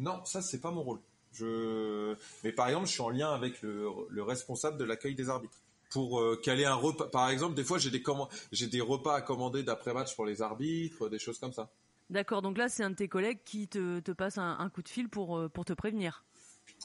Non, 0.00 0.24
ça 0.24 0.42
c'est 0.42 0.60
pas 0.60 0.72
mon 0.72 0.82
rôle. 0.82 0.98
Je... 1.34 2.16
Mais 2.42 2.50
par 2.50 2.66
exemple, 2.66 2.88
je 2.88 2.92
suis 2.94 3.00
en 3.00 3.10
lien 3.10 3.32
avec 3.32 3.62
le, 3.62 3.88
responsable 4.24 4.76
de 4.76 4.82
l'accueil 4.82 5.14
des 5.14 5.28
arbitres 5.28 5.58
pour 5.90 6.20
caler 6.42 6.64
un 6.64 6.74
repas. 6.74 7.06
Par 7.06 7.30
exemple, 7.30 7.54
des 7.54 7.62
fois, 7.62 7.78
j'ai 7.78 7.90
des, 7.90 8.02
j'ai 8.50 8.66
des 8.66 8.80
repas 8.80 9.14
à 9.14 9.22
commander 9.22 9.62
d'après-match 9.62 10.16
pour 10.16 10.26
les 10.26 10.42
arbitres, 10.42 11.08
des 11.08 11.20
choses 11.20 11.38
comme 11.38 11.52
ça. 11.52 11.70
D'accord, 12.10 12.42
donc 12.42 12.58
là, 12.58 12.68
c'est 12.68 12.82
un 12.82 12.90
de 12.90 12.96
tes 12.96 13.08
collègues 13.08 13.38
qui 13.44 13.68
te, 13.68 14.10
passe 14.10 14.36
un, 14.36 14.56
un, 14.58 14.68
coup 14.68 14.82
de 14.82 14.88
fil 14.88 15.08
pour, 15.08 15.48
pour 15.50 15.64
te 15.64 15.74
prévenir. 15.74 16.24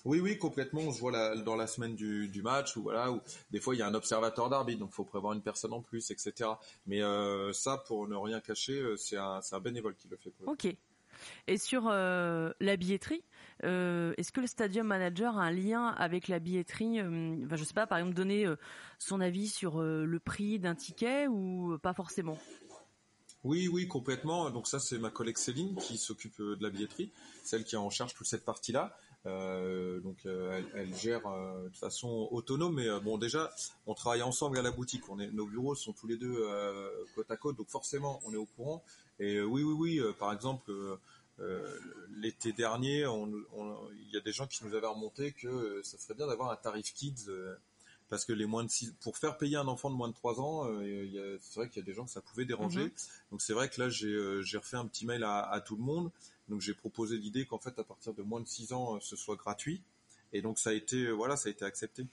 Oui, 0.06 0.20
oui, 0.20 0.38
complètement. 0.38 0.82
On 0.82 0.92
se 0.92 1.00
voit 1.00 1.36
dans 1.38 1.56
la 1.56 1.68
semaine 1.68 1.96
du, 1.96 2.42
match, 2.44 2.76
ou 2.76 2.84
voilà, 2.84 3.12
où 3.12 3.22
des 3.52 3.60
fois 3.60 3.74
il 3.74 3.80
y 3.80 3.82
a 3.82 3.88
un 3.88 3.94
observateur 3.94 4.50
d'arbitre, 4.50 4.80
donc 4.80 4.89
il 4.92 4.96
faut 4.96 5.06
prévoir 5.06 5.34
une 5.34 5.42
personne 5.42 5.74
en 5.74 5.82
plus, 5.82 6.12
etc. 6.12 6.50
Mais 6.86 7.02
euh, 7.02 7.54
ça, 7.54 7.78
pour 7.88 8.08
ne 8.08 8.16
rien 8.16 8.42
cacher, 8.42 8.80
euh, 8.80 8.98
c'est 8.98 9.18
un, 9.18 9.42
bénévole 9.62 9.96
qui 9.96 10.08
le 10.10 10.18
fait. 10.18 10.34
Ok. 10.46 10.68
Et 11.48 11.58
sur 11.58 11.88
euh, 11.88 12.52
la 12.60 12.76
billetterie, 12.76 13.24
est-ce 13.62 14.32
que 14.34 14.42
le 14.42 14.48
stadium 14.48 14.88
manager 14.88 15.38
a 15.38 15.44
un 15.44 15.52
lien 15.52 15.88
avec 15.88 16.28
la 16.28 16.39
billetterie 16.39 16.98
Je 16.98 17.56
Je 17.56 17.63
sais 17.63 17.74
pas, 17.74 17.88
par 17.88 18.00
exemple, 18.00 18.16
donner 18.16 18.46
son 19.00 19.22
avis 19.22 19.48
sur 19.48 19.82
le 19.82 20.20
prix 20.20 20.60
d'un 20.60 20.76
ticket 20.76 21.28
ou 21.28 21.78
pas 21.82 21.94
forcément? 21.94 22.38
Oui, 23.46 23.70
oui, 23.70 23.88
complètement. 23.88 24.50
Donc 24.50 24.68
ça, 24.68 24.80
c'est 24.80 24.98
ma 24.98 25.12
collègue 25.12 25.38
Céline 25.38 25.76
qui 25.76 25.98
s'occupe 25.98 26.39
de 26.39 26.62
la 26.62 26.70
billetterie, 26.70 27.12
celle 27.44 27.63
qui 27.63 27.76
est 27.76 27.78
en 27.78 27.89
charge 27.89 28.13
toute 28.16 28.28
cette 28.28 28.44
partie-là. 28.44 28.98
Euh, 29.25 30.01
donc 30.01 30.17
euh, 30.25 30.62
elle, 30.75 30.93
gère 30.95 31.25
euh, 31.27 31.69
de 31.69 31.75
façon 31.75 32.27
autonome. 32.31 32.75
Mais 32.75 32.99
bon, 33.01 33.17
déjà, 33.17 33.51
on 33.88 33.93
travaille 33.93 34.21
ensemble 34.21 34.57
à 34.57 34.62
la 34.62 34.71
boutique. 34.71 35.09
On 35.09 35.19
est, 35.19 35.31
nos 35.31 35.45
bureaux 35.45 35.75
sont 35.75 35.93
tous 35.93 36.07
les 36.07 36.17
deux 36.17 36.45
côte 37.15 37.31
à 37.31 37.38
côte, 37.38 37.57
donc 37.57 37.69
forcément, 37.69 38.19
on 38.25 38.33
est 38.33 38.38
au 38.38 38.45
courant. 38.45 38.83
Et 39.19 39.41
oui, 39.41 39.63
oui, 39.63 39.99
oui. 39.99 40.13
par 40.19 40.33
exemple, 40.33 40.71
l'été 42.15 42.51
dernier, 42.51 43.01
il 43.01 44.13
y 44.13 44.17
a 44.17 44.21
des 44.21 44.31
gens 44.31 44.47
qui 44.47 44.63
nous 44.65 44.75
avaient 44.75 44.88
remonté 44.88 45.31
que 45.31 45.81
ça 45.83 45.97
serait 45.97 46.15
bien 46.15 46.27
d'avoir 46.27 46.51
un 46.51 46.55
tarif 46.55 46.93
kids 46.93 47.29
parce 48.09 48.25
que 48.25 48.33
les 48.33 48.45
moins 48.45 48.63
de 48.63 48.69
pour 49.01 49.17
faire 49.17 49.38
payer 49.38 49.55
un 49.55 49.67
enfant 49.67 49.89
de 49.89 49.95
moins 49.95 50.09
de 50.09 50.13
3 50.13 50.39
ans, 50.39 50.67
c'est 51.41 51.55
vrai 51.55 51.69
qu'il 51.69 51.81
y 51.81 51.83
a 51.83 51.86
des 51.86 51.93
gens 51.93 52.05
que 52.05 52.12
ça 52.12 52.21
pouvait 52.21 52.45
déranger. 52.45 52.88
Mm-hmm. 52.88 53.31
Donc 53.31 53.41
c'est 53.41 53.53
vrai 53.53 53.69
que 53.69 53.81
là 53.81 53.89
j'ai 53.89 54.57
refait 54.57 54.77
un 54.77 54.86
petit 54.86 55.05
mail 55.05 55.23
à, 55.23 55.63
tout 55.65 55.75
le 55.75 55.83
monde 55.83 56.12
donc 56.49 56.62
j'ai 56.62 56.73
proposé 56.73 57.17
l'idée 57.17 57.45
qu'en 57.45 57.60
fait 57.60 57.77
à 57.79 57.84
partir 57.84 58.13
de 58.13 58.21
moins 58.21 58.41
de 58.41 58.47
6 58.47 58.73
ans, 58.73 58.95
euh, 58.95 58.99
ce 58.99 59.15
soit 59.15 59.36
gratuit. 59.36 59.82
Et 60.34 60.41
donc 60.41 60.60
ça 60.60 60.71
a 60.71 60.73
été 60.73 61.06
euh, 61.06 61.12
voilà, 61.12 61.38
ça 61.38 61.49
a 61.49 61.51
été 61.51 61.65
accepté. 61.65 62.06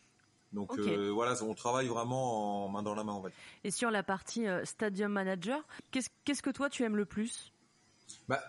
Donc 0.53 0.77
euh, 0.79 1.11
voilà, 1.11 1.41
on 1.45 1.55
travaille 1.55 1.87
vraiment 1.87 2.65
en 2.65 2.69
main 2.69 2.83
dans 2.83 2.95
la 2.95 3.05
main, 3.05 3.13
en 3.13 3.23
fait. 3.23 3.33
Et 3.63 3.71
sur 3.71 3.91
la 3.91 4.03
partie 4.03 4.47
Stadium 4.65 5.13
Manager, 5.13 5.65
qu'est-ce 5.93 6.43
que 6.43 6.51
toi 6.51 6.69
tu 6.69 6.83
aimes 6.83 6.97
le 6.97 7.05
plus? 7.05 7.53
Bah, 8.29 8.43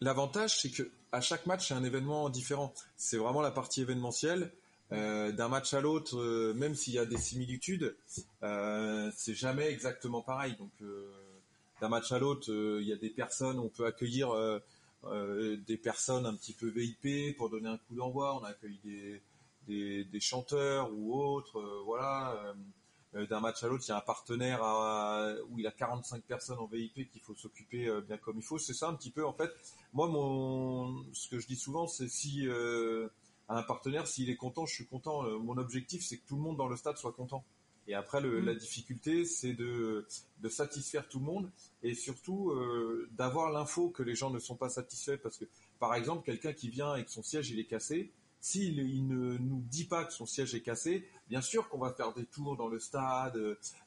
L'avantage, 0.00 0.60
c'est 0.60 0.70
que 0.70 0.90
à 1.12 1.20
chaque 1.20 1.46
match, 1.46 1.68
c'est 1.68 1.74
un 1.74 1.84
événement 1.84 2.28
différent. 2.28 2.74
C'est 2.96 3.18
vraiment 3.18 3.40
la 3.40 3.52
partie 3.52 3.82
événementielle. 3.82 4.52
D'un 4.90 5.48
match 5.48 5.74
à 5.74 5.80
l'autre, 5.80 6.52
même 6.54 6.74
s'il 6.74 6.94
y 6.94 6.98
a 6.98 7.04
des 7.04 7.16
similitudes, 7.16 7.96
c'est 8.42 9.34
jamais 9.34 9.68
exactement 9.70 10.22
pareil. 10.22 10.56
Donc 10.56 10.72
d'un 11.80 11.88
match 11.88 12.10
à 12.10 12.18
l'autre, 12.18 12.52
il 12.80 12.86
y 12.86 12.92
a 12.92 12.96
des 12.96 13.10
personnes, 13.10 13.60
on 13.60 13.68
peut 13.68 13.86
accueillir 13.86 14.32
euh, 15.08 15.56
des 15.66 15.76
personnes 15.76 16.26
un 16.26 16.34
petit 16.34 16.52
peu 16.52 16.68
VIP 16.68 17.36
pour 17.36 17.50
donner 17.50 17.68
un 17.68 17.78
coup 17.78 17.94
d'envoi. 17.94 18.36
On 18.40 18.44
a 18.44 18.48
accueilli 18.48 18.80
des, 19.66 20.04
des, 20.04 20.20
chanteurs 20.20 20.90
ou 20.92 21.14
autres, 21.14 21.58
euh, 21.58 21.82
voilà. 21.84 22.54
Euh, 23.14 23.26
d'un 23.26 23.38
match 23.38 23.62
à 23.62 23.68
l'autre, 23.68 23.84
il 23.86 23.90
y 23.90 23.92
a 23.92 23.96
un 23.96 24.00
partenaire 24.00 24.60
où 25.48 25.60
il 25.60 25.66
a 25.68 25.70
45 25.70 26.24
personnes 26.24 26.58
en 26.58 26.66
VIP 26.66 27.08
qu'il 27.12 27.20
faut 27.20 27.36
s'occuper 27.36 27.88
bien 28.08 28.16
comme 28.18 28.38
il 28.38 28.42
faut. 28.42 28.58
C'est 28.58 28.74
ça 28.74 28.88
un 28.88 28.94
petit 28.94 29.12
peu 29.12 29.24
en 29.24 29.32
fait. 29.32 29.52
Moi, 29.92 30.08
mon, 30.08 31.04
ce 31.12 31.28
que 31.28 31.38
je 31.38 31.46
dis 31.46 31.54
souvent, 31.54 31.86
c'est 31.86 32.08
si 32.08 32.48
un 33.48 33.62
partenaire, 33.62 34.08
s'il 34.08 34.30
est 34.30 34.36
content, 34.36 34.66
je 34.66 34.74
suis 34.74 34.86
content. 34.86 35.22
mon 35.38 35.58
objectif, 35.58 36.04
c'est 36.04 36.16
que 36.16 36.26
tout 36.26 36.34
le 36.34 36.42
monde 36.42 36.56
dans 36.56 36.66
le 36.66 36.74
stade 36.74 36.96
soit 36.96 37.12
content. 37.12 37.44
Et 37.86 37.94
après, 37.94 38.20
le, 38.20 38.40
mm. 38.40 38.44
la 38.46 38.54
difficulté, 38.54 39.24
c'est 39.24 39.52
de, 39.52 40.06
de, 40.40 40.48
satisfaire 40.48 41.08
tout 41.08 41.18
le 41.18 41.26
monde 41.26 41.50
et 41.82 41.94
surtout 41.94 42.50
euh, 42.50 43.08
d'avoir 43.12 43.50
l'info 43.50 43.90
que 43.90 44.02
les 44.02 44.14
gens 44.14 44.30
ne 44.30 44.38
sont 44.38 44.56
pas 44.56 44.68
satisfaits. 44.68 45.18
Parce 45.22 45.36
que, 45.36 45.44
par 45.78 45.94
exemple, 45.94 46.24
quelqu'un 46.24 46.52
qui 46.52 46.68
vient 46.68 46.96
et 46.96 47.04
que 47.04 47.10
son 47.10 47.22
siège 47.22 47.50
il 47.50 47.58
est 47.58 47.66
cassé, 47.66 48.10
s'il 48.40 48.78
il 48.78 49.06
ne 49.06 49.38
nous 49.38 49.62
dit 49.70 49.84
pas 49.84 50.04
que 50.04 50.12
son 50.12 50.26
siège 50.26 50.54
est 50.54 50.60
cassé, 50.60 51.08
bien 51.28 51.40
sûr 51.40 51.68
qu'on 51.68 51.78
va 51.78 51.92
faire 51.92 52.12
des 52.12 52.26
tours 52.26 52.56
dans 52.56 52.68
le 52.68 52.78
stade, 52.78 53.36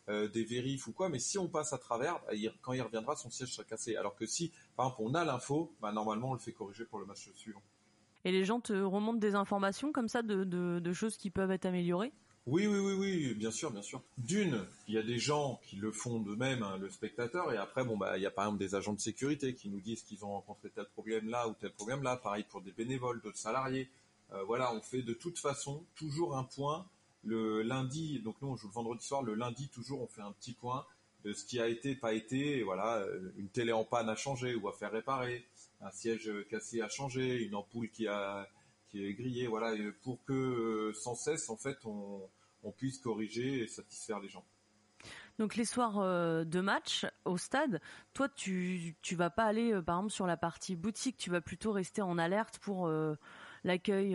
euh, 0.09 0.27
des 0.29 0.43
vérifs 0.43 0.87
ou 0.87 0.93
quoi, 0.93 1.09
mais 1.09 1.19
si 1.19 1.37
on 1.37 1.47
passe 1.47 1.73
à 1.73 1.77
travers, 1.77 2.19
bah, 2.25 2.33
quand 2.61 2.73
il 2.73 2.81
reviendra, 2.81 3.15
son 3.15 3.29
siège 3.29 3.49
sera 3.49 3.63
cassé. 3.63 3.95
Alors 3.95 4.15
que 4.15 4.25
si, 4.25 4.51
par 4.75 4.87
exemple, 4.87 5.03
on 5.11 5.13
a 5.13 5.23
l'info, 5.23 5.71
bah, 5.79 5.91
normalement, 5.91 6.31
on 6.31 6.33
le 6.33 6.39
fait 6.39 6.53
corriger 6.53 6.85
pour 6.85 6.99
le 6.99 7.05
match 7.05 7.29
suivant. 7.35 7.61
Et 8.25 8.31
les 8.31 8.45
gens 8.45 8.59
te 8.59 8.73
remontent 8.73 9.19
des 9.19 9.35
informations 9.35 9.91
comme 9.91 10.09
ça 10.09 10.21
de, 10.21 10.43
de, 10.43 10.79
de 10.79 10.93
choses 10.93 11.17
qui 11.17 11.29
peuvent 11.29 11.51
être 11.51 11.65
améliorées? 11.65 12.11
Oui, 12.47 12.65
oui, 12.65 12.79
oui, 12.79 12.93
oui, 12.93 13.33
bien 13.33 13.51
sûr, 13.51 13.71
bien 13.71 13.81
sûr. 13.81 14.01
D'une, 14.17 14.65
il 14.87 14.93
y 14.93 14.97
a 14.97 15.03
des 15.03 15.19
gens 15.19 15.59
qui 15.65 15.75
le 15.75 15.91
font 15.91 16.19
d'eux-mêmes, 16.19 16.63
hein, 16.63 16.77
le 16.77 16.89
spectateur, 16.89 17.51
et 17.51 17.57
après, 17.57 17.83
bon, 17.83 17.97
bah, 17.97 18.17
il 18.17 18.23
y 18.23 18.25
a 18.25 18.31
par 18.31 18.45
exemple 18.45 18.59
des 18.59 18.73
agents 18.73 18.93
de 18.93 19.01
sécurité 19.01 19.53
qui 19.53 19.67
nous 19.67 19.81
disent 19.81 20.03
qu'ils 20.03 20.23
ont 20.23 20.31
rencontré 20.31 20.69
tel 20.69 20.85
problème 20.85 21.29
là 21.29 21.49
ou 21.49 21.53
tel 21.53 21.71
problème 21.71 22.03
là. 22.03 22.15
Pareil 22.15 22.45
pour 22.49 22.61
des 22.61 22.71
bénévoles, 22.71 23.21
d'autres 23.21 23.37
salariés. 23.37 23.89
Euh, 24.31 24.43
voilà, 24.43 24.73
on 24.73 24.81
fait 24.81 25.01
de 25.01 25.13
toute 25.13 25.39
façon 25.39 25.83
toujours 25.95 26.37
un 26.37 26.45
point 26.45 26.87
le 27.25 27.63
lundi. 27.63 28.21
Donc 28.21 28.37
nous, 28.41 28.47
on 28.47 28.55
joue 28.55 28.67
le 28.67 28.73
vendredi 28.73 29.05
soir. 29.05 29.23
Le 29.23 29.33
lundi, 29.33 29.67
toujours, 29.67 30.01
on 30.01 30.07
fait 30.07 30.21
un 30.21 30.31
petit 30.31 30.53
point 30.53 30.85
de 31.25 31.33
ce 31.33 31.43
qui 31.43 31.59
a 31.59 31.67
été, 31.67 31.95
pas 31.95 32.13
été. 32.13 32.63
Voilà, 32.63 32.99
euh, 32.99 33.33
une 33.37 33.49
télé 33.49 33.73
en 33.73 33.83
panne 33.83 34.07
à 34.07 34.15
changer 34.15 34.55
ou 34.55 34.69
à 34.69 34.71
faire 34.73 34.93
réparer, 34.93 35.45
un 35.81 35.91
siège 35.91 36.31
cassé 36.49 36.81
à 36.81 36.87
changer, 36.87 37.43
une 37.43 37.55
ampoule 37.55 37.89
qui 37.89 38.07
a 38.07 38.47
qui 38.89 39.05
est 39.05 39.13
grillé, 39.13 39.47
voilà, 39.47 39.75
pour 40.01 40.23
que 40.23 40.93
sans 40.95 41.15
cesse, 41.15 41.49
en 41.49 41.57
fait, 41.57 41.77
on, 41.85 42.21
on 42.63 42.71
puisse 42.71 42.99
corriger 42.99 43.63
et 43.63 43.67
satisfaire 43.67 44.19
les 44.19 44.29
gens. 44.29 44.45
Donc 45.39 45.55
les 45.55 45.65
soirs 45.65 45.99
euh, 45.99 46.43
de 46.43 46.61
match 46.61 47.05
au 47.25 47.37
stade, 47.37 47.79
toi 48.13 48.27
tu 48.27 48.95
tu 49.03 49.15
vas 49.15 49.29
pas 49.29 49.43
aller 49.43 49.71
euh, 49.71 49.83
par 49.83 49.97
exemple 49.97 50.13
sur 50.13 50.25
la 50.25 50.37
partie 50.37 50.75
boutique, 50.75 51.17
tu 51.17 51.29
vas 51.29 51.41
plutôt 51.41 51.71
rester 51.71 52.01
en 52.01 52.17
alerte 52.17 52.57
pour 52.57 52.87
euh, 52.87 53.15
l'accueil 53.63 54.13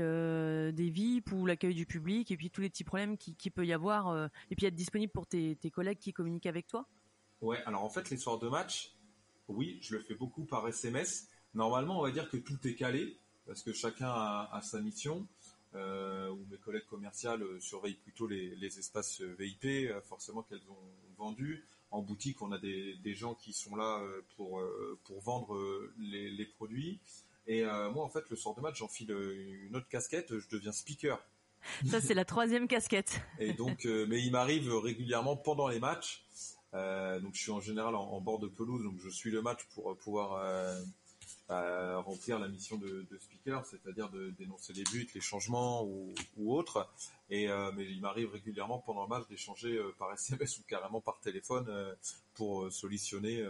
des 0.72 0.90
VIP 0.90 1.32
ou 1.32 1.46
l'accueil 1.46 1.74
du 1.74 1.86
public 1.86 2.30
et 2.32 2.36
puis 2.36 2.50
tous 2.50 2.60
les 2.60 2.70
petits 2.70 2.84
problèmes 2.84 3.16
qui, 3.16 3.36
qui 3.36 3.50
peut 3.50 3.64
y 3.64 3.72
avoir 3.72 4.30
et 4.50 4.56
puis 4.56 4.66
être 4.66 4.74
disponible 4.74 5.12
pour 5.12 5.26
tes, 5.26 5.56
tes 5.56 5.70
collègues 5.70 5.98
qui 5.98 6.12
communiquent 6.12 6.46
avec 6.46 6.66
toi? 6.66 6.88
Ouais, 7.40 7.62
alors 7.66 7.84
en 7.84 7.90
fait 7.90 8.10
les 8.10 8.16
soirs 8.16 8.38
de 8.38 8.48
match, 8.48 8.96
oui, 9.48 9.78
je 9.82 9.94
le 9.94 10.00
fais 10.00 10.14
beaucoup 10.14 10.44
par 10.44 10.66
SMS. 10.66 11.28
Normalement, 11.54 12.00
on 12.00 12.02
va 12.02 12.10
dire 12.10 12.30
que 12.30 12.36
tout 12.36 12.66
est 12.66 12.74
calé 12.74 13.20
parce 13.46 13.62
que 13.62 13.72
chacun 13.72 14.08
a 14.08 14.60
sa 14.62 14.80
mission 14.80 15.28
euh, 15.74 16.28
où 16.30 16.46
mes 16.50 16.58
collègues 16.58 16.86
commerciales 16.86 17.42
euh, 17.42 17.60
surveillent 17.60 17.94
plutôt 17.94 18.26
les, 18.26 18.54
les 18.56 18.78
espaces 18.78 19.20
euh, 19.22 19.34
VIP, 19.38 19.64
euh, 19.64 20.00
forcément 20.02 20.42
qu'elles 20.42 20.68
ont 20.68 21.16
vendus. 21.16 21.64
En 21.90 22.02
boutique, 22.02 22.42
on 22.42 22.52
a 22.52 22.58
des, 22.58 22.96
des, 22.96 23.14
gens 23.14 23.34
qui 23.34 23.52
sont 23.52 23.76
là 23.76 24.02
pour, 24.36 24.62
pour 25.04 25.20
vendre 25.20 25.60
les, 25.98 26.30
les 26.30 26.46
produits. 26.46 26.98
Et 27.46 27.64
moi, 27.64 28.02
en 28.02 28.08
fait, 28.08 28.24
le 28.30 28.34
soir 28.36 28.54
de 28.54 28.62
match, 28.62 28.78
j'enfile 28.78 29.10
une 29.10 29.76
autre 29.76 29.88
casquette, 29.88 30.38
je 30.38 30.48
deviens 30.48 30.72
speaker. 30.72 31.22
Ça, 31.84 32.00
c'est 32.00 32.14
la 32.14 32.24
troisième 32.24 32.66
casquette. 32.66 33.20
Et 33.38 33.52
donc, 33.52 33.84
mais 33.84 34.22
il 34.22 34.30
m'arrive 34.30 34.74
régulièrement 34.74 35.36
pendant 35.36 35.68
les 35.68 35.80
matchs. 35.80 36.24
Euh, 36.72 37.20
donc, 37.20 37.34
je 37.34 37.42
suis 37.42 37.52
en 37.52 37.60
général 37.60 37.94
en, 37.94 38.10
en, 38.10 38.20
bord 38.22 38.38
de 38.38 38.48
pelouse, 38.48 38.82
donc 38.82 38.98
je 38.98 39.10
suis 39.10 39.30
le 39.30 39.42
match 39.42 39.60
pour 39.74 39.94
pouvoir 39.98 40.42
remplir 42.04 42.38
la 42.38 42.48
mission 42.48 42.76
de, 42.76 43.06
de 43.10 43.18
speaker, 43.18 43.64
c'est-à-dire 43.66 44.10
de 44.10 44.30
dénoncer 44.30 44.72
les 44.72 44.84
buts, 44.84 45.08
les 45.14 45.20
changements 45.20 45.84
ou, 45.84 46.14
ou 46.36 46.54
autres. 46.54 46.88
Et 47.30 47.48
euh, 47.48 47.72
mais 47.74 47.84
il 47.84 48.00
m'arrive 48.00 48.30
régulièrement 48.30 48.78
pendant 48.78 49.02
le 49.04 49.08
match 49.08 49.26
d'échanger 49.28 49.76
euh, 49.76 49.94
par 49.98 50.12
SMS 50.12 50.58
ou 50.60 50.62
carrément 50.68 51.00
par 51.00 51.18
téléphone 51.20 51.66
euh, 51.68 51.94
pour 52.34 52.70
solutionner 52.70 53.44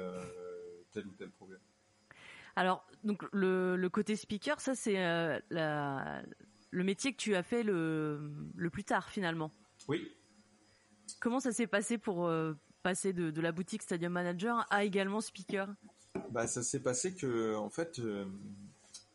tel 0.92 1.06
ou 1.06 1.12
tel 1.12 1.30
problème. 1.30 1.60
Alors 2.56 2.84
donc 3.04 3.24
le, 3.32 3.76
le 3.76 3.88
côté 3.88 4.16
speaker, 4.16 4.60
ça 4.60 4.74
c'est 4.74 4.96
le 5.50 6.84
métier 6.84 7.12
que 7.12 7.18
tu 7.18 7.34
as 7.34 7.42
fait 7.42 7.62
le, 7.62 8.30
le 8.54 8.70
plus 8.70 8.84
tard 8.84 9.08
finalement. 9.08 9.52
Oui. 9.88 10.12
Comment 11.20 11.40
ça 11.40 11.52
s'est 11.52 11.66
passé 11.66 11.98
pour 11.98 12.30
passer 12.82 13.12
de, 13.12 13.30
de 13.30 13.40
la 13.40 13.52
boutique 13.52 13.82
Stadium 13.82 14.12
Manager 14.12 14.66
à 14.70 14.84
également 14.84 15.20
speaker? 15.20 15.68
Bah, 16.32 16.46
ça 16.46 16.62
s'est 16.62 16.80
passé 16.80 17.14
que, 17.14 17.54
en 17.54 17.70
fait, 17.70 17.98
euh, 17.98 18.24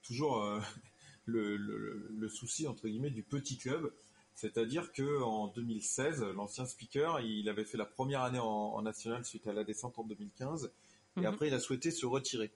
toujours 0.03 0.41
euh, 0.41 0.59
le, 1.25 1.57
le, 1.57 2.07
le, 2.09 2.29
souci 2.29 2.67
entre 2.67 2.87
guillemets 2.87 3.09
du 3.09 3.23
petit 3.23 3.57
club, 3.57 3.91
c'est-à-dire 4.35 4.91
que 4.91 5.21
en 5.23 5.47
2016, 5.47 6.23
l'ancien 6.35 6.65
speaker, 6.65 7.19
il 7.21 7.49
avait 7.49 7.65
fait 7.65 7.77
la 7.77 7.85
première 7.85 8.21
année 8.21 8.39
en, 8.39 8.45
en 8.45 8.81
national 8.81 9.25
suite 9.25 9.47
à 9.47 9.53
la 9.53 9.63
descente 9.63 9.97
en 9.97 10.03
2015, 10.03 10.71
et 11.17 11.21
mmh. 11.21 11.25
après 11.25 11.47
il 11.47 11.53
a 11.53 11.59
souhaité 11.59 11.91
se 11.91 12.05
retirer. 12.05 12.51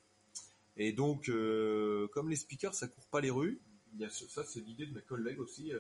Et 0.78 0.94
donc, 0.94 1.28
euh, 1.30 2.08
comme 2.14 2.30
les 2.30 2.36
speakers, 2.36 2.76
ça 2.76 2.88
court 2.88 3.08
pas 3.08 3.20
les 3.20 3.32
rues. 3.32 3.60
Il 3.94 4.00
y 4.00 4.06
a 4.06 4.10
ce, 4.10 4.28
ça, 4.28 4.44
c'est 4.46 4.62
l'idée 4.62 4.86
de 4.86 4.94
mes 4.94 5.02
collègues 5.02 5.40
aussi, 5.40 5.72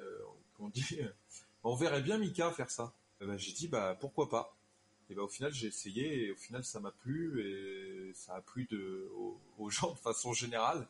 qu'on 0.57 0.69
dit, 0.69 0.99
on 1.63 1.75
verrait 1.75 2.01
bien 2.01 2.17
Mika 2.17 2.51
faire 2.51 2.71
ça. 2.71 2.93
Ben, 3.19 3.37
j'ai 3.37 3.53
dit, 3.53 3.67
bah 3.67 3.95
pourquoi 3.99 4.27
pas. 4.27 4.57
Et 5.11 5.13
ben, 5.13 5.23
au 5.23 5.27
final, 5.27 5.53
j'ai 5.53 5.67
essayé 5.67 6.25
et 6.25 6.31
au 6.31 6.37
final, 6.37 6.63
ça 6.63 6.79
m'a 6.79 6.91
plu 6.91 7.41
et 7.41 8.13
ça 8.13 8.35
a 8.35 8.41
plu 8.41 8.65
de, 8.71 9.09
aux, 9.17 9.37
aux 9.57 9.69
gens 9.69 9.91
de 9.91 9.97
façon 9.97 10.31
générale. 10.31 10.87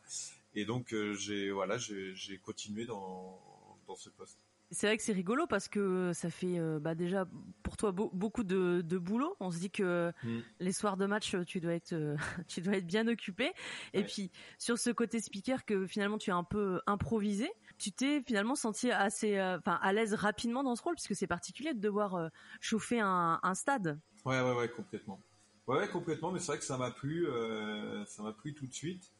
Et 0.54 0.64
donc, 0.64 0.94
euh, 0.94 1.14
j'ai 1.14 1.50
voilà, 1.50 1.76
j'ai 1.76 2.38
continué 2.38 2.84
dans, 2.84 3.40
dans 3.88 3.96
ce 3.96 4.10
poste. 4.10 4.38
C'est 4.70 4.86
vrai 4.86 4.96
que 4.96 5.02
c'est 5.02 5.12
rigolo 5.12 5.46
parce 5.46 5.68
que 5.68 6.12
ça 6.14 6.30
fait 6.30 6.58
euh, 6.58 6.78
bah 6.78 6.94
déjà 6.94 7.28
pour 7.62 7.76
toi 7.76 7.92
be 7.92 8.08
beaucoup 8.14 8.42
de, 8.42 8.80
de, 8.82 8.96
boulot. 8.96 9.36
On 9.38 9.50
se 9.50 9.58
dit 9.58 9.70
que 9.70 10.10
mmh. 10.22 10.38
les 10.60 10.72
soirs 10.72 10.96
de 10.96 11.04
match 11.04 11.36
tu 11.46 11.60
dois 11.60 11.74
être 11.74 11.92
euh, 11.92 12.16
tu 12.48 12.62
dois 12.62 12.76
être 12.76 12.86
bien 12.86 13.06
occupé. 13.06 13.52
Et 13.92 14.02
puis 14.02 14.30
sur 14.58 14.78
ce 14.78 14.88
côté 14.88 15.20
speaker 15.20 15.66
que 15.66 15.86
finalement 15.86 16.16
tu 16.16 16.30
as 16.30 16.36
un 16.36 16.44
peu 16.44 16.80
improvisé, 16.86 17.50
tu 17.82 17.90
t'es 17.90 18.22
finalement 18.22 18.54
senti 18.54 18.92
assez 18.92 19.36
euh, 19.38 19.58
enfin 19.58 19.78
à 19.82 19.92
l'aise 19.92 20.14
rapidement 20.14 20.62
dans 20.62 20.76
ce 20.76 20.82
rôle 20.82 20.94
puisque 20.94 21.16
c'est 21.16 21.26
particulier 21.26 21.74
de 21.74 21.80
devoir 21.80 22.14
euh, 22.14 22.28
chauffer 22.60 23.00
un, 23.00 23.54
stade. 23.54 23.98
Ouais, 24.24 24.40
ouais, 24.40 24.52
ouais, 24.52 24.68
complètement. 24.68 25.18
Ouais, 25.66 25.88
complètement, 25.88 26.30
mais 26.30 26.38
c'est 26.38 26.46
vrai 26.46 26.58
que 26.58 26.64
ça 26.64 26.78
m'a 26.78 26.92
plu, 26.92 27.26
euh, 27.26 28.04
ça 28.06 28.22
m'a 28.22 28.32
plu 28.32 28.54
tout 28.54 28.66
de 28.66 28.72
suite. 28.72 29.10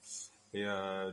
Et 0.55 0.65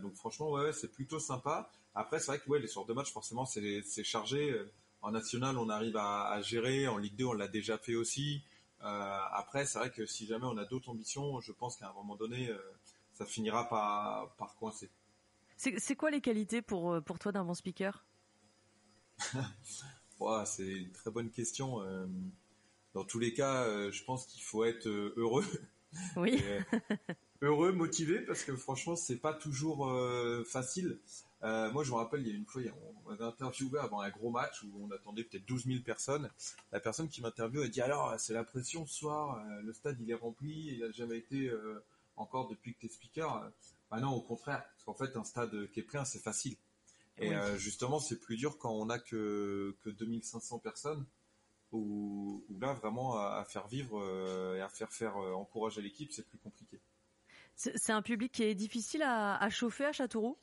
donc 0.02 0.16
franchement, 0.16 0.52
ouais, 0.52 0.74
c'est 0.74 0.92
plutôt 0.92 1.20
sympa. 1.20 1.72
Après, 1.96 2.20
c'est 2.20 2.28
vrai 2.28 2.40
que 2.40 2.50
ouais, 2.50 2.60
les 2.60 2.68
soirs 2.68 2.86
de 2.86 2.94
match, 2.94 3.12
forcément, 3.12 3.46
c'est 3.46 4.04
chargé. 4.04 4.54
En 5.02 5.12
national, 5.12 5.58
on 5.58 5.70
arrive 5.70 5.96
à, 5.98 6.40
gérer. 6.42 6.88
En 6.88 6.98
Ligue 6.98 7.16
2, 7.16 7.26
on 7.26 7.34
l'a 7.34 7.48
déjà 7.48 7.78
fait 7.78 7.96
aussi. 7.96 8.44
Après, 8.82 9.66
c'est 9.66 9.80
vrai 9.80 9.92
que 9.92 10.06
si 10.06 10.28
jamais 10.28 10.46
on 10.46 10.58
a 10.58 10.66
d'autres 10.66 10.90
ambitions, 10.90 11.40
je 11.40 11.54
pense 11.54 11.78
qu'à 11.78 11.90
un 11.90 11.94
moment 11.94 12.16
donné, 12.16 12.52
ça 13.14 13.26
finira 13.26 13.70
par, 13.70 14.30
par 14.38 14.56
coincer. 14.56 14.90
C'est 15.60 15.96
quoi 15.96 16.10
les 16.10 16.22
qualités 16.22 16.62
pour, 16.62 17.02
pour 17.04 17.20
toi 17.20 17.32
d'un 17.32 17.44
bon 17.44 17.54
speaker? 17.54 18.06
Ouais, 20.20 20.46
C'est 20.46 20.68
une 20.68 20.92
très 20.92 21.12
bonne 21.12 21.30
question. 21.30 21.82
Euh, 21.82 22.06
dans 22.94 23.06
tous 23.06 23.20
les 23.20 23.34
cas, 23.34 23.64
euh, 23.64 23.92
je 23.92 24.04
pense 24.04 24.26
qu'il 24.26 24.44
faut 24.44 24.66
être 24.66 24.88
euh, 24.88 25.14
heureux. 25.16 25.46
Oui. 26.18 26.44
heureux, 27.42 27.72
motivé, 27.72 28.20
parce 28.20 28.44
que 28.44 28.56
franchement, 28.56 28.96
c'est 28.96 29.18
pas 29.18 29.34
toujours 29.34 29.90
euh, 29.90 30.44
facile. 30.44 31.00
Euh, 31.42 31.72
moi, 31.72 31.84
je 31.84 31.92
me 31.92 31.96
rappelle, 31.96 32.22
il 32.22 32.28
y 32.28 32.32
a 32.32 32.36
une 32.36 32.46
fois, 32.46 32.62
on 33.06 33.10
m'avait 33.10 33.24
interviewé 33.24 33.80
avant 33.80 34.02
un 34.02 34.10
gros 34.10 34.30
match 34.30 34.62
où 34.64 34.86
on 34.86 34.92
attendait 34.92 35.24
peut-être 35.24 35.46
12 35.46 35.66
000 35.66 35.80
personnes. 35.84 36.30
La 36.72 36.80
personne 36.80 37.08
qui 37.08 37.22
m'interviewe 37.22 37.64
a 37.64 37.68
dit 37.68 37.82
alors, 37.82 38.14
c'est 38.20 38.34
la 38.34 38.44
pression 38.44 38.86
ce 38.86 38.94
soir, 38.94 39.40
euh, 39.40 39.62
le 39.62 39.74
stade 39.74 39.98
il 40.00 40.12
est 40.12 40.16
rempli, 40.16 40.74
il 40.74 40.80
n'a 40.82 40.92
jamais 40.92 41.18
été 41.18 41.52
encore 42.18 42.50
depuis 42.50 42.74
que 42.74 42.82
tu 42.82 42.86
es 42.88 42.90
speaker. 42.90 43.50
Bah 43.92 44.00
non, 44.00 44.12
au 44.12 44.22
contraire, 44.22 44.64
parce 44.72 44.84
qu'en 44.84 44.94
fait, 44.94 45.16
un 45.18 45.24
stade 45.24 45.70
qui 45.72 45.80
est 45.80 45.84
plein, 45.84 46.06
c'est 46.06 46.20
facile. 46.20 46.56
Et 47.18 47.36
oui. 47.36 47.36
justement, 47.58 48.00
c'est 48.00 48.20
plus 48.20 48.38
dur 48.38 48.58
quand 48.58 48.72
on 48.72 48.90
a 48.90 48.98
que, 48.98 49.76
que 49.82 49.90
2500 49.90 50.60
personnes 50.60 51.06
où, 51.72 52.44
où 52.50 52.60
là 52.60 52.74
vraiment 52.74 53.18
à, 53.18 53.40
à 53.40 53.46
faire 53.46 53.68
vivre 53.68 54.00
euh, 54.02 54.56
et 54.56 54.62
à 54.62 54.70
faire 54.70 54.92
faire 54.92 55.18
euh, 55.18 55.34
encourager 55.34 55.82
l'équipe, 55.82 56.12
c'est 56.12 56.28
plus 56.28 56.38
compliqué. 56.38 56.80
C'est 57.56 57.92
un 57.92 58.02
public 58.02 58.32
qui 58.32 58.44
est 58.44 58.56
difficile 58.56 59.02
à, 59.02 59.36
à, 59.36 59.50
chauffer 59.50 59.84
à 59.84 59.92
Châteauroux? 59.92 60.38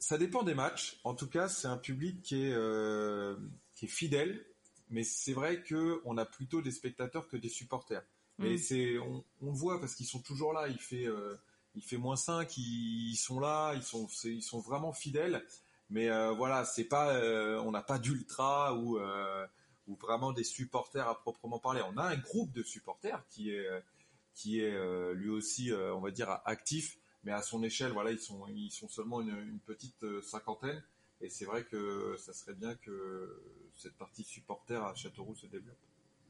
Ça 0.00 0.18
dépend 0.18 0.42
des 0.42 0.54
matchs. 0.54 0.98
En 1.04 1.14
tout 1.14 1.28
cas, 1.28 1.48
c'est 1.48 1.68
un 1.68 1.76
public 1.76 2.20
qui 2.22 2.42
est, 2.42 2.52
euh, 2.52 3.36
qui 3.76 3.84
est 3.84 3.88
fidèle, 3.88 4.44
mais 4.90 5.04
c'est 5.04 5.34
vrai 5.34 5.62
que 5.62 6.00
on 6.04 6.18
a 6.18 6.26
plutôt 6.26 6.60
des 6.60 6.72
spectateurs 6.72 7.28
que 7.28 7.36
des 7.36 7.48
supporters. 7.48 8.02
Mais 8.38 8.54
mmh. 8.54 8.58
c'est 8.58 8.98
on, 8.98 9.24
on, 9.40 9.52
le 9.52 9.56
voit 9.56 9.80
parce 9.80 9.94
qu'ils 9.94 10.06
sont 10.06 10.20
toujours 10.20 10.52
là. 10.52 10.66
Il 10.68 10.78
fait 10.78 11.06
euh, 11.06 11.36
il 11.78 11.82
fait 11.82 11.96
moins 11.96 12.16
5, 12.16 12.56
ils, 12.56 13.16
sont 13.16 13.40
là, 13.40 13.74
ils 13.74 13.82
sont 13.82 14.06
ils 14.24 14.42
sont 14.42 14.60
vraiment 14.60 14.92
fidèles. 14.92 15.44
Mais 15.90 16.10
euh, 16.10 16.32
voilà, 16.32 16.64
c'est 16.64 16.84
pas 16.84 17.18
on 17.62 17.70
n'a 17.70 17.82
pas 17.82 17.98
d'ultra 17.98 18.74
ou 18.74 18.98
ou 19.86 19.96
vraiment 19.96 20.32
des 20.32 20.44
supporters 20.44 21.08
à 21.08 21.18
proprement 21.18 21.58
parler. 21.58 21.80
On 21.92 21.96
a 21.96 22.04
un 22.04 22.16
groupe 22.16 22.52
de 22.52 22.62
supporters 22.62 23.24
qui 23.28 23.50
est 23.50 23.66
qui 24.38 24.60
est 24.60 24.72
euh, 24.72 25.14
lui 25.14 25.30
aussi, 25.30 25.72
euh, 25.72 25.92
on 25.96 26.00
va 26.00 26.12
dire, 26.12 26.30
actif, 26.44 26.96
mais 27.24 27.32
à 27.32 27.42
son 27.42 27.64
échelle, 27.64 27.90
voilà, 27.90 28.12
ils 28.12 28.20
sont 28.20 28.46
ils 28.46 28.70
sont 28.70 28.86
seulement 28.86 29.20
une, 29.20 29.58
petite 29.66 30.04
euh, 30.04 30.22
cinquantaine. 30.22 30.80
Et 31.20 31.28
c'est 31.28 31.44
vrai 31.44 31.64
que 31.64 32.14
ça 32.16 32.32
serait 32.32 32.54
bien 32.54 32.76
que 32.76 33.42
cette 33.74 33.96
partie 33.96 34.22
supporter 34.22 34.80
à 34.80 34.94
Châteauroux 34.94 35.34
se 35.34 35.46
développe. 35.46 35.76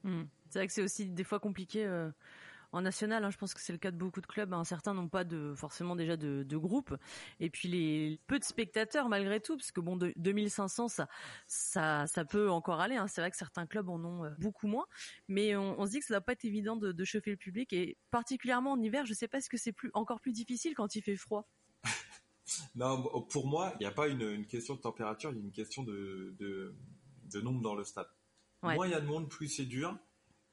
Mmh. 0.04 0.22
C'est 0.48 0.58
vrai 0.60 0.66
que 0.66 0.72
c'est 0.72 0.82
aussi 0.82 1.04
des 1.04 1.24
fois 1.24 1.38
compliqué 1.38 1.84
euh, 1.84 2.10
en 2.72 2.82
national, 2.82 3.24
hein, 3.24 3.30
je 3.30 3.38
pense 3.38 3.54
que 3.54 3.60
c'est 3.60 3.72
le 3.72 3.78
cas 3.78 3.90
de 3.90 3.96
beaucoup 3.96 4.20
de 4.20 4.26
clubs. 4.26 4.52
Hein, 4.52 4.64
certains 4.64 4.94
n'ont 4.94 5.08
pas 5.08 5.24
de 5.24 5.54
forcément 5.56 5.96
déjà 5.96 6.16
de, 6.16 6.42
de, 6.42 6.56
groupe, 6.56 6.94
et 7.40 7.50
puis 7.50 7.68
les 7.68 8.20
peu 8.26 8.38
de 8.38 8.44
spectateurs 8.44 9.08
malgré 9.08 9.40
tout, 9.40 9.56
parce 9.56 9.72
que 9.72 9.80
bon, 9.80 9.96
de, 9.96 10.12
2500, 10.16 10.88
ça, 10.88 11.08
ça, 11.46 12.06
ça 12.06 12.24
peut 12.24 12.50
encore 12.50 12.80
aller. 12.80 12.96
Hein. 12.96 13.08
C'est 13.08 13.20
vrai 13.20 13.30
que 13.30 13.36
certains 13.36 13.66
clubs 13.66 13.88
en 13.88 14.04
ont 14.04 14.24
euh, 14.24 14.30
beaucoup 14.38 14.66
moins, 14.66 14.86
mais 15.28 15.56
on, 15.56 15.80
on, 15.80 15.86
se 15.86 15.92
dit 15.92 16.00
que 16.00 16.06
ça 16.06 16.14
doit 16.14 16.20
pas 16.20 16.32
être 16.32 16.44
évident 16.44 16.76
de, 16.76 16.92
de 16.92 17.04
chauffer 17.04 17.30
le 17.30 17.36
public, 17.36 17.72
et 17.72 17.96
particulièrement 18.10 18.72
en 18.72 18.80
hiver, 18.80 19.06
je 19.06 19.14
sais 19.14 19.28
pas, 19.28 19.38
est-ce 19.38 19.50
que 19.50 19.56
c'est 19.58 19.72
plus 19.72 19.90
encore 19.94 20.20
plus 20.20 20.32
difficile 20.32 20.74
quand 20.74 20.94
il 20.94 21.02
fait 21.02 21.16
froid 21.16 21.48
Non, 22.74 23.02
pour 23.30 23.46
moi, 23.46 23.74
il 23.78 23.82
n'y 23.82 23.86
a 23.86 23.92
pas 23.92 24.08
une, 24.08 24.22
une, 24.22 24.46
question 24.46 24.74
de 24.74 24.80
température, 24.80 25.30
il 25.30 25.36
y 25.36 25.40
a 25.40 25.42
une 25.42 25.52
question 25.52 25.82
de, 25.82 26.34
de, 26.38 26.74
de 27.30 27.40
nombre 27.40 27.60
dans 27.60 27.74
le 27.74 27.84
stade. 27.84 28.08
Ouais. 28.62 28.74
Moins 28.74 28.86
il 28.86 28.90
y 28.90 28.94
a 28.94 29.00
de 29.00 29.06
monde, 29.06 29.28
plus 29.28 29.48
c'est 29.48 29.66
dur. 29.66 29.96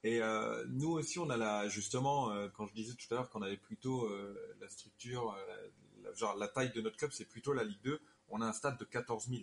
Et 0.06 0.22
euh, 0.22 0.64
nous 0.68 0.92
aussi, 0.92 1.18
on 1.18 1.32
a 1.32 1.36
la, 1.36 1.68
justement, 1.68 2.30
euh, 2.30 2.48
quand 2.56 2.68
je 2.68 2.76
disais 2.76 2.94
tout 2.94 3.12
à 3.12 3.16
l'heure 3.18 3.30
qu'on 3.32 3.42
avait 3.42 3.58
plutôt 3.58 4.06
euh, 4.06 4.56
la 4.62 4.70
structure, 4.70 5.36
la, 6.04 6.14
genre 6.14 6.38
la 6.38 6.48
taille 6.48 6.72
de 6.74 6.80
notre 6.80 6.96
club, 6.96 7.10
c'est 7.12 7.26
plutôt 7.26 7.54
la 7.54 7.64
Ligue 7.64 7.82
2. 7.84 8.00
On 8.30 8.40
a 8.40 8.46
un 8.46 8.54
stade 8.54 8.78
de 8.78 8.86
14 8.86 9.28
000. 9.30 9.42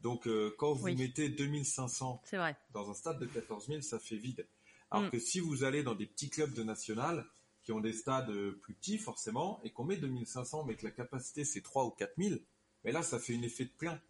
Donc, 0.00 0.28
quand 0.58 0.72
vous 0.72 0.86
oui. 0.86 0.96
mettez 0.96 1.28
2500 1.28 2.22
vrai. 2.32 2.56
dans 2.72 2.90
un 2.90 2.94
stade 2.94 3.20
de 3.20 3.26
14 3.26 3.68
000, 3.68 3.80
ça 3.82 4.00
fait 4.00 4.16
vide. 4.16 4.44
Alors 4.90 5.04
mm. 5.06 5.10
que 5.10 5.18
si 5.20 5.38
vous 5.38 5.62
allez 5.62 5.84
dans 5.84 5.94
des 5.94 6.06
petits 6.06 6.28
clubs 6.28 6.52
de 6.52 6.64
national 6.64 7.24
qui 7.62 7.70
ont 7.70 7.80
des 7.80 7.92
stades 7.92 8.32
plus 8.62 8.74
petits, 8.74 8.98
forcément, 8.98 9.60
et 9.62 9.70
qu'on 9.70 9.84
met 9.84 9.96
2500, 9.96 10.64
mais 10.64 10.74
que 10.74 10.84
la 10.84 10.90
capacité 10.90 11.44
c'est 11.44 11.62
3 11.62 11.84
ou 11.84 11.90
4 11.90 12.14
000, 12.18 12.40
mais 12.82 12.90
là, 12.90 13.02
ça 13.04 13.20
fait 13.20 13.36
un 13.36 13.42
effet 13.42 13.64
de 13.64 13.70
plein. 13.70 14.00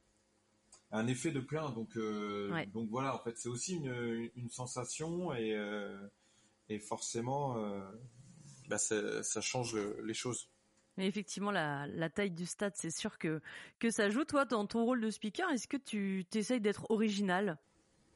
Un 0.96 1.06
effet 1.06 1.30
de 1.30 1.40
plein. 1.40 1.70
Donc, 1.70 1.98
donc 2.72 2.88
voilà, 2.88 3.14
en 3.14 3.18
fait, 3.18 3.36
c'est 3.36 3.48
aussi 3.48 3.74
une, 3.74 4.30
une, 4.36 4.50
sensation 4.50 5.34
et, 5.34 5.58
et 6.68 6.78
forcément, 6.78 7.56
bah, 8.68 8.78
ça, 8.78 9.40
change 9.40 9.76
les 9.76 10.14
choses. 10.14 10.48
Mais 10.96 11.08
effectivement, 11.08 11.50
la, 11.50 11.86
la 11.88 12.08
taille 12.08 12.30
du 12.30 12.46
stade, 12.46 12.74
c'est 12.76 12.96
sûr 12.96 13.18
que, 13.18 13.40
que 13.80 13.90
ça 13.90 14.10
joue. 14.10 14.24
Toi, 14.24 14.44
dans 14.44 14.66
ton 14.66 14.84
rôle 14.84 15.00
de 15.00 15.10
speaker, 15.10 15.50
est-ce 15.50 15.66
que 15.66 15.76
tu 15.76 16.24
essayes 16.34 16.60
d'être 16.60 16.90
original? 16.90 17.58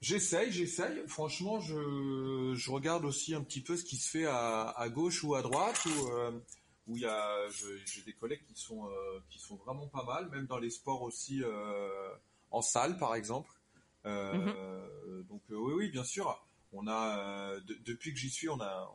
J'essaye, 0.00 0.52
j'essaye. 0.52 1.02
Franchement, 1.08 1.58
je, 1.58 2.52
je 2.54 2.70
regarde 2.70 3.04
aussi 3.04 3.34
un 3.34 3.42
petit 3.42 3.60
peu 3.60 3.76
ce 3.76 3.84
qui 3.84 3.96
se 3.96 4.08
fait 4.08 4.26
à, 4.26 4.68
à 4.68 4.88
gauche 4.88 5.24
ou 5.24 5.34
à 5.34 5.42
droite, 5.42 5.84
où, 5.86 6.08
euh, 6.08 6.30
où 6.86 6.96
il 6.96 7.02
y 7.02 7.06
a, 7.06 7.48
j'ai 7.84 8.02
des 8.02 8.12
collègues 8.12 8.44
qui 8.46 8.54
sont, 8.54 8.86
euh, 8.86 9.20
qui 9.28 9.40
sont 9.40 9.56
vraiment 9.56 9.88
pas 9.88 10.04
mal, 10.04 10.28
même 10.30 10.46
dans 10.46 10.58
les 10.58 10.70
sports 10.70 11.02
aussi 11.02 11.42
euh, 11.42 12.10
en 12.50 12.62
salle, 12.62 12.98
par 12.98 13.14
exemple. 13.14 13.50
Mm-hmm. 14.04 15.26
Donc 15.28 15.42
oui, 15.50 15.72
oui, 15.74 15.90
bien 15.90 16.04
sûr 16.04 16.40
on 16.72 16.86
a 16.86 17.18
euh, 17.18 17.60
depuis 17.86 18.12
que 18.12 18.18
j'y 18.18 18.30
suis, 18.30 18.48
on 18.48 18.60
a 18.60 18.94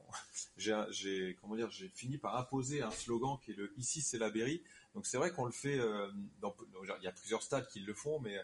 j'ai 0.57 1.37
comment 1.41 1.55
dire, 1.55 1.69
j'ai 1.71 1.89
fini 1.89 2.17
par 2.17 2.37
imposer 2.37 2.81
un 2.81 2.91
slogan 2.91 3.37
qui 3.43 3.51
est 3.51 3.55
le 3.55 3.73
ici 3.77 4.01
c'est 4.01 4.17
la 4.17 4.29
Berry. 4.29 4.61
Donc 4.95 5.05
c'est 5.05 5.17
vrai 5.17 5.31
qu'on 5.31 5.45
le 5.45 5.51
fait 5.51 5.79
euh, 5.79 6.07
dans, 6.39 6.55
il 6.83 7.03
y 7.03 7.07
a 7.07 7.11
plusieurs 7.11 7.41
stades 7.41 7.67
qui 7.67 7.79
le 7.79 7.93
font 7.93 8.19
mais 8.19 8.37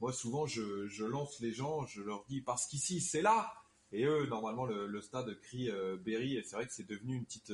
moi 0.00 0.12
souvent 0.12 0.46
je, 0.46 1.04
lance 1.04 1.40
les 1.40 1.52
gens, 1.52 1.86
je 1.86 2.02
leur 2.02 2.24
dis 2.28 2.40
parce 2.40 2.66
qu'ici 2.66 3.00
c'est 3.00 3.22
là 3.22 3.52
et 3.92 4.04
eux 4.04 4.26
normalement 4.26 4.66
le, 4.66 5.00
stade 5.00 5.38
crie 5.40 5.70
euh, 5.70 5.96
Berry 5.96 6.36
et 6.36 6.42
c'est 6.44 6.56
vrai 6.56 6.66
que 6.66 6.72
c'est 6.72 6.86
devenu 6.86 7.16
une 7.16 7.24
petite 7.24 7.52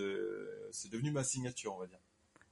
c'est 0.70 0.90
devenu 0.90 1.10
ma 1.10 1.24
signature, 1.24 1.74
on 1.74 1.78
va 1.78 1.86
dire. 1.86 2.00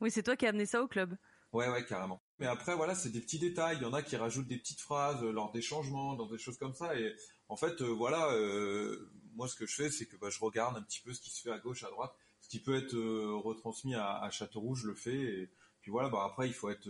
Oui, 0.00 0.10
c'est 0.10 0.22
toi 0.22 0.36
qui 0.36 0.46
as 0.46 0.50
amené 0.50 0.64
ça 0.64 0.82
au 0.82 0.88
club. 0.88 1.16
Ouais 1.52 1.68
ouais, 1.68 1.84
carrément. 1.84 2.22
Mais 2.40 2.46
après 2.46 2.74
voilà, 2.74 2.94
c'est 2.94 3.10
des 3.10 3.20
petits 3.20 3.38
détails, 3.38 3.76
il 3.78 3.82
y 3.82 3.86
en 3.86 3.92
a 3.92 4.02
qui 4.02 4.16
rajoutent 4.16 4.48
des 4.48 4.56
petites 4.56 4.80
phrases 4.80 5.22
lors 5.22 5.52
des 5.52 5.62
changements, 5.62 6.14
dans 6.14 6.26
des 6.26 6.38
choses 6.38 6.56
comme 6.56 6.74
ça 6.74 6.98
et 6.98 7.14
en 7.50 7.56
fait, 7.56 7.82
euh, 7.82 7.88
voilà, 7.88 8.30
euh, 8.30 9.10
moi 9.34 9.48
ce 9.48 9.56
que 9.56 9.66
je 9.66 9.74
fais, 9.74 9.90
c'est 9.90 10.06
que 10.06 10.16
bah, 10.16 10.30
je 10.30 10.38
regarde 10.38 10.76
un 10.76 10.82
petit 10.82 11.00
peu 11.00 11.12
ce 11.12 11.20
qui 11.20 11.30
se 11.30 11.42
fait 11.42 11.50
à 11.50 11.58
gauche, 11.58 11.82
à 11.82 11.90
droite, 11.90 12.14
ce 12.40 12.48
qui 12.48 12.60
peut 12.60 12.76
être 12.76 12.94
euh, 12.94 13.34
retransmis 13.34 13.96
à, 13.96 14.30
Châteauroux, 14.30 14.76
je 14.76 14.86
le 14.86 14.94
fais. 14.94 15.20
Et 15.20 15.50
puis 15.80 15.90
voilà, 15.90 16.08
bah 16.08 16.22
après 16.24 16.46
il 16.46 16.54
faut 16.54 16.70
être, 16.70 16.88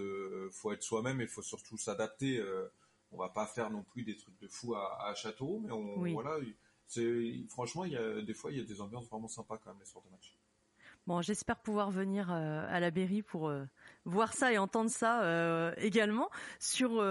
faut 0.52 0.70
être 0.72 0.82
soi-même 0.82 1.20
et 1.20 1.24
il 1.24 1.30
faut 1.30 1.42
surtout 1.42 1.78
s'adapter. 1.78 2.44
on 3.10 3.16
va 3.16 3.30
pas 3.30 3.46
faire 3.46 3.70
non 3.70 3.82
plus 3.82 4.02
des 4.02 4.16
trucs 4.16 4.38
de 4.38 4.48
fou 4.48 4.74
à, 4.74 5.14
Châteauroux, 5.14 5.60
mais 5.64 5.72
on, 5.72 6.12
voilà, 6.12 6.36
c'est 6.86 7.32
franchement, 7.48 7.86
il 7.86 7.92
y 7.92 7.96
a 7.96 8.20
des 8.20 8.34
fois 8.34 8.52
il 8.52 8.58
y 8.58 8.60
a 8.60 8.64
des 8.64 8.80
ambiances 8.82 9.08
vraiment 9.08 9.28
sympas 9.28 9.56
quand 9.56 9.70
même 9.70 9.80
les 9.80 9.86
soirs 9.86 10.04
de 10.04 10.10
match. 10.10 10.36
Bon, 11.06 11.22
j'espère 11.22 11.58
pouvoir 11.60 11.90
venir 11.90 12.30
à 12.30 12.80
la 12.80 12.90
Berry 12.90 13.22
pour 13.22 13.50
voir 14.10 14.32
ça 14.32 14.52
et 14.52 14.58
entendre 14.58 14.90
ça 14.90 15.72
également. 15.78 16.30
Sur, 16.58 17.02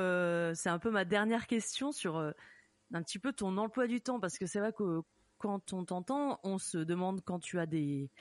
c'est 0.55 0.69
un 0.69 0.79
peu 0.79 0.91
ma 0.91 1.05
dernière 1.05 1.47
question 1.47 1.91
sur 1.91 2.17
un 2.93 3.03
petit 3.03 3.19
peu 3.19 3.33
ton 3.33 3.57
emploi 3.57 3.87
du 3.87 4.01
temps 4.01 4.19
parce 4.19 4.37
que 4.37 4.45
c'est 4.45 4.59
vrai 4.59 4.73
que 4.73 5.01
quand 5.39 5.71
on 5.73 5.85
t'entend, 5.85 6.39
on 6.43 6.57
se 6.57 6.77
demande 6.77 7.21
quand 7.23 7.39
tu 7.39 7.59
as 7.59 7.65
des, 7.65 8.11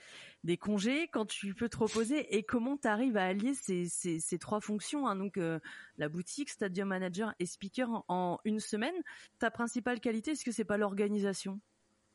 des 0.45 0.57
congés, 0.57 1.09
quand 1.09 1.27
tu 1.27 1.53
peux 1.53 1.69
te 1.69 1.77
reposer 1.77 2.37
et 2.37 2.45
comment 2.45 2.77
tu 2.77 2.87
arrives 2.87 3.17
à 3.17 3.25
allier 3.27 3.55
ces, 3.55 3.89
ces, 3.89 4.39
trois 4.39 4.61
fonctions, 4.61 5.07
hein, 5.07 5.17
donc 5.17 5.37
euh, 5.37 5.59
la 5.97 6.09
boutique, 6.09 6.49
stadium 6.49 6.89
manager 6.89 7.35
et 7.41 7.47
speaker 7.47 8.05
en, 8.09 8.39
une 8.45 8.61
semaine. 8.61 8.95
Ta 9.41 9.51
principale 9.51 10.01
qualité, 10.01 10.31
est-ce 10.31 10.45
que 10.45 10.53
c'est 10.53 10.65
pas 10.65 10.79
l'organisation 10.79 11.61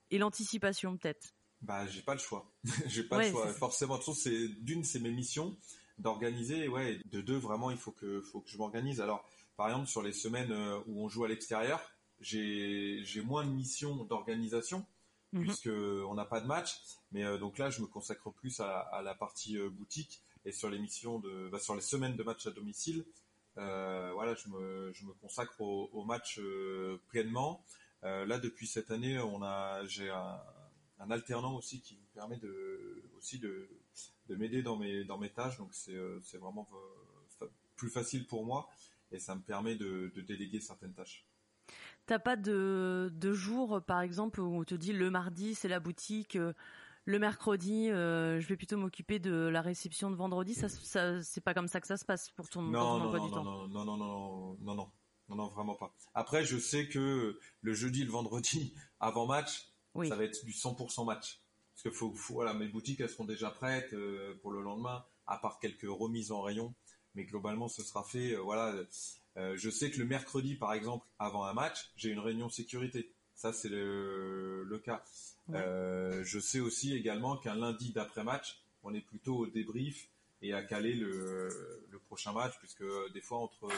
et 0.09 0.17
l'anticipation 0.17 0.97
peut-être? 0.97 1.35
Bah 1.61 1.85
j'ai 1.87 2.01
pas 2.01 2.13
le 2.13 2.19
choix, 2.19 2.51
j'ai 2.87 3.03
pas 3.03 3.19
le 3.23 3.29
choix. 3.29 3.47
Forcément, 3.47 3.99
c'est 4.01 4.47
d'une 4.61 4.83
c'est 4.83 4.99
mes 4.99 5.11
missions 5.11 5.57
d'organiser, 5.97 6.67
ouais. 6.67 6.99
De 7.11 7.21
deux 7.21 7.37
vraiment 7.37 7.71
il 7.71 7.77
faut 7.77 7.91
que 7.91 8.21
faut 8.21 8.41
que 8.41 8.49
je 8.49 8.57
m'organise. 8.57 9.01
Alors 9.01 9.27
par 9.57 9.67
exemple 9.67 9.87
sur 9.87 10.01
les 10.01 10.13
semaines 10.13 10.51
euh, 10.51 10.79
où 10.87 11.03
on 11.03 11.09
joue 11.09 11.23
à 11.23 11.27
l'extérieur 11.27 11.81
j'ai 12.23 13.21
moins 13.23 13.45
de 13.45 13.51
missions 13.51 14.03
d'organisation 14.05 14.85
mhm. 15.33 15.43
puisque 15.43 15.67
on 15.67 16.13
n'a 16.13 16.25
pas 16.25 16.41
de 16.41 16.47
match. 16.47 16.81
Mais 17.11 17.23
euh, 17.23 17.37
donc 17.37 17.57
là, 17.57 17.69
je 17.69 17.81
me 17.81 17.87
consacre 17.87 18.31
plus 18.31 18.59
à, 18.59 19.01
la 19.03 19.15
partie 19.15 19.57
euh, 19.57 19.69
boutique 19.69 20.21
et 20.45 20.51
sur 20.51 20.69
les 20.69 20.79
missions 20.79 21.19
de, 21.19 21.49
bah, 21.49 21.59
sur 21.59 21.75
les 21.75 21.81
semaines 21.81 22.15
de 22.15 22.23
match 22.23 22.45
à 22.47 22.51
domicile. 22.51 23.05
Euh, 23.57 24.11
voilà, 24.13 24.33
je 24.33 24.49
me, 24.49 24.91
je 24.93 25.05
me 25.05 25.13
consacre 25.13 25.61
au, 25.61 25.89
au 25.93 26.03
match 26.03 26.39
pleinement. 27.09 27.63
là, 28.01 28.39
depuis 28.39 28.67
cette 28.67 28.91
année, 28.91 29.19
on 29.19 29.43
a, 29.43 29.85
j'ai 29.85 30.09
un, 30.09 30.41
un, 30.99 31.11
alternant 31.11 31.55
aussi 31.55 31.79
qui 31.81 31.95
me 31.95 32.05
permet 32.15 32.37
de, 32.37 33.03
aussi 33.17 33.37
de, 33.37 33.69
de 34.27 34.35
m'aider 34.35 34.61
dans 34.61 34.77
mes, 34.77 35.03
dans 35.03 35.17
mes 35.17 35.29
tâches. 35.29 35.57
Donc 35.57 35.73
c'est, 35.73 35.97
c'est 36.21 36.37
vraiment 36.37 36.69
plus 37.75 37.89
facile 37.89 38.27
pour 38.27 38.45
moi 38.45 38.69
et 39.11 39.19
ça 39.19 39.35
me 39.35 39.41
permet 39.41 39.75
de, 39.75 40.11
de 40.15 40.21
déléguer 40.21 40.59
certaines 40.59 40.93
tâches. 40.93 41.25
T'as 42.05 42.19
pas 42.19 42.35
de, 42.35 43.09
de 43.13 43.33
jour, 43.33 43.81
par 43.85 44.01
exemple, 44.01 44.41
où 44.41 44.59
on 44.59 44.63
te 44.63 44.75
dit 44.75 44.91
le 44.91 45.09
mardi 45.09 45.55
c'est 45.55 45.69
la 45.69 45.79
boutique, 45.79 46.35
euh, 46.35 46.53
le 47.05 47.19
mercredi 47.19 47.89
euh, 47.89 48.41
je 48.41 48.47
vais 48.47 48.57
plutôt 48.57 48.77
m'occuper 48.77 49.19
de 49.19 49.31
la 49.31 49.61
réception 49.61 50.11
de 50.11 50.15
vendredi. 50.15 50.53
Ça, 50.53 50.67
ça 50.67 51.21
c'est 51.21 51.41
pas 51.41 51.53
comme 51.53 51.67
ça 51.67 51.79
que 51.79 51.87
ça 51.87 51.97
se 51.97 52.03
passe 52.03 52.29
pour 52.31 52.49
ton, 52.49 52.63
non, 52.63 52.79
emploi 52.79 53.19
du 53.19 53.31
temps. 53.31 53.43
Non, 53.43 53.67
non, 53.67 53.85
non, 53.85 53.97
non, 53.97 54.57
non, 54.59 54.75
non, 54.75 54.91
non, 55.29 55.35
non, 55.35 55.47
vraiment 55.49 55.75
pas. 55.75 55.95
Après, 56.13 56.43
je 56.43 56.57
sais 56.57 56.89
que 56.89 57.39
le 57.61 57.73
jeudi, 57.73 58.03
le 58.03 58.11
vendredi, 58.11 58.73
avant 58.99 59.25
match, 59.25 59.69
ça 60.03 60.15
va 60.15 60.23
être 60.23 60.43
du 60.43 60.51
100% 60.51 61.05
match. 61.05 61.42
Parce 61.73 61.83
que 61.83 61.91
faut, 61.91 62.13
voilà, 62.29 62.53
mes 62.53 62.67
boutiques 62.67 62.99
elles 62.99 63.09
seront 63.09 63.25
déjà 63.25 63.49
prêtes 63.49 63.93
euh, 63.93 64.35
pour 64.41 64.51
le 64.51 64.61
lendemain, 64.61 65.03
à 65.27 65.37
part 65.37 65.59
quelques 65.59 65.87
remises 65.87 66.31
en 66.31 66.41
rayon. 66.41 66.73
Mais 67.15 67.25
globalement, 67.25 67.67
ce 67.67 67.83
sera 67.83 68.03
fait. 68.03 68.35
voilà 68.35 68.73
euh, 69.37 69.55
je 69.57 69.69
sais 69.69 69.89
que 69.89 69.99
le 69.99 70.05
mercredi, 70.05 70.55
par 70.55 70.73
exemple, 70.73 71.05
avant 71.19 71.45
un 71.45 71.53
match, 71.53 71.91
j'ai 71.95 72.09
une 72.09 72.19
réunion 72.19 72.49
sécurité. 72.49 73.11
Ça, 73.35 73.51
c'est 73.51 73.69
le, 73.69 74.63
le, 74.63 74.79
cas. 74.79 75.03
Euh, 75.49 76.23
je 76.23 76.39
sais 76.39 76.59
aussi 76.59 76.95
également 76.95 77.37
qu'un 77.37 77.55
lundi 77.55 77.91
d'après-match, 77.91 78.61
on 78.83 78.93
est 78.93 79.01
plutôt 79.01 79.37
au 79.37 79.47
débrief 79.47 80.07
et 80.41 80.53
à 80.53 80.61
caler 80.61 80.93
le, 80.93 81.49
le, 81.89 81.99
prochain 81.99 82.31
match, 82.31 82.53
puisque 82.59 82.83
des 83.13 83.21
fois, 83.21 83.39
entre, 83.39 83.69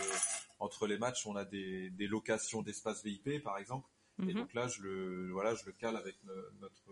entre 0.60 0.88
les 0.88 0.98
matchs, 0.98 1.26
on 1.26 1.36
a 1.36 1.46
des, 1.46 1.90
des 1.92 2.08
locations 2.08 2.62
d'espace 2.62 3.04
VIP, 3.04 3.42
par 3.44 3.58
exemple. 3.58 3.88
Et 4.20 4.34
mhm. 4.34 4.34
donc 4.34 4.54
là, 4.54 4.68
je 4.68 4.82
le, 4.82 5.32
voilà, 5.32 5.56
je 5.56 5.66
le 5.66 5.72
cale 5.74 5.96
avec 5.96 6.16
notre, 6.60 6.92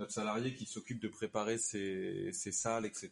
notre 0.00 0.12
salarié 0.12 0.54
qui 0.54 0.64
s'occupe 0.64 0.98
de 0.98 1.08
préparer 1.08 1.58
ses, 1.58 2.32
salles, 2.32 2.86
etc. 2.86 3.10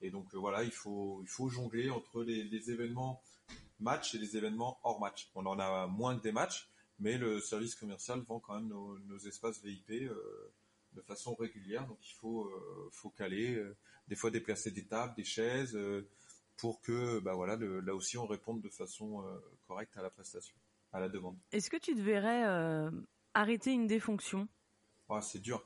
Et 0.00 0.10
donc 0.10 0.32
voilà, 0.34 0.62
il 0.62 0.70
faut, 0.70 1.24
jongler 1.48 1.90
entre 1.90 2.22
les, 2.22 2.70
événements 2.70 3.20
matchs 3.80 4.14
et 4.14 4.18
les 4.18 4.36
événements 4.36 4.78
hors 4.84 5.00
match. 5.00 5.28
On 5.34 5.44
en 5.44 5.58
a 5.58 5.88
moins 5.88 6.16
que 6.16 6.22
des 6.22 6.32
matchs, 6.32 6.68
mais 7.00 7.18
le 7.18 7.40
service 7.40 7.74
commercial 7.74 8.20
vend 8.20 8.38
quand 8.38 8.54
même 8.54 8.68
nos, 8.68 9.18
espaces 9.18 9.60
VIP 9.62 9.90
euh, 10.08 10.52
de 10.92 11.00
façon 11.02 11.34
régulière. 11.34 11.84
Donc 11.88 11.98
il 12.08 12.14
faut, 12.14 12.46
euh, 12.46 13.10
caler, 13.16 13.56
euh, 13.56 13.76
des 14.06 14.14
fois 14.14 14.30
déplacer 14.30 14.70
des 14.70 14.84
tables, 14.84 15.14
des 15.16 15.24
chaises, 15.24 15.76
pour 16.56 16.80
que 16.80 17.18
bah 17.18 17.34
voilà, 17.34 17.56
là 17.56 17.94
aussi 17.94 18.16
on 18.16 18.26
réponde 18.26 18.60
de 18.60 18.68
façon 18.68 19.24
correcte 19.66 19.96
à 19.96 20.02
la 20.02 20.10
prestation, 20.10 20.54
à 20.92 21.00
la 21.00 21.08
demande. 21.08 21.36
Est-ce 21.50 21.68
que 21.68 21.76
tu 21.76 21.96
devrais 21.96 22.44
arrêter 23.34 23.72
une 23.72 23.88
des 23.88 23.98
ah, 25.08 25.20
C'est 25.20 25.40
dur. 25.40 25.64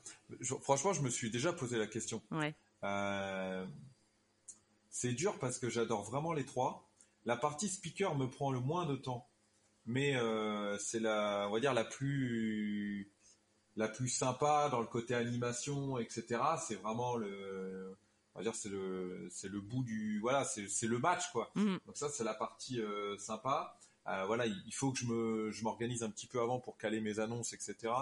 franchement, 0.61 0.93
je 0.93 1.03
me 1.03 1.11
suis 1.11 1.31
déjà 1.31 1.53
posé 1.53 1.79
la 1.79 1.87
question. 1.87 2.23
Ouais. 2.31 2.55
c'est 4.91 5.13
dur 5.13 5.39
parce 5.39 5.59
que 5.59 5.69
j'adore 5.69 6.05
vraiment 6.05 6.33
les 6.33 6.45
trois. 6.45 6.89
La 7.25 7.37
partie 7.37 7.69
speaker 7.69 8.17
me 8.17 8.27
prend 8.27 8.53
le 8.53 8.61
moins 8.61 8.87
de 8.87 8.97
temps, 8.97 9.29
mais 9.85 10.17
euh, 10.17 10.79
c'est 10.79 11.01
la, 11.01 11.47
on 11.49 11.53
va 11.53 11.61
dire 11.61 11.75
la 11.75 11.85
plus, 11.85 13.13
la 13.77 13.89
plus 13.89 14.09
sympa 14.09 14.69
dans 14.71 14.81
le 14.81 14.87
côté 14.87 15.15
animation, 15.15 15.99
etc. 15.99 16.41
C'est 16.67 16.77
vraiment 16.77 17.17
le, 17.17 17.97
on 18.35 18.39
va 18.39 18.45
dire 18.45 18.55
c'est 18.55 18.69
le, 18.69 19.29
c'est 19.31 19.49
le 19.49 19.61
bout 19.61 19.83
du, 19.83 20.21
voilà, 20.21 20.45
c'est 20.45 20.87
le 20.87 20.99
match 20.99 21.31
quoi. 21.33 21.51
Mhm. 21.55 21.79
Donc 21.87 21.97
ça 21.97 22.09
c'est 22.09 22.25
la 22.25 22.35
partie 22.35 22.81
euh, 22.81 23.17
sympa. 23.19 23.77
Euh, 24.07 24.25
voilà, 24.25 24.47
il 24.47 24.73
faut 24.73 24.91
que 24.91 24.99
je 24.99 25.05
me, 25.05 25.51
je 25.51 25.63
m'organise 25.65 26.03
un 26.03 26.11
petit 26.11 26.27
peu 26.27 26.41
avant 26.41 26.61
pour 26.61 26.79
caler 26.79 27.01
mes 27.01 27.19
annonces, 27.19 27.53
etc. 27.53 27.93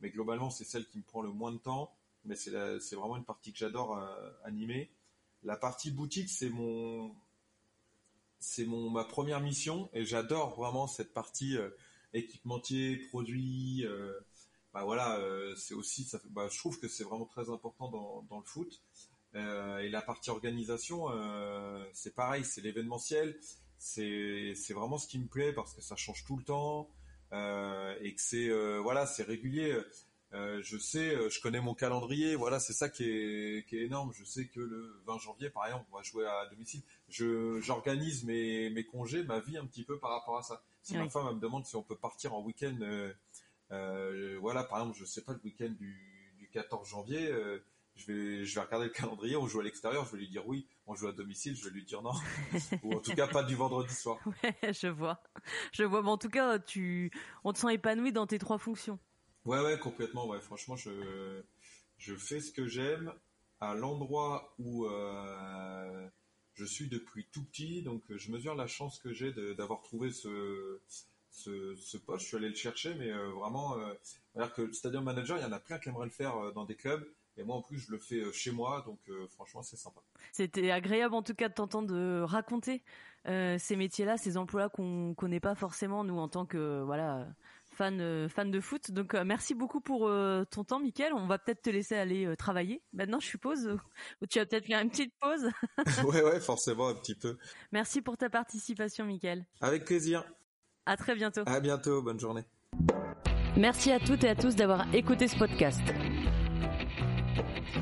Mais 0.00 0.10
globalement 0.10 0.50
c'est 0.50 0.64
celle 0.64 0.86
qui 0.86 0.98
me 0.98 1.02
prend 1.02 1.22
le 1.22 1.30
moins 1.30 1.52
de 1.52 1.58
temps. 1.58 1.94
Mais 2.24 2.36
c'est 2.36 2.50
vraiment 2.94 3.16
une 3.16 3.24
partie 3.24 3.52
que 3.52 3.58
j'adore 3.58 3.98
animer. 4.44 4.90
La 5.42 5.56
partie 5.56 5.90
boutique, 5.90 6.30
c'est 6.30 6.48
mon, 6.48 7.14
c'est 8.44 8.66
mon 8.66 8.90
ma 8.90 9.04
première 9.04 9.40
mission 9.40 9.88
et 9.94 10.04
j'adore 10.04 10.54
vraiment 10.54 10.86
cette 10.86 11.14
partie 11.14 11.56
euh, 11.56 11.70
équipementier, 12.12 12.98
produit. 13.08 13.86
Euh, 13.86 14.12
bah 14.74 14.84
voilà, 14.84 15.18
euh, 15.18 15.54
c'est 15.56 15.74
aussi. 15.74 16.10
Bah, 16.30 16.48
je 16.50 16.58
trouve 16.58 16.78
que 16.78 16.88
c'est 16.88 17.04
vraiment 17.04 17.24
très 17.24 17.48
important 17.48 17.90
dans, 17.90 18.22
dans 18.28 18.38
le 18.38 18.44
foot. 18.44 18.82
et 19.34 19.88
la 19.88 20.02
partie 20.02 20.30
organisation, 20.30 21.08
c'est 21.92 22.14
pareil, 22.14 22.44
c'est 22.44 22.60
l'événementiel. 22.60 23.38
C'est 23.78 24.54
vraiment 24.70 24.98
ce 24.98 25.08
qui 25.08 25.18
me 25.18 25.26
plaît 25.26 25.52
parce 25.52 25.74
que 25.74 25.82
ça 25.82 25.96
change 25.96 26.24
tout 26.24 26.36
le 26.36 26.44
temps 26.44 26.88
et 28.00 28.14
que 28.14 28.20
c'est 28.20 28.50
voilà, 28.78 29.06
c'est 29.06 29.24
régulier. 29.24 29.80
Euh, 30.34 30.60
je 30.62 30.76
sais, 30.78 31.14
euh, 31.14 31.28
je 31.30 31.40
connais 31.40 31.60
mon 31.60 31.74
calendrier. 31.74 32.34
Voilà, 32.34 32.58
c'est 32.58 32.72
ça 32.72 32.88
qui 32.88 33.04
est, 33.04 33.68
qui 33.68 33.76
est 33.76 33.84
énorme. 33.84 34.12
Je 34.12 34.24
sais 34.24 34.46
que 34.46 34.58
le 34.58 35.00
20 35.06 35.18
janvier, 35.18 35.48
par 35.48 35.66
exemple, 35.66 35.86
on 35.92 35.96
va 35.96 36.02
jouer 36.02 36.26
à 36.26 36.46
domicile. 36.46 36.82
Je 37.08 37.60
j'organise 37.60 38.24
mes, 38.24 38.68
mes 38.70 38.84
congés, 38.84 39.22
ma 39.22 39.38
vie 39.38 39.56
un 39.56 39.64
petit 39.64 39.84
peu 39.84 39.98
par 39.98 40.10
rapport 40.10 40.36
à 40.36 40.42
ça. 40.42 40.62
Si 40.82 40.96
ma 40.96 41.08
femme 41.08 41.36
me 41.36 41.40
demande 41.40 41.64
si 41.64 41.76
on 41.76 41.82
peut 41.82 41.96
partir 41.96 42.34
en 42.34 42.42
week-end, 42.42 42.76
euh, 42.80 43.12
euh, 43.70 44.36
voilà, 44.40 44.64
par 44.64 44.80
exemple, 44.80 44.98
je 44.98 45.04
sais 45.04 45.22
pas 45.22 45.32
le 45.32 45.40
week-end 45.44 45.70
du, 45.70 46.34
du 46.36 46.48
14 46.48 46.88
janvier. 46.88 47.28
Euh, 47.28 47.64
je 47.94 48.12
vais, 48.12 48.44
je 48.44 48.54
vais 48.56 48.60
regarder 48.60 48.86
le 48.86 48.92
calendrier, 48.92 49.36
on 49.36 49.46
joue 49.46 49.60
à 49.60 49.62
l'extérieur, 49.62 50.04
je 50.04 50.12
vais 50.12 50.18
lui 50.18 50.28
dire 50.28 50.46
oui, 50.48 50.66
on 50.86 50.94
joue 50.94 51.08
à 51.08 51.12
domicile, 51.12 51.56
je 51.56 51.64
vais 51.64 51.70
lui 51.70 51.84
dire 51.84 52.02
non. 52.02 52.12
Ou 52.82 52.94
en 52.94 53.00
tout 53.00 53.14
cas, 53.14 53.26
pas 53.26 53.42
du 53.42 53.54
vendredi 53.54 53.94
soir. 53.94 54.18
Ouais, 54.42 54.72
je 54.72 54.88
vois. 54.88 55.22
Je 55.72 55.84
vois, 55.84 56.02
mais 56.02 56.10
en 56.10 56.18
tout 56.18 56.28
cas, 56.28 56.58
tu, 56.58 57.10
on 57.44 57.52
te 57.52 57.58
sent 57.58 57.74
épanoui 57.74 58.12
dans 58.12 58.26
tes 58.26 58.38
trois 58.38 58.58
fonctions. 58.58 58.98
Ouais, 59.44 59.60
ouais, 59.60 59.78
complètement. 59.78 60.26
Ouais, 60.26 60.40
franchement, 60.40 60.76
je, 60.76 61.42
je 61.98 62.14
fais 62.14 62.40
ce 62.40 62.52
que 62.52 62.66
j'aime 62.66 63.12
à 63.60 63.74
l'endroit 63.74 64.54
où 64.58 64.86
euh, 64.86 66.08
je 66.54 66.64
suis 66.64 66.88
depuis 66.88 67.26
tout 67.32 67.44
petit. 67.44 67.82
Donc, 67.82 68.02
je 68.08 68.30
mesure 68.30 68.54
la 68.54 68.66
chance 68.66 68.98
que 68.98 69.12
j'ai 69.12 69.32
d'avoir 69.54 69.82
trouvé 69.82 70.10
ce, 70.10 70.80
ce, 71.34 71.74
ce, 71.76 71.96
poste. 71.98 72.22
Je 72.22 72.28
suis 72.28 72.36
allé 72.36 72.48
le 72.48 72.54
chercher, 72.54 72.94
mais 72.94 73.10
euh, 73.10 73.30
vraiment, 73.30 73.78
euh, 73.78 74.46
que 74.48 74.62
le 74.62 74.72
stadium 74.72 75.04
manager, 75.04 75.36
il 75.38 75.42
y 75.42 75.44
en 75.44 75.52
a 75.52 75.60
plein 75.60 75.78
qui 75.78 75.88
aimeraient 75.88 76.06
le 76.06 76.12
faire 76.12 76.36
euh, 76.36 76.52
dans 76.52 76.64
des 76.64 76.76
clubs. 76.76 77.04
Et 77.36 77.42
moi, 77.42 77.56
en 77.56 77.62
plus, 77.62 77.78
je 77.78 77.90
le 77.90 77.98
fais 77.98 78.20
euh, 78.20 78.32
chez 78.32 78.52
moi, 78.52 78.82
donc 78.86 79.00
euh, 79.08 79.26
franchement, 79.28 79.62
c'est 79.62 79.76
sympa. 79.76 80.00
C'était 80.32 80.70
agréable, 80.70 81.14
en 81.14 81.22
tout 81.22 81.34
cas, 81.34 81.48
de 81.48 81.54
t'entendre 81.54 82.24
raconter 82.24 82.82
ces 83.26 83.76
métiers-là, 83.76 84.18
ces 84.18 84.36
emplois-là 84.36 84.68
qu'on 84.68 85.14
connaît 85.14 85.40
pas 85.40 85.54
forcément, 85.54 86.04
nous, 86.04 86.18
en 86.18 86.28
tant 86.28 86.44
que 86.44 86.82
voilà 86.84 87.26
fan 87.74 88.00
euh, 88.00 88.28
fan 88.28 88.50
de 88.50 88.60
foot. 88.60 88.90
Donc 88.90 89.14
euh, 89.14 89.24
merci 89.24 89.54
beaucoup 89.54 89.80
pour 89.80 90.08
euh, 90.08 90.44
ton 90.50 90.64
temps, 90.64 90.80
Mickaël. 90.80 91.12
On 91.12 91.26
va 91.26 91.38
peut-être 91.38 91.62
te 91.62 91.70
laisser 91.70 91.96
aller 91.96 92.34
travailler. 92.38 92.82
Maintenant, 92.92 93.20
je 93.20 93.26
suppose, 93.26 93.66
ou 94.22 94.26
tu 94.26 94.38
vas 94.38 94.46
peut-être 94.46 94.66
faire 94.66 94.80
une 94.80 94.90
petite 94.90 95.12
pause. 95.20 95.50
ouais, 96.04 96.22
ouais, 96.22 96.40
forcément 96.40 96.88
un 96.88 96.94
petit 96.94 97.14
peu. 97.14 97.36
Merci 97.72 98.00
pour 98.00 98.16
ta 98.16 98.30
participation, 98.30 99.04
Mickaël. 99.04 99.44
Avec 99.60 99.84
plaisir. 99.84 100.24
À 100.86 100.96
très 100.96 101.14
bientôt. 101.14 101.42
À 101.46 101.60
bientôt. 101.60 102.02
Bonne 102.02 102.20
journée. 102.20 102.44
Merci 103.56 103.92
à 103.92 104.00
toutes 104.00 104.24
et 104.24 104.28
à 104.28 104.34
tous 104.34 104.56
d'avoir 104.56 104.92
écouté 104.94 105.28
ce 105.28 105.36
podcast. 105.36 105.80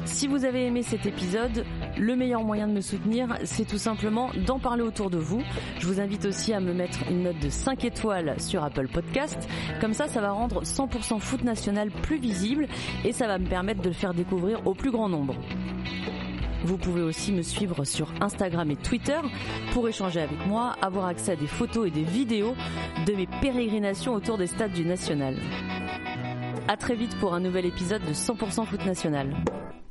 Si 0.05 0.27
vous 0.27 0.45
avez 0.45 0.67
aimé 0.67 0.83
cet 0.83 1.07
épisode, 1.07 1.65
le 1.99 2.17
meilleur 2.17 2.43
moyen 2.43 2.67
de 2.67 2.73
me 2.73 2.81
soutenir, 2.81 3.37
c'est 3.45 3.67
tout 3.67 3.79
simplement 3.79 4.31
d'en 4.47 4.59
parler 4.59 4.83
autour 4.83 5.11
de 5.11 5.19
vous. 5.19 5.43
Je 5.79 5.87
vous 5.87 6.01
invite 6.01 6.25
aussi 6.25 6.53
à 6.53 6.61
me 6.61 6.73
mettre 6.73 6.99
une 7.11 7.25
note 7.25 7.39
de 7.39 7.51
5 7.51 7.85
étoiles 7.85 8.35
sur 8.39 8.65
Apple 8.65 8.89
Podcast. 8.89 9.49
Comme 9.81 9.95
ça, 9.95 10.09
ça 10.09 10.21
va 10.21 10.33
rendre 10.33 10.63
100% 10.63 11.21
foot 11.21 11.45
national 11.45 11.91
plus 11.91 12.19
visible 12.19 12.69
et 13.05 13.13
ça 13.13 13.27
va 13.27 13.39
me 13.39 13.47
permettre 13.47 13.83
de 13.83 13.89
le 13.89 13.95
faire 13.95 14.15
découvrir 14.15 14.67
au 14.67 14.75
plus 14.75 14.91
grand 14.91 15.09
nombre. 15.09 15.35
Vous 16.65 16.79
pouvez 16.79 17.03
aussi 17.03 17.33
me 17.33 17.43
suivre 17.43 17.85
sur 17.85 18.13
Instagram 18.21 18.71
et 18.71 18.77
Twitter 18.77 19.19
pour 19.73 19.89
échanger 19.89 20.21
avec 20.21 20.47
moi, 20.47 20.77
avoir 20.81 21.07
accès 21.07 21.33
à 21.33 21.37
des 21.37 21.49
photos 21.49 21.89
et 21.89 21.91
des 21.91 22.05
vidéos 22.05 22.55
de 23.05 23.13
mes 23.15 23.27
pérégrinations 23.41 24.15
autour 24.15 24.39
des 24.39 24.47
stades 24.47 24.73
du 24.73 24.85
National. 24.85 25.35
À 26.69 26.77
très 26.77 26.95
vite 26.95 27.17
pour 27.19 27.35
un 27.35 27.41
nouvel 27.41 27.67
épisode 27.67 28.03
de 28.03 28.13
100% 28.13 28.67
Foot 28.67 28.87
National. 28.87 29.35